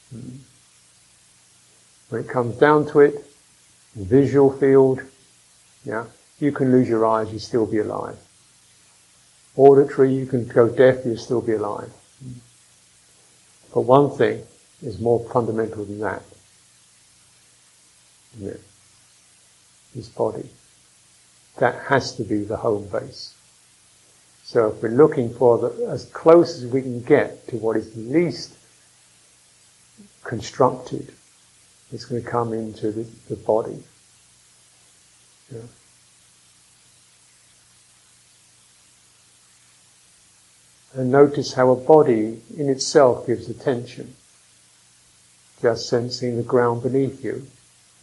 Hmm. 0.10 0.38
When 2.10 2.22
it 2.22 2.30
comes 2.30 2.58
down 2.58 2.88
to 2.88 3.02
it, 3.02 3.33
visual 3.96 4.52
field, 4.52 5.02
yeah, 5.86 6.06
you 6.40 6.52
can 6.52 6.72
lose 6.72 6.88
your 6.90 7.06
eyes, 7.06 7.32
you 7.32 7.40
still 7.40 7.66
be 7.66 7.80
alive. 7.80 8.18
Auditory, 9.56 10.14
you 10.14 10.26
can 10.26 10.48
go 10.48 10.68
deaf, 10.68 11.06
you 11.06 11.16
still 11.16 11.42
be 11.42 11.54
alive. 11.54 11.92
But 13.74 13.82
one 13.82 14.10
thing 14.12 14.44
is 14.82 15.00
more 15.00 15.28
fundamental 15.30 15.86
than 15.86 16.00
that. 16.00 16.24
Yeah. 18.40 18.54
This 19.96 20.10
body. 20.10 20.50
That 21.58 21.84
has 21.88 22.16
to 22.16 22.24
be 22.24 22.44
the 22.44 22.58
home 22.58 22.88
base. 22.88 23.36
So 24.44 24.70
if 24.70 24.82
we're 24.82 24.90
looking 24.90 25.34
for 25.34 25.58
the, 25.58 25.88
as 25.88 26.06
close 26.06 26.62
as 26.62 26.72
we 26.72 26.82
can 26.82 27.02
get 27.02 27.48
to 27.50 27.58
what 27.58 27.78
is 27.78 27.96
least 27.96 28.56
constructed 30.24 31.14
it's 31.94 32.06
going 32.06 32.24
to 32.24 32.30
come 32.30 32.54
into 32.54 32.92
the, 32.92 33.08
the 33.30 33.36
body. 33.36 33.84
Yeah. 35.54 35.62
And 40.96 41.12
notice 41.12 41.54
how 41.54 41.72
a 41.72 41.76
body 41.76 42.42
in 42.58 42.70
itself 42.70 43.28
gives 43.28 43.48
attention. 43.48 44.16
Just 45.62 45.88
sensing 45.88 46.38
the 46.38 46.44
ground 46.44 46.84
beneath 46.84 47.24
you, 47.24 47.48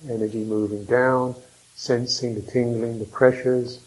energy 0.09 0.45
moving 0.45 0.85
down, 0.85 1.35
sensing 1.75 2.35
the 2.35 2.43
tingling, 2.43 3.01
the 3.01 3.05
pressures, 3.05 3.81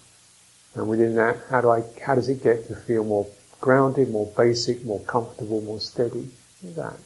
and 0.75 0.87
within 0.87 1.15
that, 1.15 1.37
how 1.49 1.61
do 1.61 1.69
I, 1.69 1.83
how 2.05 2.15
does 2.15 2.29
it 2.29 2.43
get 2.43 2.67
to 2.67 2.75
feel 2.75 3.03
more 3.03 3.27
grounded, 3.61 4.09
more 4.09 4.31
basic, 4.35 4.83
more 4.83 4.99
comfortable, 5.01 5.61
more 5.61 5.79
steady? 5.79 6.29
That. 6.63 6.97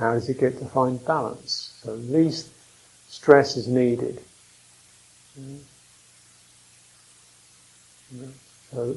How 0.00 0.14
does 0.14 0.30
it 0.30 0.40
get 0.40 0.58
to 0.58 0.64
find 0.64 1.04
balance? 1.04 1.78
So 1.82 1.92
least 1.92 2.48
stress 3.06 3.58
is 3.58 3.68
needed. 3.68 4.22
So 8.72 8.96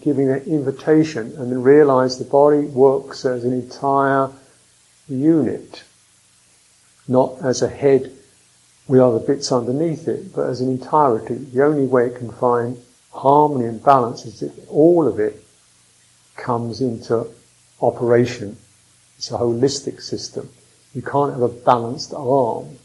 giving 0.00 0.28
that 0.28 0.46
invitation 0.46 1.34
and 1.36 1.50
then 1.50 1.60
realize 1.60 2.18
the 2.18 2.24
body 2.24 2.60
works 2.60 3.24
as 3.24 3.42
an 3.42 3.52
entire 3.52 4.30
unit, 5.08 5.82
not 7.08 7.42
as 7.42 7.62
a 7.62 7.68
head 7.68 8.12
with 8.86 9.00
other 9.00 9.18
bits 9.18 9.50
underneath 9.50 10.06
it, 10.06 10.32
but 10.32 10.48
as 10.48 10.60
an 10.60 10.70
entirety. 10.70 11.34
The 11.34 11.64
only 11.64 11.86
way 11.86 12.06
it 12.06 12.14
can 12.14 12.30
find 12.30 12.78
harmony 13.10 13.66
and 13.66 13.82
balance 13.82 14.24
is 14.24 14.38
that 14.38 14.52
all 14.68 15.08
of 15.08 15.18
it 15.18 15.42
comes 16.36 16.80
into 16.80 17.26
operation 17.82 18.56
it's 19.16 19.30
a 19.30 19.34
holistic 19.34 20.00
system. 20.00 20.50
You 20.94 21.02
can't 21.02 21.32
have 21.32 21.42
a 21.42 21.48
balanced 21.48 22.12
arm 22.14 22.78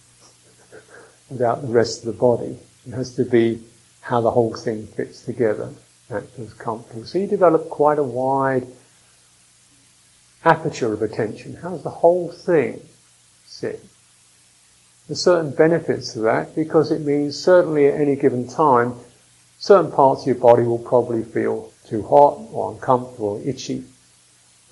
without 1.29 1.61
the 1.61 1.67
rest 1.67 1.99
of 1.99 2.05
the 2.05 2.19
body. 2.19 2.57
It 2.88 2.93
has 2.93 3.15
to 3.15 3.25
be 3.25 3.61
how 4.01 4.21
the 4.21 4.32
whole 4.32 4.53
thing 4.53 4.88
fits 4.88 5.23
together. 5.23 5.71
That 6.09 6.25
comfortable. 6.57 7.05
So 7.05 7.19
you 7.19 7.27
develop 7.27 7.69
quite 7.69 7.97
a 7.97 8.03
wide 8.03 8.67
aperture 10.43 10.91
of 10.91 11.01
attention. 11.01 11.55
How 11.55 11.69
does 11.69 11.84
the 11.84 11.89
whole 11.89 12.29
thing 12.32 12.82
sit? 13.45 13.82
There's 15.07 15.23
certain 15.23 15.51
benefits 15.51 16.13
to 16.13 16.19
that 16.19 16.53
because 16.53 16.91
it 16.91 17.01
means 17.01 17.39
certainly 17.39 17.88
at 17.88 17.99
any 17.99 18.17
given 18.17 18.47
time, 18.47 18.95
certain 19.57 19.91
parts 19.91 20.21
of 20.21 20.27
your 20.27 20.36
body 20.36 20.63
will 20.63 20.79
probably 20.79 21.23
feel 21.23 21.71
too 21.88 22.01
hot 22.03 22.39
or 22.51 22.73
uncomfortable 22.73 23.29
or 23.29 23.41
itchy. 23.41 23.86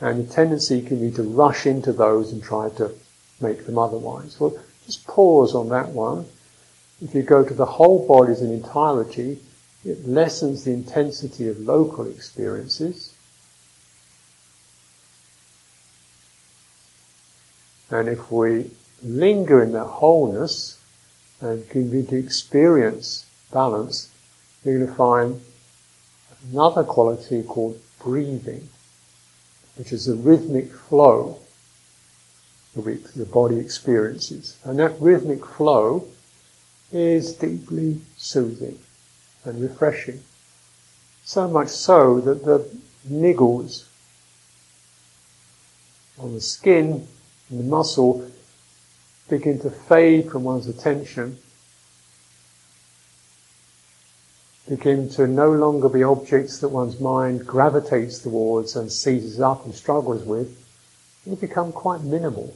And 0.01 0.25
the 0.25 0.33
tendency 0.33 0.81
can 0.81 0.99
be 0.99 1.15
to 1.15 1.23
rush 1.23 1.65
into 1.65 1.91
those 1.91 2.31
and 2.31 2.41
try 2.41 2.69
to 2.77 2.93
make 3.41 3.65
them 3.65 3.77
otherwise. 3.77 4.39
Well, 4.39 4.57
just 4.85 5.05
pause 5.05 5.53
on 5.53 5.69
that 5.69 5.89
one. 5.89 6.25
If 7.01 7.13
you 7.13 7.21
go 7.21 7.43
to 7.43 7.53
the 7.53 7.65
whole 7.65 8.07
body 8.07 8.31
as 8.31 8.41
an 8.41 8.51
entirety, 8.51 9.39
it 9.85 10.07
lessens 10.07 10.63
the 10.63 10.71
intensity 10.71 11.47
of 11.47 11.59
local 11.59 12.07
experiences. 12.07 13.13
And 17.89 18.07
if 18.07 18.31
we 18.31 18.71
linger 19.01 19.63
in 19.63 19.71
that 19.71 19.85
wholeness 19.85 20.79
and 21.41 21.67
begin 21.67 22.05
to 22.07 22.17
experience 22.17 23.25
balance, 23.51 24.09
you're 24.63 24.77
going 24.77 24.89
to 24.89 24.95
find 24.95 25.41
another 26.51 26.83
quality 26.83 27.41
called 27.43 27.81
breathing 28.01 28.69
which 29.79 29.93
is 29.93 30.05
the 30.07 30.15
rhythmic 30.15 30.73
flow 30.73 31.39
that 32.75 33.13
the 33.15 33.25
body 33.25 33.57
experiences. 33.57 34.57
And 34.65 34.77
that 34.77 34.99
rhythmic 34.99 35.45
flow 35.45 36.05
is 36.91 37.31
deeply 37.31 38.01
soothing 38.17 38.77
and 39.45 39.61
refreshing. 39.61 40.21
So 41.23 41.47
much 41.47 41.69
so 41.69 42.19
that 42.19 42.43
the 42.43 42.69
niggles 43.09 43.85
on 46.17 46.33
the 46.33 46.41
skin 46.41 47.07
and 47.49 47.59
the 47.59 47.63
muscle 47.63 48.29
begin 49.29 49.59
to 49.59 49.69
fade 49.69 50.29
from 50.29 50.43
one's 50.43 50.67
attention 50.67 51.37
begin 54.69 55.09
to 55.09 55.25
no 55.25 55.51
longer 55.51 55.89
be 55.89 56.03
objects 56.03 56.59
that 56.59 56.69
one's 56.69 56.99
mind 56.99 57.45
gravitates 57.45 58.19
towards 58.19 58.75
and 58.75 58.91
seizes 58.91 59.41
up 59.41 59.65
and 59.65 59.73
struggles 59.73 60.23
with, 60.23 60.55
they 61.25 61.35
become 61.35 61.71
quite 61.71 62.01
minimal. 62.01 62.53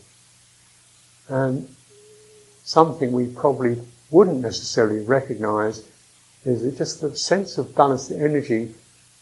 And 1.27 1.67
something 2.63 3.11
we 3.11 3.27
probably 3.27 3.81
wouldn't 4.11 4.41
necessarily 4.41 5.03
recognize 5.03 5.83
is 6.45 6.61
that 6.61 6.77
just 6.77 7.01
the 7.01 7.15
sense 7.15 7.57
of 7.57 7.75
balanced 7.75 8.11
energy 8.11 8.75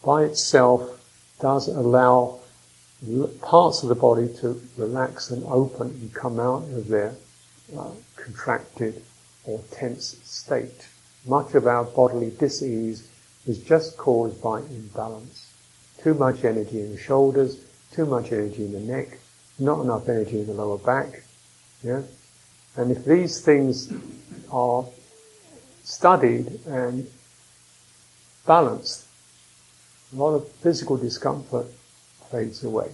by 0.04 0.24
itself 0.24 1.00
does 1.40 1.68
allow 1.68 2.40
parts 3.40 3.82
of 3.82 3.88
the 3.88 3.94
body 3.94 4.28
to 4.40 4.60
relax 4.76 5.30
and 5.30 5.42
open 5.44 5.88
and 5.88 6.14
come 6.14 6.38
out 6.38 6.62
of 6.74 6.88
their 6.88 7.14
uh, 7.76 7.90
contracted 8.16 9.02
or 9.44 9.60
tense 9.70 10.18
state. 10.22 10.86
Much 11.26 11.54
of 11.54 11.66
our 11.66 11.84
bodily 11.84 12.30
disease 12.30 13.08
is 13.46 13.58
just 13.58 13.96
caused 13.96 14.42
by 14.42 14.58
imbalance. 14.60 15.52
Too 16.02 16.14
much 16.14 16.44
energy 16.44 16.80
in 16.80 16.92
the 16.92 16.98
shoulders, 16.98 17.64
too 17.92 18.06
much 18.06 18.32
energy 18.32 18.64
in 18.64 18.72
the 18.72 18.80
neck, 18.80 19.18
not 19.58 19.80
enough 19.82 20.08
energy 20.08 20.40
in 20.40 20.46
the 20.46 20.54
lower 20.54 20.78
back. 20.78 21.22
Yeah? 21.82 22.02
And 22.76 22.90
if 22.90 23.04
these 23.04 23.40
things 23.40 23.92
are 24.50 24.84
studied 25.84 26.60
and 26.66 27.08
balanced, 28.46 29.06
a 30.12 30.16
lot 30.16 30.34
of 30.34 30.48
physical 30.48 30.96
discomfort 30.96 31.66
fades 32.30 32.64
away. 32.64 32.90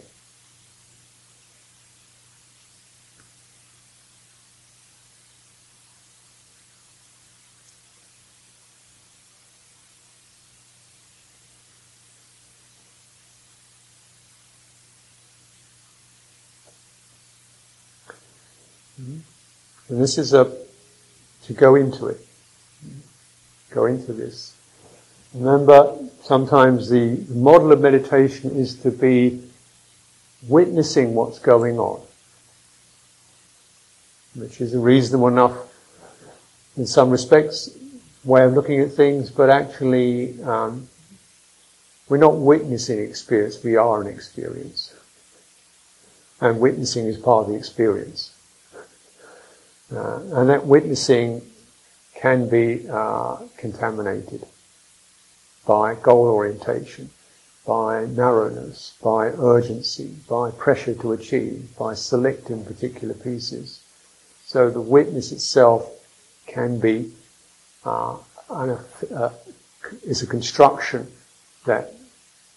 And 19.89 20.01
this 20.01 20.19
is 20.19 20.35
a, 20.35 20.55
to 21.45 21.53
go 21.53 21.75
into 21.75 22.07
it. 22.07 22.21
Go 23.71 23.87
into 23.87 24.13
this. 24.13 24.55
Remember, 25.35 25.99
sometimes 26.23 26.89
the 26.89 27.25
model 27.29 27.73
of 27.73 27.81
meditation 27.81 28.51
is 28.57 28.75
to 28.77 28.91
be 28.91 29.43
witnessing 30.47 31.15
what's 31.15 31.39
going 31.39 31.79
on, 31.79 32.01
which 34.35 34.61
is 34.61 34.75
a 34.75 34.79
reasonable 34.79 35.29
enough, 35.29 35.57
in 36.77 36.87
some 36.87 37.11
respects, 37.11 37.77
way 38.25 38.45
of 38.45 38.53
looking 38.53 38.81
at 38.81 38.93
things, 38.93 39.31
but 39.31 39.51
actually, 39.51 40.41
um, 40.43 40.89
we're 42.09 42.17
not 42.17 42.37
witnessing 42.37 42.99
experience, 42.99 43.63
we 43.63 43.77
are 43.77 44.01
an 44.01 44.07
experience. 44.07 44.95
And 46.41 46.61
witnessing 46.61 47.07
is 47.07 47.19
part 47.19 47.47
of 47.47 47.53
the 47.53 47.59
experience. 47.59 48.38
Uh, 49.95 50.21
and 50.35 50.51
that 50.51 50.67
witnessing 50.67 51.41
can 52.15 52.49
be 52.49 52.87
uh, 52.91 53.37
contaminated 53.57 54.45
by 55.67 55.95
goal 55.95 56.27
orientation, 56.27 57.09
by 57.67 58.05
narrowness, 58.07 58.95
by 59.03 59.27
urgency, 59.27 60.15
by 60.29 60.51
pressure 60.51 60.95
to 60.95 61.13
achieve, 61.13 61.69
by 61.79 61.95
selecting 61.95 62.65
particular 62.65 63.15
pieces. 63.15 63.83
So 64.47 64.71
the 64.71 64.81
witness 64.81 65.33
itself 65.33 65.91
can 66.47 66.81
be 66.81 67.13
uh, 67.85 68.17
an, 68.51 68.79
uh, 69.15 69.31
is 70.03 70.23
a 70.23 70.27
construction 70.27 71.07
that 71.67 71.95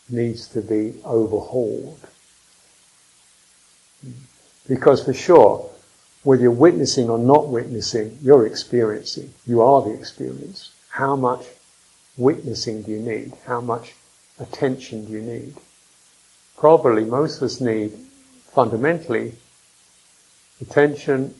needs 0.09 0.47
to 0.49 0.61
be 0.61 0.93
overhauled. 1.05 1.99
Because 4.67 5.03
for 5.03 5.13
sure, 5.13 5.70
whether 6.23 6.43
you're 6.43 6.51
witnessing 6.51 7.09
or 7.09 7.17
not 7.17 7.47
witnessing, 7.47 8.17
you're 8.21 8.45
experiencing. 8.45 9.33
You 9.45 9.61
are 9.61 9.81
the 9.81 9.93
experience. 9.93 10.71
How 10.89 11.15
much 11.15 11.45
witnessing 12.17 12.83
do 12.83 12.91
you 12.91 12.99
need? 12.99 13.33
How 13.45 13.61
much 13.61 13.95
attention 14.39 15.05
do 15.05 15.13
you 15.13 15.21
need? 15.21 15.55
Probably 16.57 17.05
most 17.05 17.37
of 17.37 17.43
us 17.43 17.59
need 17.59 17.91
fundamentally 18.53 19.33
attention 20.61 21.33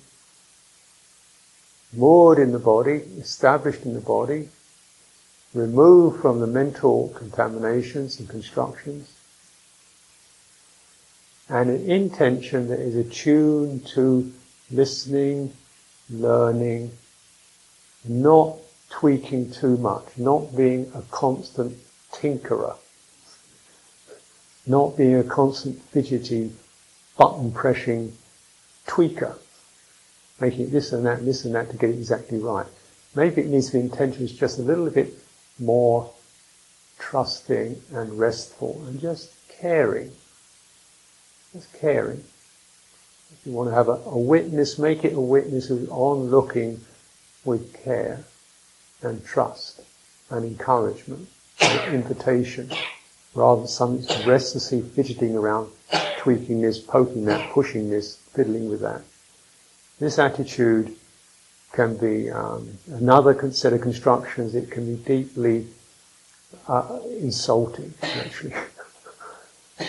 moored 1.93 2.39
in 2.39 2.51
the 2.51 2.59
body, 2.59 3.01
established 3.19 3.83
in 3.83 3.93
the 3.93 3.99
body, 3.99 4.49
removed 5.53 6.21
from 6.21 6.39
the 6.39 6.47
mental 6.47 7.09
contaminations 7.09 8.19
and 8.19 8.29
constructions, 8.29 9.11
and 11.49 11.69
an 11.69 11.91
intention 11.91 12.69
that 12.69 12.79
is 12.79 12.95
attuned 12.95 13.85
to 13.85 14.31
listening, 14.71 15.53
learning, 16.09 16.91
not 18.05 18.57
tweaking 18.89 19.51
too 19.51 19.77
much, 19.77 20.05
not 20.17 20.55
being 20.55 20.91
a 20.93 21.01
constant 21.03 21.77
tinkerer, 22.11 22.75
not 24.65 24.97
being 24.97 25.15
a 25.15 25.23
constant 25.23 25.81
fidgety, 25.81 26.51
button 27.17 27.51
pressing 27.51 28.13
tweaker, 28.87 29.37
making 30.39 30.69
this 30.71 30.91
and 30.91 31.05
that 31.05 31.23
this 31.23 31.45
and 31.45 31.55
that 31.55 31.69
to 31.69 31.77
get 31.77 31.89
it 31.89 31.97
exactly 31.97 32.37
right. 32.37 32.67
Maybe 33.15 33.41
it 33.41 33.47
needs 33.47 33.67
to 33.67 33.73
be 33.73 33.79
intention 33.79 34.23
is 34.23 34.31
just 34.31 34.59
a 34.59 34.63
little 34.63 34.89
bit 34.89 35.13
more 35.59 36.11
trusting 36.97 37.81
and 37.93 38.17
restful 38.17 38.81
and 38.87 38.99
just 38.99 39.33
caring. 39.49 40.11
Just 41.53 41.73
caring. 41.73 42.23
If 43.31 43.45
you 43.45 43.53
want 43.53 43.69
to 43.69 43.75
have 43.75 43.87
a, 43.87 43.99
a 44.05 44.17
witness, 44.17 44.77
make 44.77 45.03
it 45.03 45.13
a 45.13 45.19
witness 45.19 45.67
who's 45.67 45.89
on 45.89 46.29
looking 46.29 46.81
with 47.43 47.73
care 47.83 48.23
and 49.01 49.23
trust 49.25 49.81
and 50.29 50.45
encouragement 50.45 51.27
and 51.61 51.93
invitation 51.95 52.71
rather 53.33 53.61
than 53.61 53.67
some 53.67 53.97
restlessly 54.25 54.81
fidgeting 54.81 55.35
around, 55.35 55.69
tweaking 56.17 56.61
this, 56.61 56.79
poking 56.79 57.25
that, 57.25 57.51
pushing 57.51 57.89
this, 57.89 58.17
fiddling 58.33 58.69
with 58.69 58.81
that. 58.81 59.01
This 59.99 60.19
attitude 60.19 60.95
can 61.71 61.95
be 61.95 62.29
um, 62.29 62.77
another 62.87 63.51
set 63.51 63.73
of 63.73 63.81
constructions. 63.81 64.55
It 64.55 64.69
can 64.69 64.95
be 64.95 65.03
deeply 65.03 65.67
uh, 66.67 66.99
insulting, 67.19 67.93
actually, 68.01 68.53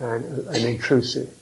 and, 0.00 0.24
and 0.48 0.64
intrusive. 0.64 1.32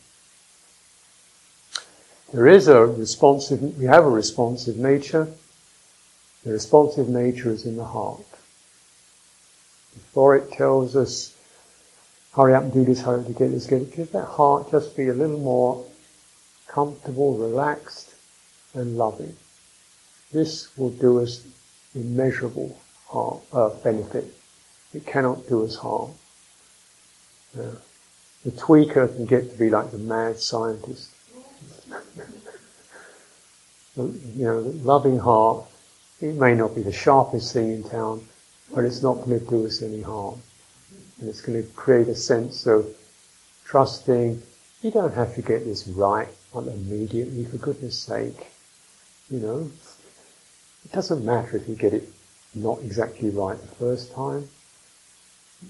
There 2.33 2.49
is 2.49 2.67
a 2.67 2.87
responsive, 2.87 3.79
we 3.79 3.85
have 3.85 4.05
a 4.05 4.11
responsive 4.11 4.79
nature. 4.79 5.29
The 6.45 6.53
responsive 6.53 7.09
nature 7.09 7.51
is 7.51 7.67
in 7.67 7.77
the 7.77 7.85
heart. 7.85 8.25
Before 9.93 10.35
it 10.37 10.51
tells 10.51 10.97
us, 10.97 11.37
hurry 12.35 12.55
up 12.55 12.63
and 12.63 12.73
do 12.73 12.85
this, 12.87 13.03
hurry 13.03 13.21
up 13.21 13.27
to 13.27 13.33
get 13.35 13.51
this, 13.51 13.67
get 13.67 13.83
it, 13.83 13.95
just 13.95 14.13
that 14.13 14.25
heart 14.25 14.71
just 14.71 14.97
be 14.97 15.09
a 15.09 15.15
little 15.15 15.41
more 15.41 15.85
comfortable, 16.67 17.37
relaxed, 17.37 18.15
and 18.73 18.97
loving. 18.97 19.37
This 20.33 20.75
will 20.79 20.91
do 20.91 21.21
us 21.21 21.47
immeasurable 21.95 22.79
harm, 23.09 23.41
uh, 23.53 23.69
benefit. 23.85 24.35
It 24.95 25.05
cannot 25.05 25.47
do 25.49 25.67
us 25.67 25.77
harm. 25.77 26.13
Uh, 27.55 27.77
the 28.43 28.53
tweaker 28.53 29.15
can 29.15 29.27
get 29.27 29.53
to 29.53 29.59
be 29.59 29.69
like 29.69 29.91
the 29.91 29.99
mad 29.99 30.41
scientist 30.41 31.12
you 33.97 34.45
know, 34.45 34.61
loving 34.83 35.19
heart, 35.19 35.65
it 36.21 36.35
may 36.37 36.55
not 36.55 36.75
be 36.75 36.83
the 36.83 36.93
sharpest 36.93 37.53
thing 37.53 37.73
in 37.73 37.85
town, 37.85 38.27
but 38.75 38.85
it's 38.85 39.03
not 39.03 39.15
going 39.17 39.39
to 39.39 39.47
do 39.47 39.67
us 39.67 39.83
any 39.83 40.03
harm. 40.03 40.41
And 41.21 41.29
it's 41.29 41.41
going 41.41 41.63
to 41.63 41.69
create 41.71 42.09
a 42.09 42.15
sense 42.15 42.67
of 42.67 42.87
trusting. 43.65 44.43
You 44.83 44.91
don't 44.91 45.15
have 45.15 45.35
to 45.35 45.43
get 45.43 45.65
this 45.65 45.87
right 45.89 46.29
immediately, 46.55 47.45
for 47.45 47.57
goodness 47.59 47.99
sake. 47.99 48.47
You 49.31 49.41
know, 49.41 49.71
it 50.85 50.93
doesn't 50.93 51.25
matter 51.25 51.57
if 51.57 51.69
you 51.69 51.75
get 51.75 51.95
it 51.95 52.09
not 52.55 52.81
exactly 52.83 53.31
right 53.31 53.59
the 53.59 53.75
first 53.77 54.13
time. 54.13 54.49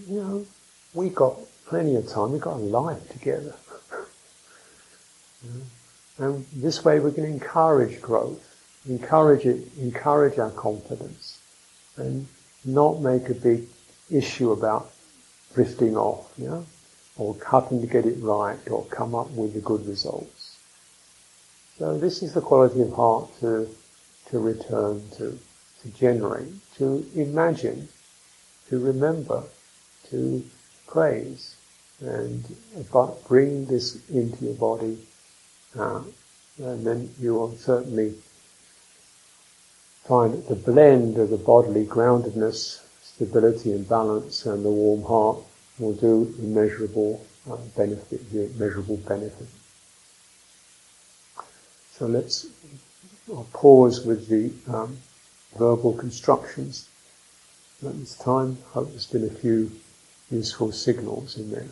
You 0.08 0.20
know, 0.20 0.46
we 0.94 1.10
got 1.10 1.36
plenty 1.66 1.96
of 1.96 2.08
time. 2.08 2.32
We 2.32 2.38
got 2.38 2.54
a 2.54 2.56
life 2.56 3.08
together. 3.10 3.54
you 5.44 5.50
know? 5.50 5.62
And 6.18 6.46
this 6.52 6.84
way 6.84 7.00
we 7.00 7.12
can 7.12 7.24
encourage 7.24 8.00
growth, 8.00 8.42
encourage 8.88 9.46
it, 9.46 9.66
encourage 9.78 10.38
our 10.38 10.50
confidence, 10.50 11.40
and 11.96 12.26
not 12.64 13.00
make 13.00 13.28
a 13.28 13.34
big 13.34 13.66
issue 14.10 14.52
about 14.52 14.92
drifting 15.54 15.96
off, 15.96 16.38
know, 16.38 16.66
or 17.16 17.34
cutting 17.34 17.80
to 17.80 17.86
get 17.86 18.06
it 18.06 18.22
right, 18.22 18.58
or 18.70 18.84
come 18.86 19.14
up 19.14 19.30
with 19.30 19.54
the 19.54 19.60
good 19.60 19.86
results. 19.86 20.58
So 21.78 21.98
this 21.98 22.22
is 22.22 22.34
the 22.34 22.40
quality 22.40 22.82
of 22.82 22.92
heart 22.92 23.30
to, 23.40 23.68
to 24.26 24.38
return 24.38 25.02
to, 25.16 25.38
to 25.82 25.88
generate, 25.90 26.52
to 26.76 27.06
imagine, 27.14 27.88
to 28.68 28.78
remember, 28.78 29.44
to 30.10 30.44
praise, 30.86 31.56
and 32.00 32.44
bring 33.28 33.66
this 33.66 33.98
into 34.08 34.44
your 34.44 34.54
body 34.54 34.98
uh, 35.78 36.02
and 36.58 36.86
then 36.86 37.10
you 37.20 37.34
will 37.34 37.56
certainly 37.56 38.14
find 40.04 40.34
that 40.34 40.48
the 40.48 40.72
blend 40.72 41.16
of 41.18 41.30
the 41.30 41.36
bodily 41.36 41.86
groundedness, 41.86 42.80
stability 43.02 43.72
and 43.72 43.88
balance 43.88 44.46
and 44.46 44.64
the 44.64 44.70
warm 44.70 45.02
heart 45.02 45.38
will 45.78 45.94
do 45.94 46.34
immeasurable 46.38 47.24
uh, 47.50 47.56
benefit, 47.76 48.30
the 48.32 48.48
measurable 48.58 48.96
benefit. 48.98 49.48
So 51.92 52.06
let's 52.06 52.46
I'll 53.30 53.48
pause 53.52 54.04
with 54.04 54.28
the 54.28 54.52
um, 54.72 54.98
verbal 55.56 55.92
constructions 55.92 56.88
at 57.86 57.98
this 57.98 58.16
time. 58.16 58.58
I 58.70 58.72
Hope 58.72 58.90
there's 58.90 59.06
been 59.06 59.24
a 59.24 59.30
few 59.30 59.70
useful 60.30 60.72
signals 60.72 61.38
in 61.38 61.50
there. 61.50 61.68